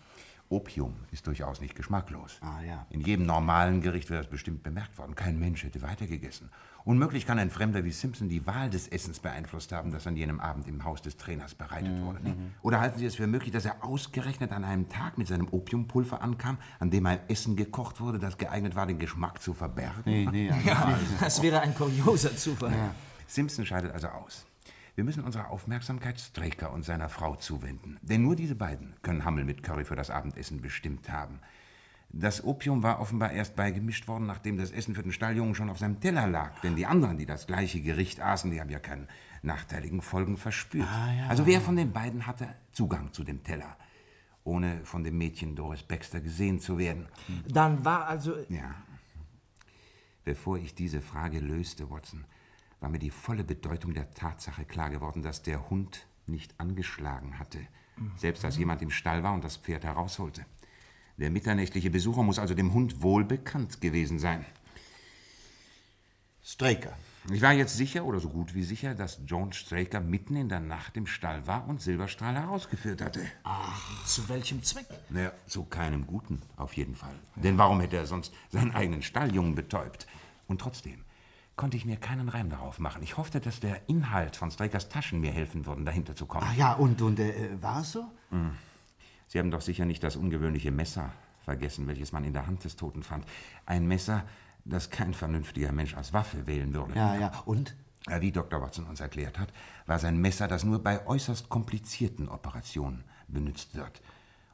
Opium 0.50 0.96
ist 1.12 1.28
durchaus 1.28 1.62
nicht 1.62 1.76
geschmacklos. 1.76 2.40
Ah, 2.42 2.62
ja. 2.64 2.86
In 2.90 3.02
jedem 3.02 3.26
normalen 3.28 3.82
Gericht 3.82 4.10
wäre 4.10 4.22
es 4.22 4.28
bestimmt 4.28 4.64
bemerkt 4.64 4.98
worden. 4.98 5.14
Kein 5.16 5.38
Mensch 5.40 5.64
hätte 5.64 5.82
weitergegessen. 5.84 6.50
Unmöglich 6.86 7.28
kann 7.28 7.38
ein 7.38 7.52
Fremder 7.52 7.84
wie 7.86 7.92
Simpson 7.92 8.30
die 8.30 8.48
Wahl 8.48 8.70
des 8.72 8.88
Essens 8.88 9.20
beeinflusst 9.20 9.72
haben, 9.72 9.92
das 9.92 10.08
an 10.08 10.16
jenem 10.16 10.40
Abend 10.40 10.68
im 10.68 10.84
Haus 10.86 11.04
des 11.04 11.18
Trainers 11.18 11.54
bereitet 11.54 11.92
Mhm, 11.96 12.02
wurde. 12.06 12.24
Ne? 12.24 12.36
Oder 12.64 12.80
halten 12.80 12.98
Sie 12.98 13.06
es 13.06 13.16
für 13.16 13.28
möglich, 13.28 13.52
dass 13.52 13.66
er 13.66 13.84
ausgerechnet 13.84 14.52
an 14.52 14.64
einem 14.64 14.90
Tag 14.90 15.20
mit 15.20 15.28
seinem 15.28 15.48
Opiumpulver 15.52 16.22
ankam, 16.22 16.58
an 16.80 16.90
dem 16.90 17.06
ein 17.06 17.20
Essen 17.28 17.56
gekocht 17.56 18.00
wurde, 18.02 18.18
das 18.18 18.38
geeignet 18.40 18.76
war, 18.76 18.88
den 18.88 18.98
Geschmack 18.98 19.42
zu 19.44 19.54
verbergen? 19.54 20.02
Nee, 20.06 20.28
nee, 20.32 20.48
ja. 20.50 20.58
Ja, 20.66 21.00
das 21.20 21.42
wäre 21.44 21.60
ein 21.62 21.76
kurioser 21.76 22.36
Zufall. 22.36 22.74
Simpson 23.28 23.66
scheidet 23.68 23.92
also 23.94 24.08
aus. 24.08 24.48
Wir 25.00 25.06
müssen 25.06 25.24
unsere 25.24 25.48
Aufmerksamkeit 25.48 26.20
Straker 26.20 26.74
und 26.74 26.84
seiner 26.84 27.08
Frau 27.08 27.38
zuwenden. 27.38 27.98
Denn 28.02 28.22
nur 28.22 28.36
diese 28.36 28.56
beiden 28.56 28.96
können 29.02 29.24
Hammel 29.24 29.46
mit 29.46 29.64
Curry 29.64 29.86
für 29.86 29.96
das 29.96 30.10
Abendessen 30.10 30.60
bestimmt 30.60 31.10
haben. 31.10 31.40
Das 32.10 32.44
Opium 32.44 32.84
war 32.84 33.00
offenbar 33.00 33.32
erst 33.32 33.56
beigemischt 33.56 34.10
worden, 34.10 34.26
nachdem 34.26 34.58
das 34.58 34.72
Essen 34.72 34.96
für 34.96 35.02
den 35.02 35.14
Stalljungen 35.14 35.56
schon 35.56 35.70
auf 35.70 35.80
seinem 35.80 36.02
Teller 36.02 36.28
lag. 36.28 36.60
Denn 36.64 36.76
die 36.76 36.86
anderen, 36.86 37.18
die 37.18 37.26
das 37.26 37.48
gleiche 37.48 37.80
Gericht 37.80 38.20
aßen, 38.20 38.52
die 38.52 38.60
haben 38.60 38.70
ja 38.70 38.80
keine 38.80 39.08
nachteiligen 39.42 40.02
Folgen 40.02 40.36
verspürt. 40.36 40.90
Also 41.30 41.46
wer 41.46 41.62
von 41.62 41.78
den 41.78 41.94
beiden 41.94 42.28
hatte 42.28 42.54
Zugang 42.74 43.14
zu 43.14 43.24
dem 43.24 43.42
Teller? 43.42 43.78
Ohne 44.44 44.82
von 44.84 45.06
dem 45.06 45.18
Mädchen 45.18 45.56
Doris 45.56 45.84
Baxter 45.84 46.20
gesehen 46.20 46.60
zu 46.60 46.78
werden. 46.78 47.08
Dann 47.48 47.86
war 47.86 48.08
also. 48.08 48.36
Ja. 48.50 48.76
Bevor 50.26 50.58
ich 50.58 50.76
diese 50.76 51.00
Frage 51.00 51.40
löste, 51.40 51.90
Watson, 51.90 52.26
war 52.80 52.90
mir 52.90 53.00
die 53.00 53.10
volle 53.10 53.44
Bedeutung 53.44 53.94
der 53.94 54.12
Tatsache 54.12 54.66
klar 54.66 54.90
geworden, 54.90 55.22
dass 55.22 55.44
der 55.44 55.70
Hund 55.70 56.08
nicht 56.28 56.54
angeschlagen 56.60 57.40
hatte, 57.40 57.60
selbst 58.16 58.46
als 58.46 58.58
jemand 58.58 58.82
im 58.82 58.92
Stall 58.92 59.24
war 59.24 59.34
und 59.34 59.44
das 59.44 59.58
Pferd 59.58 59.84
herausholte. 59.84 60.46
Der 61.18 61.30
mitternächtliche 61.30 61.90
Besucher 61.90 62.24
muss 62.24 62.40
also 62.40 62.54
dem 62.54 62.74
Hund 62.74 63.02
wohl 63.02 63.26
bekannt 63.26 63.82
gewesen 63.82 64.20
sein. 64.20 64.46
Straker. 66.42 66.94
Ich 67.30 67.42
war 67.42 67.52
jetzt 67.52 67.76
sicher 67.76 68.06
oder 68.06 68.20
so 68.20 68.30
gut 68.30 68.56
wie 68.56 68.64
sicher, 68.64 68.96
dass 68.96 69.20
John 69.28 69.52
Straker 69.52 70.00
mitten 70.00 70.38
in 70.38 70.48
der 70.48 70.62
Nacht 70.62 70.96
im 70.96 71.06
Stall 71.06 71.46
war 71.46 71.68
und 71.68 71.82
Silberstrahl 71.82 72.36
herausgeführt 72.36 73.02
hatte. 73.02 73.22
Ach, 73.44 74.06
zu 74.06 74.28
welchem 74.30 74.64
Zweck? 74.64 74.88
Naja, 75.10 75.34
zu 75.46 75.66
keinem 75.66 76.08
Guten, 76.08 76.42
auf 76.56 76.74
jeden 76.74 76.96
Fall. 76.96 77.14
Denn 77.36 77.58
warum 77.58 77.82
hätte 77.82 77.98
er 77.98 78.08
sonst 78.08 78.34
seinen 78.50 78.72
eigenen 78.72 79.04
Stalljungen 79.04 79.54
betäubt? 79.54 80.08
Und 80.48 80.62
trotzdem 80.62 81.04
konnte 81.60 81.76
ich 81.76 81.84
mir 81.84 81.98
keinen 81.98 82.30
Reim 82.30 82.50
darauf 82.50 82.80
machen. 82.80 83.04
Ich 83.04 83.18
hoffte, 83.18 83.42
dass 83.42 83.60
der 83.60 83.90
Inhalt 83.90 84.38
von 84.38 84.50
Strakers 84.50 84.88
Taschen 84.88 85.20
mir 85.20 85.34
helfen 85.34 85.66
würde, 85.66 85.84
dahinter 85.84 86.16
zu 86.16 86.26
kommen. 86.26 86.48
Ah 86.50 86.54
ja, 86.54 86.74
und, 86.74 87.02
und 87.02 87.20
äh, 87.20 87.62
war 87.62 87.82
es 87.82 87.92
so? 87.92 88.06
Hm. 88.30 88.52
Sie 89.28 89.40
haben 89.40 89.52
doch 89.52 89.60
sicher 89.60 89.84
nicht 89.84 90.02
das 90.02 90.16
ungewöhnliche 90.16 90.72
Messer 90.72 91.12
vergessen, 91.44 91.86
welches 91.88 92.14
man 92.14 92.24
in 92.24 92.32
der 92.32 92.48
Hand 92.48 92.64
des 92.64 92.78
Toten 92.78 93.04
fand. 93.04 93.26
Ein 93.66 93.90
Messer, 93.90 94.24
das 94.64 94.90
kein 94.90 95.14
vernünftiger 95.14 95.74
Mensch 95.74 95.98
als 95.98 96.14
Waffe 96.14 96.48
wählen 96.48 96.74
würde. 96.74 96.96
Ja, 96.96 97.16
ja. 97.16 97.32
Und? 97.44 97.76
Wie 98.22 98.32
Dr. 98.32 98.62
Watson 98.62 98.86
uns 98.86 99.02
erklärt 99.02 99.38
hat, 99.38 99.52
war 99.86 100.00
sein 100.00 100.16
Messer, 100.16 100.48
das 100.48 100.64
nur 100.64 100.82
bei 100.82 101.06
äußerst 101.06 101.50
komplizierten 101.50 102.30
Operationen 102.30 103.04
benutzt 103.28 103.76
wird. 103.76 104.02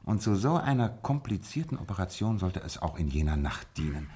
Und 0.02 0.22
zu 0.22 0.34
so 0.34 0.56
einer 0.56 0.88
komplizierten 0.88 1.78
Operation 1.78 2.40
sollte 2.40 2.64
es 2.64 2.82
auch 2.82 2.98
in 2.98 3.06
jener 3.06 3.36
Nacht 3.36 3.68
dienen. 3.76 4.10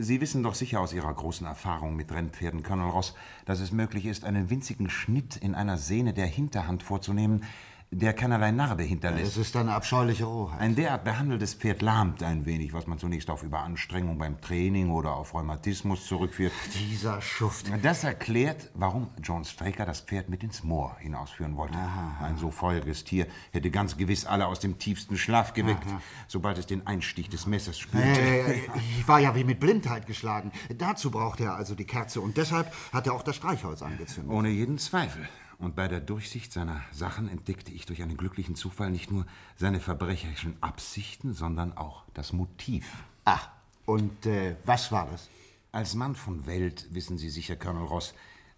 Sie 0.00 0.20
wissen 0.22 0.42
doch 0.42 0.54
sicher 0.54 0.80
aus 0.80 0.94
Ihrer 0.94 1.12
großen 1.12 1.46
Erfahrung 1.46 1.96
mit 1.96 2.12
Rennpferden, 2.12 2.62
Colonel 2.62 2.90
Ross, 2.90 3.14
dass 3.44 3.60
es 3.60 3.72
möglich 3.72 4.06
ist, 4.06 4.24
einen 4.24 4.48
winzigen 4.48 4.88
Schnitt 4.88 5.36
in 5.36 5.54
einer 5.54 5.76
Sehne 5.76 6.14
der 6.14 6.26
Hinterhand 6.26 6.82
vorzunehmen, 6.82 7.44
der 7.92 8.14
keinerlei 8.14 8.52
Narbe 8.52 8.82
hinterlässt. 8.82 9.32
Es 9.32 9.36
ist 9.36 9.56
eine 9.56 9.74
abscheuliche 9.74 10.24
Rohheit. 10.24 10.60
Ein 10.60 10.74
derart 10.74 11.04
behandeltes 11.04 11.52
Pferd 11.52 11.82
lahmt 11.82 12.22
ein 12.22 12.46
wenig, 12.46 12.72
was 12.72 12.86
man 12.86 12.98
zunächst 12.98 13.28
auf 13.28 13.42
Überanstrengung 13.42 14.16
beim 14.16 14.40
Training 14.40 14.90
oder 14.90 15.14
auf 15.14 15.34
Rheumatismus 15.34 16.06
zurückführt. 16.06 16.52
Dieser 16.74 17.20
Schuft. 17.20 17.66
Das 17.82 18.02
erklärt, 18.02 18.70
warum 18.74 19.08
John 19.22 19.44
Straker 19.44 19.84
das 19.84 20.00
Pferd 20.00 20.30
mit 20.30 20.42
ins 20.42 20.64
Moor 20.64 20.96
hinausführen 21.00 21.56
wollte. 21.56 21.76
Ein 22.22 22.38
so 22.38 22.50
feuriges 22.50 23.04
Tier 23.04 23.26
hätte 23.52 23.70
ganz 23.70 23.98
gewiss 23.98 24.24
alle 24.24 24.46
aus 24.46 24.60
dem 24.60 24.78
tiefsten 24.78 25.18
Schlaf 25.18 25.52
geweckt, 25.52 25.86
sobald 26.28 26.56
es 26.56 26.66
den 26.66 26.86
Einstich 26.86 27.28
des 27.28 27.46
Messers 27.46 27.78
spürte. 27.78 28.08
Äh, 28.08 28.60
ich 28.98 29.06
war 29.06 29.20
ja 29.20 29.34
wie 29.34 29.44
mit 29.44 29.60
Blindheit 29.60 30.06
geschlagen. 30.06 30.50
Dazu 30.78 31.10
brauchte 31.10 31.44
er 31.44 31.56
also 31.56 31.74
die 31.74 31.84
Kerze 31.84 32.22
und 32.22 32.38
deshalb 32.38 32.72
hat 32.90 33.06
er 33.06 33.12
auch 33.12 33.22
das 33.22 33.36
Streichholz 33.36 33.82
angezündet. 33.82 34.32
Ohne 34.32 34.48
jeden 34.48 34.78
Zweifel. 34.78 35.28
Und 35.62 35.76
bei 35.76 35.86
der 35.86 36.00
Durchsicht 36.00 36.52
seiner 36.52 36.82
Sachen 36.90 37.28
entdeckte 37.28 37.70
ich 37.70 37.86
durch 37.86 38.02
einen 38.02 38.16
glücklichen 38.16 38.56
Zufall 38.56 38.90
nicht 38.90 39.12
nur 39.12 39.26
seine 39.56 39.78
verbrecherischen 39.78 40.56
Absichten, 40.60 41.34
sondern 41.34 41.76
auch 41.76 42.02
das 42.14 42.32
Motiv. 42.32 43.04
Ach, 43.24 43.48
und 43.86 44.26
äh, 44.26 44.56
was 44.64 44.90
war 44.90 45.08
das? 45.08 45.28
Als 45.70 45.94
Mann 45.94 46.16
von 46.16 46.46
Welt 46.46 46.88
wissen 46.90 47.16
Sie 47.16 47.30
sicher, 47.30 47.54
Colonel 47.54 47.84
Ross, 47.84 48.12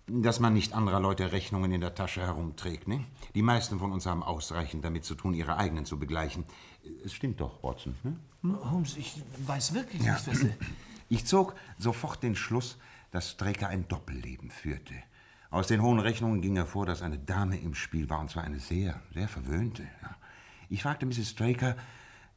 dass 0.06 0.40
man 0.40 0.54
nicht 0.54 0.72
anderer 0.72 0.98
Leute 0.98 1.30
Rechnungen 1.30 1.72
in 1.72 1.82
der 1.82 1.94
Tasche 1.94 2.22
herumträgt. 2.22 2.88
Ne? 2.88 3.04
Die 3.34 3.42
meisten 3.42 3.78
von 3.78 3.92
uns 3.92 4.06
haben 4.06 4.22
ausreichend 4.22 4.82
damit 4.82 5.04
zu 5.04 5.14
tun, 5.14 5.34
ihre 5.34 5.58
eigenen 5.58 5.84
zu 5.84 5.98
begleichen. 5.98 6.44
Es 7.04 7.12
stimmt 7.12 7.38
doch, 7.38 7.62
Watson. 7.62 7.94
Ne? 8.02 8.16
Holmes, 8.70 8.96
ich 8.96 9.22
weiß 9.46 9.74
wirklich 9.74 10.02
Ja. 10.02 10.14
nicht, 10.14 10.26
was 10.26 10.42
er... 10.42 10.54
Ich 11.10 11.26
zog 11.26 11.54
sofort 11.78 12.22
den 12.22 12.34
Schluss, 12.34 12.78
dass 13.10 13.30
Straker 13.32 13.68
ein 13.68 13.86
Doppelleben 13.88 14.50
führte. 14.50 14.94
Aus 15.54 15.68
den 15.68 15.82
hohen 15.82 16.00
Rechnungen 16.00 16.40
ging 16.40 16.56
hervor, 16.56 16.84
dass 16.84 17.00
eine 17.00 17.16
Dame 17.16 17.56
im 17.56 17.76
Spiel 17.76 18.10
war, 18.10 18.18
und 18.18 18.28
zwar 18.28 18.42
eine 18.42 18.58
sehr, 18.58 19.00
sehr 19.12 19.28
verwöhnte. 19.28 19.84
Ja. 20.02 20.16
Ich 20.68 20.82
fragte 20.82 21.06
Mrs. 21.06 21.30
Straker 21.30 21.76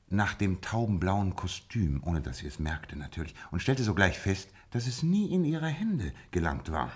nach 0.08 0.36
dem 0.36 0.62
taubenblauen 0.62 1.36
Kostüm, 1.36 2.04
ohne 2.04 2.22
dass 2.22 2.38
sie 2.38 2.46
es 2.46 2.60
merkte 2.60 2.96
natürlich, 2.96 3.34
und 3.50 3.60
stellte 3.60 3.84
sogleich 3.84 4.20
fest, 4.20 4.52
dass 4.70 4.86
es 4.86 5.02
nie 5.02 5.34
in 5.34 5.46
ihre 5.46 5.66
Hände 5.66 6.14
gelangt 6.30 6.72
war. 6.72 6.92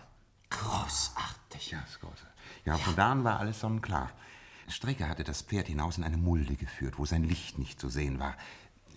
Großartig. 0.51 1.71
Ja, 1.71 1.81
das 1.81 1.99
Große. 1.99 2.27
Ja, 2.65 2.77
von 2.77 2.95
da 2.95 3.13
an 3.13 3.23
war 3.23 3.39
alles 3.39 3.59
sonnenklar. 3.59 4.11
Strecker 4.67 5.09
hatte 5.09 5.23
das 5.23 5.41
Pferd 5.41 5.69
hinaus 5.69 5.97
in 5.97 6.03
eine 6.03 6.17
Mulde 6.17 6.55
geführt, 6.55 6.99
wo 6.99 7.05
sein 7.05 7.23
Licht 7.23 7.57
nicht 7.57 7.79
zu 7.79 7.89
sehen 7.89 8.19
war. 8.19 8.37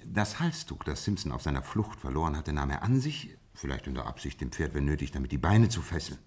Das 0.05 0.41
Halstuch, 0.41 0.85
das 0.85 1.05
Simpson 1.05 1.33
auf 1.33 1.41
seiner 1.41 1.63
Flucht 1.63 2.01
verloren 2.01 2.37
hatte, 2.37 2.53
nahm 2.53 2.69
er 2.69 2.83
an 2.83 3.01
sich, 3.01 3.35
vielleicht 3.55 3.87
in 3.87 3.95
der 3.95 4.05
Absicht, 4.05 4.43
dem 4.43 4.53
Pferd, 4.53 4.75
wenn 4.75 4.85
nötig, 4.85 5.11
damit 5.11 5.33
die 5.33 5.39
Beine 5.39 5.71
zu 5.71 5.81
fesseln. 5.81 6.19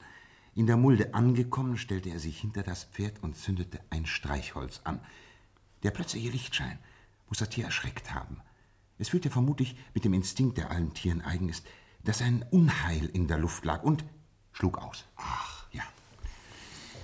In 0.58 0.66
der 0.66 0.76
Mulde 0.76 1.14
angekommen, 1.14 1.78
stellte 1.78 2.10
er 2.10 2.18
sich 2.18 2.40
hinter 2.40 2.64
das 2.64 2.86
Pferd 2.86 3.22
und 3.22 3.38
zündete 3.38 3.80
ein 3.92 4.08
Streichholz 4.08 4.82
an. 4.86 5.00
Der 5.84 5.92
plötzliche 5.92 6.32
Lichtschein 6.32 6.80
muss 7.28 7.38
das 7.38 7.50
Tier 7.50 7.66
erschreckt 7.66 8.12
haben. 8.12 8.42
Es 8.98 9.10
fühlte 9.10 9.30
vermutlich 9.30 9.76
mit 9.94 10.04
dem 10.04 10.16
Instinkt, 10.16 10.58
der 10.58 10.72
allen 10.72 10.96
Tieren 10.96 11.22
eigen 11.22 11.48
ist, 11.48 11.68
dass 12.04 12.24
ein 12.24 12.44
Unheil 12.50 13.06
in 13.06 13.28
der 13.28 13.38
Luft 13.38 13.66
lag 13.66 13.84
und 13.84 14.04
schlug 14.52 14.80
aus. 14.80 15.06
Ach, 15.16 15.68
ja. 15.74 15.84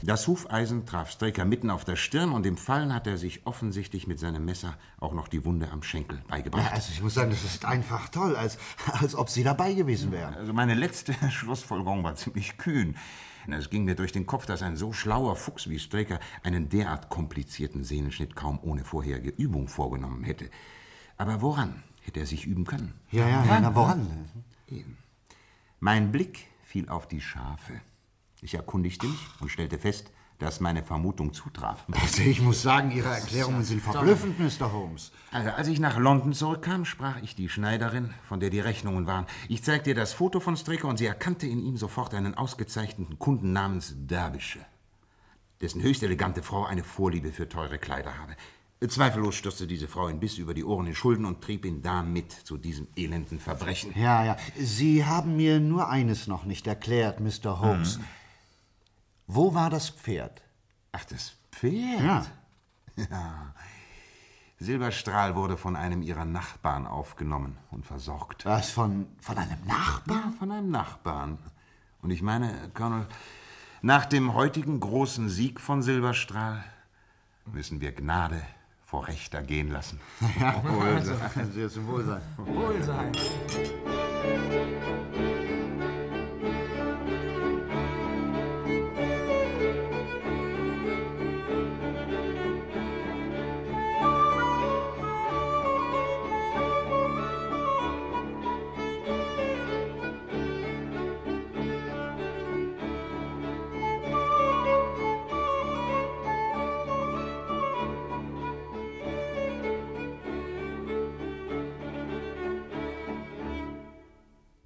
Das 0.02 0.28
Hufeisen 0.28 0.88
traf 0.88 1.12
Straker 1.12 1.46
mitten 1.46 1.70
auf 1.70 1.86
der 1.86 1.96
Stirn 1.96 2.32
und 2.32 2.48
im 2.48 2.58
Fallen 2.58 2.92
hat 2.92 3.06
er 3.06 3.20
sich 3.20 3.46
offensichtlich 3.46 4.08
mit 4.08 4.20
seinem 4.20 4.46
Messer 4.46 4.80
auch 5.00 5.14
noch 5.14 5.28
die 5.28 5.46
Wunde 5.46 5.70
am 5.70 5.84
Schenkel 5.84 6.24
beigebracht. 6.28 6.66
Ja, 6.66 6.72
also 6.72 6.92
ich 6.92 7.04
muss 7.04 7.14
sagen, 7.14 7.30
das 7.30 7.44
ist 7.44 7.66
einfach 7.66 8.10
toll, 8.10 8.36
als, 8.36 8.58
als 9.00 9.14
ob 9.14 9.30
Sie 9.30 9.44
dabei 9.44 9.76
gewesen 9.76 10.12
wären. 10.12 10.34
Also 10.34 10.54
meine 10.54 10.74
letzte 10.74 11.14
Schlussfolgerung 11.30 12.04
war 12.04 12.16
ziemlich 12.16 12.58
kühn. 12.58 12.98
Es 13.52 13.70
ging 13.70 13.84
mir 13.84 13.96
durch 13.96 14.12
den 14.12 14.26
Kopf, 14.26 14.46
dass 14.46 14.62
ein 14.62 14.76
so 14.76 14.94
schlauer 14.94 15.36
Fuchs 15.36 15.70
wie 15.70 15.80
Straker 15.80 16.20
einen 16.44 16.70
derart 16.70 17.10
komplizierten 17.10 17.84
Sehnenschnitt 17.84 18.36
kaum 18.36 18.60
ohne 18.62 18.84
vorherige 18.84 19.30
Übung 19.30 19.68
vorgenommen 19.68 20.24
hätte. 20.24 20.50
Aber 21.18 21.42
woran 21.42 21.84
hätte 22.02 22.22
er 22.22 22.26
sich 22.26 22.46
üben 22.46 22.66
können? 22.66 22.94
Ja, 23.12 23.28
ja, 23.28 23.46
ja, 23.46 23.60
na, 23.60 23.76
woran? 23.76 24.30
Eben. 24.68 24.98
Mein 25.80 26.12
Blick 26.12 26.48
fiel 26.64 26.90
auf 26.90 27.08
die 27.08 27.22
Schafe. 27.22 27.82
Ich 28.42 28.56
erkundigte 28.56 29.08
mich 29.08 29.20
und 29.40 29.50
stellte 29.50 29.78
fest, 29.78 30.12
dass 30.44 30.60
meine 30.60 30.84
Vermutung 30.84 31.34
zutraf. 31.34 31.86
Also 31.94 32.22
ich 32.24 32.42
muss 32.42 32.62
sagen, 32.62 32.92
Ihre 32.92 33.10
Erklärungen 33.10 33.64
sind 33.64 33.82
verblüffend, 33.82 34.38
Mr. 34.40 34.72
Holmes. 34.74 35.12
Also 35.32 35.50
als 35.52 35.68
ich 35.68 35.80
nach 35.80 35.98
London 35.98 36.34
zurückkam, 36.34 36.86
sprach 36.86 37.22
ich 37.22 37.36
die 37.36 37.50
Schneiderin, 37.50 38.14
von 38.28 38.40
der 38.40 38.50
die 38.50 38.60
Rechnungen 38.60 39.08
waren. 39.08 39.26
Ich 39.48 39.64
zeigte 39.64 39.92
ihr 39.92 39.96
das 39.96 40.14
Foto 40.14 40.40
von 40.40 40.58
Stricker 40.58 40.88
und 40.88 40.98
sie 40.98 41.06
erkannte 41.06 41.48
in 41.48 41.60
ihm 41.60 41.78
sofort 41.78 42.14
einen 42.14 42.36
ausgezeichneten 42.36 43.18
Kunden 43.20 43.54
namens 43.54 43.96
Derbyshire, 43.96 44.66
dessen 45.62 45.82
höchst 45.82 46.04
elegante 46.04 46.44
Frau 46.44 46.66
eine 46.66 46.84
Vorliebe 46.84 47.32
für 47.32 47.48
teure 47.48 47.78
Kleider 47.78 48.18
habe. 48.18 48.36
Zweifellos 48.88 49.36
stürzte 49.36 49.66
diese 49.66 49.88
Frau 49.88 50.10
ihn 50.10 50.20
bis 50.20 50.38
über 50.38 50.54
die 50.54 50.66
Ohren 50.66 50.88
in 50.88 50.96
Schulden 50.96 51.26
und 51.26 51.42
trieb 51.42 51.64
ihn 51.64 51.82
damit 51.82 52.32
zu 52.32 52.58
diesem 52.58 52.88
elenden 52.98 53.40
Verbrechen. 53.40 53.94
Ja, 53.96 54.26
ja. 54.26 54.38
Sie 54.58 55.06
haben 55.06 55.38
mir 55.38 55.62
nur 55.62 55.90
eines 55.90 56.28
noch 56.28 56.44
nicht 56.44 56.68
erklärt, 56.68 57.22
Mr. 57.22 57.62
Holmes. 57.62 58.00
Mhm. 58.00 58.04
Wo 59.28 59.54
war 59.54 59.70
das 59.70 59.90
Pferd? 59.90 60.42
Ach, 60.92 61.06
das 61.06 61.34
Pferd? 61.52 62.02
Ja. 62.02 62.26
Ja. 62.96 63.54
Silberstrahl 64.60 65.36
wurde 65.36 65.58
von 65.58 65.76
einem 65.76 66.02
ihrer 66.02 66.26
Nachbarn 66.26 66.88
aufgenommen 66.88 67.58
und 67.72 67.86
versorgt. 67.86 68.46
Was, 68.46 68.70
von, 68.70 69.08
von 69.20 69.38
einem 69.38 69.66
Nachbarn? 69.66 70.20
Ja, 70.20 70.34
von 70.38 70.52
einem 70.52 70.72
Nachbarn. 70.72 71.38
Und 72.02 72.12
ich 72.12 72.22
meine, 72.22 72.54
Colonel, 72.74 73.08
nach 73.82 74.06
dem 74.06 74.34
heutigen 74.34 74.80
großen 74.80 75.30
Sieg 75.30 75.60
von 75.60 75.82
Silberstrahl 75.82 76.64
müssen 77.46 77.82
wir 77.82 77.92
Gnade 77.94 78.42
vor 78.86 79.08
Recht 79.08 79.34
ergehen 79.34 79.72
lassen. 79.72 80.00
Ja, 80.40 80.64
Wohlsein. 80.64 81.70
Zum 81.70 81.88
Wohlsein. 81.88 82.22
Wohlsein. 82.38 83.12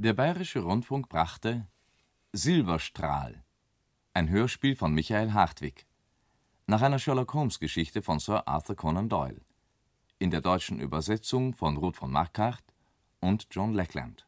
Der 0.08 0.14
Bayerische 0.14 0.62
Rundfunk 0.62 1.10
brachte 1.10 1.68
Silberstrahl, 2.32 3.44
ein 4.14 4.30
Hörspiel 4.30 4.74
von 4.78 4.94
Michael 4.94 5.34
Hartwig, 5.34 5.86
nach 6.66 6.82
einer 6.82 6.98
Sherlock-Holmes-Geschichte 6.98 8.02
von 8.02 8.20
Sir 8.20 8.48
Arthur 8.48 8.78
Conan 8.78 9.10
Doyle, 9.10 9.42
in 10.18 10.32
der 10.32 10.40
deutschen 10.40 10.80
Übersetzung 10.80 11.54
von 11.54 11.76
Ruth 11.76 11.98
von 11.98 12.10
Marquardt 12.10 12.64
und 13.20 13.48
John 13.52 13.74
Lackland. 13.74 14.26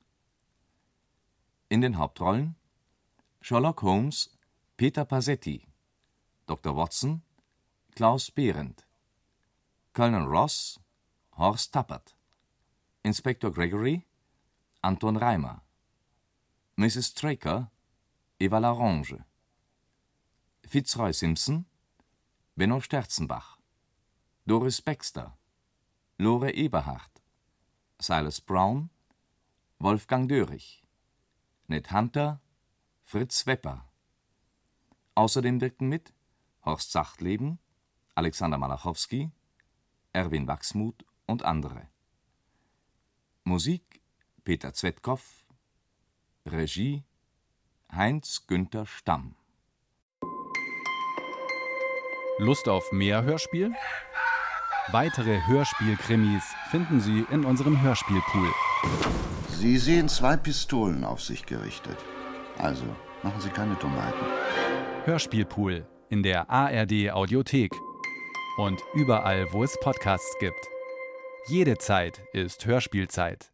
In 1.70 1.80
den 1.80 1.98
Hauptrollen 1.98 2.58
Sherlock 3.40 3.82
Holmes 3.82 4.38
Peter 4.76 5.06
Pasetti, 5.06 5.66
Dr. 6.46 6.76
Watson 6.76 7.22
Klaus 7.96 8.32
Behrendt, 8.32 8.86
Colonel 9.94 10.26
Ross 10.26 10.82
Horst 11.38 11.72
Tappert, 11.74 12.18
Inspektor 13.02 13.54
Gregory 13.54 14.06
Anton 14.82 15.16
Reimer, 15.16 15.62
Mrs. 16.80 17.10
Straker 17.10 17.70
Eva 18.40 18.58
Larange, 18.58 19.26
Fitzroy 20.66 21.12
Simpson 21.12 21.66
Benno 22.56 22.80
Sterzenbach, 22.80 23.58
Doris 24.46 24.82
Baxter, 24.82 25.38
Lore 26.18 26.54
Eberhardt, 26.54 27.22
Silas 28.00 28.40
Brown, 28.40 28.90
Wolfgang 29.80 30.30
Dörrich, 30.30 30.82
Ned 31.68 31.92
Hunter, 31.92 32.40
Fritz 33.04 33.46
Wepper. 33.46 33.86
Außerdem 35.16 35.60
wirkten 35.60 35.90
mit 35.90 36.14
Horst 36.64 36.94
Sachtleben, 36.94 37.60
Alexander 38.16 38.58
Malachowski, 38.58 39.34
Erwin 40.14 40.48
Wachsmuth 40.48 41.04
und 41.26 41.44
andere. 41.44 41.90
Musik 43.44 44.02
Peter 44.46 44.74
Zwettkoff, 44.74 45.44
Regie 46.46 47.04
Heinz 47.92 48.46
Günther 48.48 48.86
Stamm. 48.86 49.36
Lust 52.38 52.70
auf 52.70 52.92
mehr 52.92 53.24
Hörspiel? 53.24 53.74
Weitere 54.92 55.42
Hörspiel-Krimis 55.46 56.44
finden 56.72 57.00
Sie 57.02 57.26
in 57.32 57.46
unserem 57.46 57.82
Hörspielpool. 57.82 58.52
Sie 59.50 59.78
sehen 59.78 60.08
zwei 60.08 60.38
Pistolen 60.38 61.04
auf 61.04 61.22
sich 61.22 61.46
gerichtet. 61.46 61.98
Also, 62.58 62.86
machen 63.22 63.42
Sie 63.42 63.50
keine 63.50 63.76
Dummheiten. 63.76 64.26
Hörspielpool 65.06 65.86
in 66.10 66.24
der 66.24 66.50
ARD 66.50 67.12
Audiothek 67.12 67.74
und 68.58 68.82
überall, 68.94 69.52
wo 69.52 69.64
es 69.64 69.78
Podcasts 69.80 70.36
gibt. 70.40 70.68
Jede 71.48 71.78
Zeit 71.78 72.22
ist 72.34 72.66
Hörspielzeit. 72.66 73.52